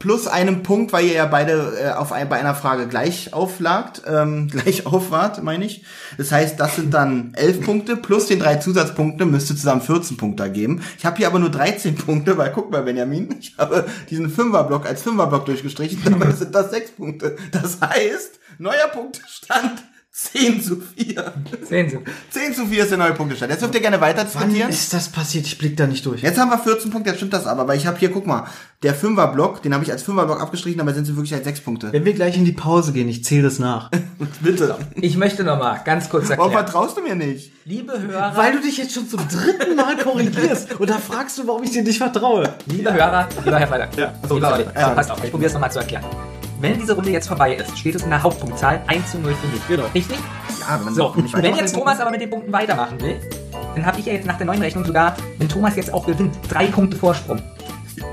Plus 0.00 0.26
einem 0.26 0.64
Punkt, 0.64 0.92
weil 0.92 1.06
ihr 1.06 1.14
ja 1.14 1.26
beide 1.26 1.78
äh, 1.80 1.90
auf 1.92 2.10
ein, 2.12 2.28
bei 2.28 2.38
einer 2.38 2.56
Frage 2.56 2.88
gleich 2.88 3.32
auflagt, 3.32 4.02
ähm, 4.06 4.48
gleich 4.50 4.84
aufwart, 4.84 5.42
meine 5.42 5.64
ich. 5.64 5.84
Das 6.18 6.32
heißt, 6.32 6.58
das 6.58 6.76
sind 6.76 6.92
dann 6.92 7.32
elf 7.34 7.64
Punkte 7.64 7.96
plus 7.96 8.26
den 8.26 8.40
drei 8.40 8.56
Zusatzpunkte 8.56 9.24
müsste 9.24 9.54
zusammen 9.54 9.80
14 9.80 10.16
Punkte 10.16 10.42
ergeben. 10.42 10.82
Ich 10.98 11.06
habe 11.06 11.16
hier 11.16 11.28
aber 11.28 11.38
nur 11.38 11.50
13 11.50 11.94
Punkte, 11.94 12.36
weil 12.36 12.52
guck 12.52 12.70
mal, 12.72 12.82
Benjamin, 12.82 13.36
ich 13.40 13.54
habe 13.58 13.86
diesen 14.10 14.28
Fünferblock 14.28 14.86
als 14.86 15.02
Fünferblock 15.02 15.46
durchgestrichen, 15.46 16.02
dabei 16.04 16.32
sind 16.32 16.54
das 16.54 16.70
sechs 16.70 16.90
Punkte. 16.90 17.36
Das 17.52 17.80
heißt, 17.80 18.40
neuer 18.58 18.88
Punktestand 18.92 19.82
10 20.18 20.62
zu 20.62 20.80
4. 20.96 21.32
Sehen 21.68 21.90
Sie. 21.90 21.98
10 22.30 22.54
zu 22.54 22.66
4 22.66 22.84
ist 22.84 22.88
der 22.90 22.96
neue 22.96 23.12
Punktestand. 23.12 23.52
Jetzt 23.52 23.60
dürft 23.60 23.74
ihr 23.74 23.82
gerne 23.82 24.00
weiter 24.00 24.20
Wann 24.32 24.44
diskutieren. 24.44 24.70
ist 24.70 24.94
das 24.94 25.10
passiert? 25.10 25.44
Ich 25.44 25.58
blick 25.58 25.76
da 25.76 25.86
nicht 25.86 26.06
durch. 26.06 26.22
Jetzt 26.22 26.38
haben 26.38 26.48
wir 26.50 26.56
14 26.58 26.90
Punkte, 26.90 27.10
jetzt 27.10 27.18
stimmt 27.18 27.34
das 27.34 27.46
aber, 27.46 27.68
weil 27.68 27.76
ich 27.76 27.86
habe 27.86 27.98
hier, 27.98 28.10
guck 28.10 28.26
mal, 28.26 28.46
der 28.82 28.94
Fünferblock, 28.94 29.60
den 29.62 29.74
habe 29.74 29.84
ich 29.84 29.92
als 29.92 30.02
Fünferblock 30.04 30.40
abgestrichen, 30.40 30.80
aber 30.80 30.94
sind 30.94 31.04
sie 31.04 31.16
wirklich 31.16 31.34
als 31.34 31.44
sechs 31.44 31.60
Punkte. 31.60 31.92
Wenn 31.92 32.06
wir 32.06 32.14
gleich 32.14 32.34
in 32.38 32.46
die 32.46 32.52
Pause 32.52 32.94
gehen, 32.94 33.10
ich 33.10 33.24
zähle 33.24 33.42
das 33.42 33.58
nach. 33.58 33.90
Bitte. 34.40 34.78
Ich 34.94 35.18
möchte 35.18 35.44
noch 35.44 35.58
mal 35.58 35.82
ganz 35.84 36.08
kurz 36.08 36.30
Warum 36.30 36.44
erklären. 36.46 36.64
vertraust 36.64 36.96
du 36.96 37.02
mir 37.02 37.14
nicht? 37.14 37.52
Liebe 37.66 38.00
Hörer, 38.00 38.34
Weil 38.38 38.52
du 38.52 38.62
dich 38.62 38.78
jetzt 38.78 38.94
schon 38.94 39.06
zum 39.06 39.20
dritten 39.28 39.76
Mal 39.76 39.98
korrigierst. 39.98 40.80
Und 40.80 40.88
da 40.88 40.96
fragst 40.96 41.36
du, 41.36 41.46
warum 41.46 41.62
ich 41.62 41.72
dir 41.72 41.82
nicht 41.82 41.98
vertraue. 41.98 42.54
liebe 42.64 42.90
Hörer, 42.90 43.28
lieber 43.44 43.58
Herr 43.58 43.68
Freitag, 43.68 43.94
ja. 43.98 44.14
so, 44.26 44.40
sorry. 44.40 44.64
Ja. 44.74 44.90
passt 44.90 45.10
auf, 45.10 45.22
ich 45.22 45.30
probiere 45.30 45.48
es 45.48 45.52
nochmal 45.52 45.70
zu 45.70 45.80
erklären. 45.80 46.04
Wenn 46.58 46.78
diese 46.78 46.94
Runde 46.94 47.10
jetzt 47.10 47.28
vorbei 47.28 47.54
ist, 47.54 47.78
steht 47.78 47.94
es 47.94 48.02
in 48.02 48.10
der 48.10 48.22
Hauptpunktzahl 48.22 48.82
1 48.86 49.10
zu 49.10 49.18
0 49.18 49.34
für 49.34 49.46
mich. 49.48 49.68
Genau. 49.68 49.84
Richtig? 49.94 50.18
Ja, 50.60 50.78
wenn 50.78 50.84
man 50.86 50.94
So, 50.94 51.12
nicht 51.16 51.36
wenn 51.36 51.54
jetzt 51.54 51.74
Thomas 51.74 52.00
aber 52.00 52.10
mit 52.10 52.20
den 52.20 52.30
Punkten 52.30 52.52
weitermachen 52.52 53.00
will, 53.00 53.20
dann 53.74 53.84
habe 53.84 54.00
ich 54.00 54.06
ja 54.06 54.14
jetzt 54.14 54.26
nach 54.26 54.38
der 54.38 54.46
neuen 54.46 54.62
Rechnung 54.62 54.84
sogar, 54.84 55.16
wenn 55.38 55.48
Thomas 55.48 55.76
jetzt 55.76 55.92
auch 55.92 56.06
gewinnt, 56.06 56.34
drei 56.48 56.66
Punkte 56.66 56.96
Vorsprung. 56.96 57.42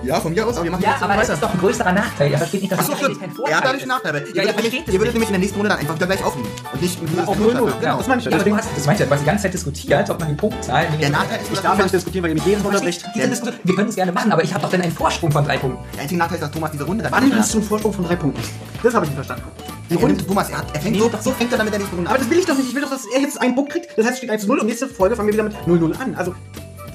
Ja, 0.03 0.19
von 0.19 0.33
mir 0.33 0.45
aus, 0.47 0.55
aber 0.55 0.63
wir 0.65 0.71
machen 0.71 0.83
Ja, 0.83 0.91
jetzt 0.91 1.03
aber 1.03 1.13
das 1.13 1.23
weiter. 1.23 1.33
ist 1.33 1.43
doch 1.43 1.53
ein 1.53 1.59
größerer 1.59 1.91
Nachteil. 1.91 2.31
Er 2.31 2.37
versteht 2.37 2.61
nicht, 2.61 2.71
dass 2.71 2.79
Achso, 2.79 2.91
das 2.91 2.99
stimmt. 3.01 3.19
kein 3.19 3.31
Vorteil 3.31 3.51
Er 3.53 3.57
hat 3.57 3.65
dadurch 3.65 3.81
ist. 3.83 3.87
Nachteile. 3.87 4.19
Ihr 4.19 4.35
Ja, 4.35 4.43
würdet 4.43 4.55
ihr 4.57 4.63
nämlich, 4.71 4.87
ihr 4.87 4.99
würdet 4.99 5.13
nämlich 5.13 5.29
in 5.29 5.33
der 5.33 5.39
nächsten 5.39 5.55
Runde 5.57 5.69
dann 5.69 5.79
einfach 5.79 5.95
wieder 5.95 6.05
gleich 6.07 6.23
aufnehmen. 6.23 6.49
Und 6.73 6.81
nicht 6.81 6.99
Auf 7.25 7.37
0-0. 7.37 7.79
Genau, 7.79 7.97
Das 7.97 8.07
meine 8.07 8.21
ich. 8.21 8.33
Aber 8.33 8.43
du 8.43 8.55
hast, 8.57 8.69
das 8.75 8.85
meinst 8.85 9.01
du, 9.01 9.05
du 9.05 9.11
hast 9.11 9.19
die 9.21 9.25
ganze 9.25 9.43
Zeit 9.43 9.53
diskutiert, 9.53 10.09
ob 10.09 10.19
man 10.19 10.29
die 10.29 10.35
Punktzahl... 10.35 10.87
Der 11.01 11.09
Nachteil 11.09 11.37
ist, 11.41 11.43
Ich 11.43 11.49
dass 11.53 11.61
darf 11.61 11.71
Thomas, 11.71 11.83
nicht 11.85 11.93
diskutieren, 11.95 12.23
weil 12.23 12.29
ihr 12.31 12.35
mich 12.35 12.45
jedes 12.45 12.63
Mal 12.63 12.69
unterbricht. 12.69 13.05
Diese 13.15 13.53
Wir 13.63 13.75
können 13.75 13.89
es 13.89 13.95
gerne 13.95 14.11
machen, 14.11 14.31
aber 14.31 14.43
ich 14.43 14.53
habe 14.53 14.63
doch 14.63 14.71
dann 14.71 14.81
einen 14.81 14.91
Vorsprung 14.91 15.31
von 15.31 15.43
drei 15.45 15.57
Punkten. 15.57 15.83
der 15.93 16.01
einzige 16.03 16.19
Nachteil 16.19 16.35
ist, 16.37 16.43
dass 16.43 16.51
Thomas 16.51 16.71
diese 16.71 16.83
Runde 16.85 17.03
dann 17.03 17.11
Wann 17.11 17.35
hast 17.37 17.53
du 17.53 17.57
einen 17.59 17.67
Vorsprung 17.67 17.93
von 17.93 18.05
drei 18.05 18.15
Punkten? 18.15 18.41
Das 18.81 18.93
habe 18.93 19.05
ich 19.05 19.11
nicht 19.11 19.15
verstanden. 19.25 19.43
Die 19.89 19.95
Runde, 19.95 20.25
Thomas, 20.25 20.49
er, 20.49 20.57
hat, 20.59 20.65
er 20.73 20.81
fängt 20.81 20.97
so, 20.97 21.11
so 21.21 21.31
fängt 21.31 21.51
er 21.51 21.57
dann 21.57 21.65
mit 21.65 21.73
der 21.73 21.79
nächsten 21.79 21.95
Runde 21.97 22.09
Aber 22.09 22.17
an. 22.17 22.23
das 22.25 22.31
will 22.31 22.39
ich 22.39 22.45
doch 22.45 22.55
nicht. 22.57 22.69
Ich 22.69 22.75
will 22.75 22.81
doch, 22.81 22.89
dass 22.89 23.05
er 23.13 23.21
jetzt 23.21 23.39
einen 23.41 23.53
Punkt 23.53 23.71
kriegt. 23.73 23.89
Das 23.97 24.05
heißt, 24.05 24.13
es 24.13 24.17
steht 24.19 24.29
1 24.29 24.41
zu 24.43 24.47
0 24.47 24.59
und 24.59 24.65
nächste 24.67 24.87
Folge 24.87 25.15
fangen 25.15 25.27
wir 25.27 25.33
wieder 25.33 25.43
mit 25.43 25.53
0-0 25.67 25.99
an. 26.01 26.15
Also, 26.15 26.33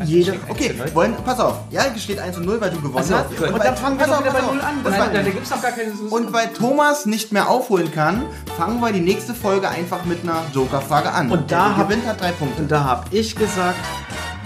jede... 0.04 0.34
Okay, 0.48 0.74
wollen, 0.94 1.14
pass 1.24 1.40
auf. 1.40 1.58
Ja, 1.70 1.82
es 1.94 2.02
steht 2.02 2.18
1 2.18 2.36
zu 2.36 2.42
0, 2.42 2.60
weil 2.60 2.70
du 2.70 2.76
gewonnen 2.80 2.96
Ach 2.98 3.04
so, 3.04 3.14
hast. 3.16 3.36
gut. 3.36 3.50
Und 3.52 3.64
dann 3.64 3.76
fangen 3.76 3.98
wir 3.98 4.06
auf, 4.10 4.20
wieder 4.20 4.30
bei 4.32 4.38
pass 4.38 4.48
auf. 4.48 4.54
0 4.54 4.60
an. 4.62 4.76
Und 4.78 4.84
Das 4.84 4.92
weil- 4.98 5.14
war- 5.14 5.22
gibt's 5.22 5.50
doch 5.50 5.62
gar 5.62 5.72
keine... 5.72 5.90
Und 5.92 6.32
weil 6.32 6.48
Thomas 6.48 7.06
nicht 7.06 7.32
mehr 7.32 7.48
aufholen 7.48 7.90
kann, 7.92 8.22
fangen 8.56 8.80
wir 8.80 8.92
die 8.92 9.00
nächste 9.00 9.34
Folge 9.34 9.68
einfach 9.68 10.04
mit 10.04 10.22
einer 10.22 10.42
Joker-Frage 10.54 11.10
an. 11.12 11.30
Und 11.30 11.50
da 11.50 11.76
hab- 11.76 11.88
gewinnt 11.88 12.06
hat 12.06 12.20
drei 12.20 12.32
Punkte. 12.32 12.62
Und 12.62 12.70
da 12.70 12.84
habe 12.84 13.04
ich 13.10 13.34
gesagt, 13.36 13.78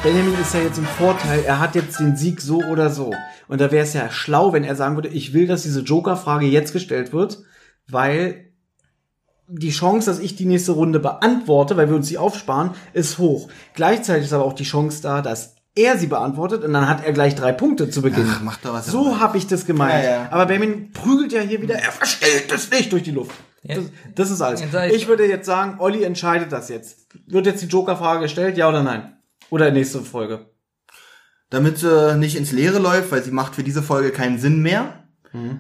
Benjamin 0.03 0.35
ist 0.41 0.53
ja 0.55 0.61
jetzt 0.61 0.79
im 0.79 0.87
Vorteil, 0.87 1.45
er 1.45 1.61
hat 1.61 1.75
jetzt 1.75 2.01
den 2.01 2.17
Sieg 2.17 2.41
so 2.41 2.63
oder 2.65 2.91
so. 2.91 3.13
Und 3.49 3.61
da 3.61 3.71
wäre 3.71 3.85
es 3.85 3.93
ja 3.93 4.11
schlau, 4.11 4.53
wenn 4.53 4.65
er 4.65 4.75
sagen 4.75 4.97
würde, 4.97 5.09
ich 5.09 5.33
will, 5.33 5.47
dass 5.47 5.63
diese 5.63 5.81
Joker-Frage 5.81 6.47
jetzt 6.47 6.73
gestellt 6.73 7.13
wird, 7.13 7.39
weil 7.89 8.52
die 9.55 9.71
Chance, 9.71 10.11
dass 10.11 10.19
ich 10.19 10.37
die 10.37 10.45
nächste 10.47 10.73
Runde 10.73 10.99
beantworte, 10.99 11.77
weil 11.77 11.89
wir 11.89 11.97
uns 11.97 12.09
die 12.09 12.19
aufsparen, 12.19 12.71
ist 12.93 13.19
hoch. 13.19 13.49
Gleichzeitig 13.75 14.25
ist 14.25 14.33
aber 14.33 14.45
auch 14.45 14.53
die 14.55 14.65
Chance 14.65 15.03
da, 15.03 15.23
dass 15.23 15.57
er 15.75 15.97
sie 15.99 16.07
beantwortet 16.07 16.65
und 16.65 16.73
dann 16.73 16.89
hat 16.89 17.05
er 17.05 17.13
gleich 17.13 17.35
drei 17.35 17.53
Punkte 17.53 17.89
zu 17.89 18.03
Beginn. 18.03 18.27
Ach, 18.31 18.41
mach 18.43 18.57
doch, 18.59 18.73
was 18.75 18.87
so 18.87 19.21
habe 19.21 19.39
ich 19.39 19.47
das 19.47 19.65
gemeint. 19.67 20.05
Ja, 20.05 20.11
ja. 20.11 20.29
Aber 20.31 20.47
Benjamin 20.47 20.93
prügelt 20.93 21.33
ja 21.33 21.41
hier 21.41 21.63
wieder, 21.63 21.77
er 21.77 21.93
verstellt 21.93 22.53
es 22.53 22.71
nicht 22.71 22.93
durch 22.93 23.03
die 23.05 23.11
Luft. 23.11 23.33
Ja. 23.63 23.77
Das, 23.77 23.85
das 24.15 24.31
ist 24.33 24.41
alles. 24.43 24.61
Ich- 24.61 24.95
Ich 24.95 25.09
würde 25.09 25.27
jetzt 25.27 25.47
sagen, 25.47 25.77
Olli 25.79 26.03
entscheidet 26.03 26.51
das 26.53 26.69
jetzt. 26.69 27.07
Wird 27.27 27.47
jetzt 27.47 27.63
die 27.63 27.67
Joker-Frage 27.69 28.21
gestellt, 28.23 28.57
ja 28.59 28.69
oder 28.69 28.83
nein? 28.83 29.17
Oder 29.51 29.71
nächste 29.71 30.01
Folge. 30.01 30.47
Damit 31.51 31.79
sie 31.79 32.17
nicht 32.19 32.37
ins 32.37 32.53
Leere 32.53 32.79
läuft, 32.79 33.13
weil 33.13 33.23
sie 33.23 33.31
macht 33.31 33.55
für 33.55 33.63
diese 33.63 33.83
Folge 33.83 34.11
keinen 34.11 34.39
Sinn 34.39 34.61
mehr. 34.61 35.02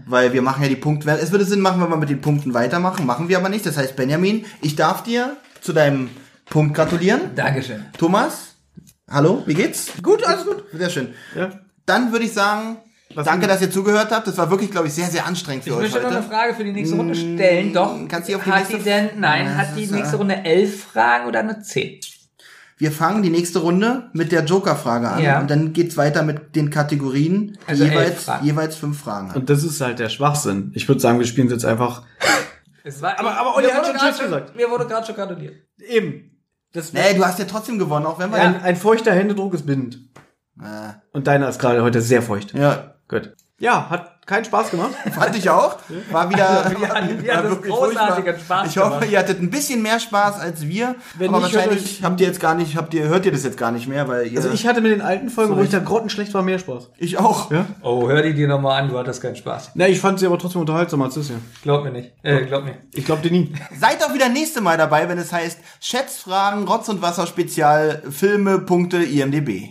Weil 0.06 0.32
wir 0.32 0.42
machen 0.42 0.62
ja 0.62 0.68
die 0.68 0.76
Punkte. 0.76 1.10
Es 1.10 1.30
würde 1.32 1.44
Sinn 1.44 1.60
machen, 1.60 1.80
wenn 1.82 1.88
wir 1.90 1.96
mit 1.96 2.10
den 2.10 2.20
Punkten 2.20 2.52
weitermachen. 2.54 3.06
Machen 3.06 3.28
wir 3.28 3.38
aber 3.38 3.48
nicht. 3.48 3.64
Das 3.64 3.76
heißt, 3.76 3.96
Benjamin, 3.96 4.44
ich 4.60 4.76
darf 4.76 5.02
dir 5.02 5.36
zu 5.60 5.72
deinem 5.72 6.10
Punkt 6.46 6.74
gratulieren. 6.74 7.34
Dankeschön. 7.34 7.84
Thomas, 7.96 8.56
hallo, 9.10 9.42
wie 9.46 9.54
geht's? 9.54 9.92
Gut, 10.02 10.24
alles 10.24 10.44
gut. 10.44 10.64
Sehr 10.74 10.90
schön. 10.90 11.14
Ja. 11.34 11.50
Dann 11.86 12.12
würde 12.12 12.24
ich 12.26 12.32
sagen, 12.32 12.76
Was 13.14 13.24
danke, 13.26 13.46
dass 13.46 13.60
ihr 13.62 13.70
zugehört 13.70 14.10
habt. 14.10 14.26
Das 14.26 14.36
war 14.38 14.50
wirklich, 14.50 14.70
glaube 14.70 14.88
ich, 14.88 14.92
sehr, 14.94 15.06
sehr 15.08 15.26
anstrengend 15.26 15.64
für 15.64 15.70
Ich 15.70 15.76
euch 15.76 15.82
möchte 15.82 16.00
noch 16.00 16.06
eine 16.08 16.16
heute. 16.18 16.28
Frage 16.28 16.54
für 16.54 16.64
die 16.64 16.72
nächste 16.72 16.96
Runde 16.96 17.14
stellen. 17.14 17.72
Doch. 17.72 17.96
kannst 18.08 18.28
du 18.28 18.32
die 18.32 18.36
auf 18.36 18.44
die 18.44 18.50
hat 18.50 18.58
nächste- 18.60 18.78
die 18.78 18.84
denn, 18.84 19.10
nein, 19.18 19.46
Ja, 19.46 19.54
hat 19.56 19.68
die 19.76 19.86
nächste 19.86 20.16
Runde 20.16 20.36
elf 20.44 20.84
Fragen 20.84 21.26
oder 21.28 21.42
nur 21.42 21.60
zehn? 21.60 21.98
Wir 22.78 22.90
fangen 22.92 23.22
die 23.22 23.30
nächste 23.30 23.60
Runde 23.60 24.10
mit 24.12 24.32
der 24.32 24.44
Joker-Frage 24.44 25.08
an. 25.08 25.22
Ja. 25.22 25.40
Und 25.40 25.50
dann 25.50 25.72
geht's 25.72 25.96
weiter 25.96 26.22
mit 26.22 26.56
den 26.56 26.70
Kategorien, 26.70 27.52
die 27.52 27.68
Also 27.68 27.84
jeweils, 27.84 28.26
jeweils 28.42 28.76
fünf 28.76 29.00
Fragen 29.00 29.28
haben. 29.30 29.40
Und 29.40 29.50
das 29.50 29.62
ist 29.62 29.80
halt 29.80 29.98
der 29.98 30.08
Schwachsinn. 30.08 30.72
Ich 30.74 30.88
würde 30.88 31.00
sagen, 31.00 31.18
wir 31.18 31.26
spielen 31.26 31.46
es 31.48 31.52
jetzt 31.52 31.64
einfach 31.64 32.02
Es 32.84 33.00
war, 33.02 33.18
Aber- 33.20 33.36
aber 33.36 33.56
Olli 33.56 33.68
hat 33.68 33.86
schon 33.86 33.96
Tschüss 33.96 34.18
gesagt. 34.18 34.56
Mir 34.56 34.68
wurde 34.70 34.86
gerade 34.86 35.06
schon 35.06 35.14
gratuliert. 35.14 35.54
eben. 35.88 36.30
Das 36.72 36.92
Nee, 36.94 37.14
du 37.14 37.24
hast 37.24 37.38
ja 37.38 37.44
trotzdem 37.44 37.78
gewonnen, 37.78 38.06
auch 38.06 38.18
wenn 38.18 38.30
wir 38.30 38.38
ein, 38.40 38.60
ein 38.62 38.76
feuchter 38.76 39.12
Händedruck 39.12 39.52
ist 39.54 39.66
bindend. 39.66 39.98
Äh, 40.60 40.92
Und 41.12 41.26
deiner 41.26 41.48
ist 41.50 41.58
gerade 41.60 41.82
heute 41.82 42.00
sehr 42.00 42.22
feucht. 42.22 42.54
ja, 42.54 42.94
Gut. 43.08 43.34
Ja, 43.62 43.88
hat 43.88 44.26
keinen 44.26 44.44
Spaß 44.44 44.72
gemacht. 44.72 44.90
fand 45.14 45.36
ich 45.36 45.48
auch. 45.48 45.76
War 46.10 46.28
wieder 46.30 46.64
Wir 46.80 46.88
hatten- 46.88 47.22
wir 47.22 47.56
großartigen. 47.70 48.38
Spaß 48.40 48.68
Ich 48.68 48.76
hoffe, 48.76 48.90
gemacht. 48.90 49.10
ihr 49.10 49.18
hattet 49.20 49.40
ein 49.40 49.50
bisschen 49.50 49.82
mehr 49.82 50.00
Spaß 50.00 50.40
als 50.40 50.66
wir. 50.66 50.96
Wenn 51.16 51.28
aber 51.28 51.44
nicht, 51.44 51.54
wahrscheinlich 51.54 52.02
habt 52.02 52.20
ihr 52.20 52.26
jetzt 52.26 52.40
gar 52.40 52.56
nicht, 52.56 52.76
habt 52.76 52.92
ihr, 52.92 53.04
hört 53.04 53.24
ihr 53.24 53.30
das 53.30 53.44
jetzt 53.44 53.56
gar 53.56 53.70
nicht 53.70 53.86
mehr, 53.86 54.08
weil 54.08 54.26
ihr. 54.26 54.38
Also 54.38 54.50
ich 54.50 54.66
hatte 54.66 54.80
mit 54.80 54.90
den 54.90 55.00
alten 55.00 55.30
Folgen, 55.30 55.56
wo 55.56 55.62
ich 55.62 55.70
da 55.70 55.78
grottenschlecht 55.78 56.34
war, 56.34 56.42
mehr 56.42 56.58
Spaß. 56.58 56.90
ich 56.98 57.18
auch. 57.18 57.52
Ja? 57.52 57.66
Oh, 57.82 58.08
hör 58.08 58.20
die 58.22 58.34
dir 58.34 58.48
nochmal 58.48 58.82
an, 58.82 58.88
du 58.90 58.98
hattest 58.98 59.22
keinen 59.22 59.36
Spaß. 59.36 59.70
Na, 59.74 59.86
ich 59.86 60.00
fand 60.00 60.18
sie 60.18 60.26
aber 60.26 60.38
trotzdem 60.40 60.60
unterhaltsamer 60.62 61.04
als 61.04 61.14
das 61.14 61.28
hier. 61.28 61.38
Glaub 61.62 61.84
mir 61.84 61.92
nicht. 61.92 62.10
Äh, 62.24 62.44
glaub 62.46 62.64
mir. 62.64 62.74
Ich 62.94 63.04
glaube 63.04 63.22
dir 63.22 63.30
nie. 63.30 63.52
Seid 63.78 64.02
auch 64.04 64.12
wieder 64.12 64.28
nächste 64.28 64.60
Mal 64.60 64.76
dabei, 64.76 65.08
wenn 65.08 65.18
es 65.18 65.32
heißt 65.32 65.58
Schätzfragen, 65.80 66.66
Rotz 66.66 66.88
und 66.88 67.00
Wasser 67.00 67.28
Spezial, 67.28 68.02
Filme, 68.10 68.58
Punkte, 68.58 68.96
IMDB. 69.04 69.70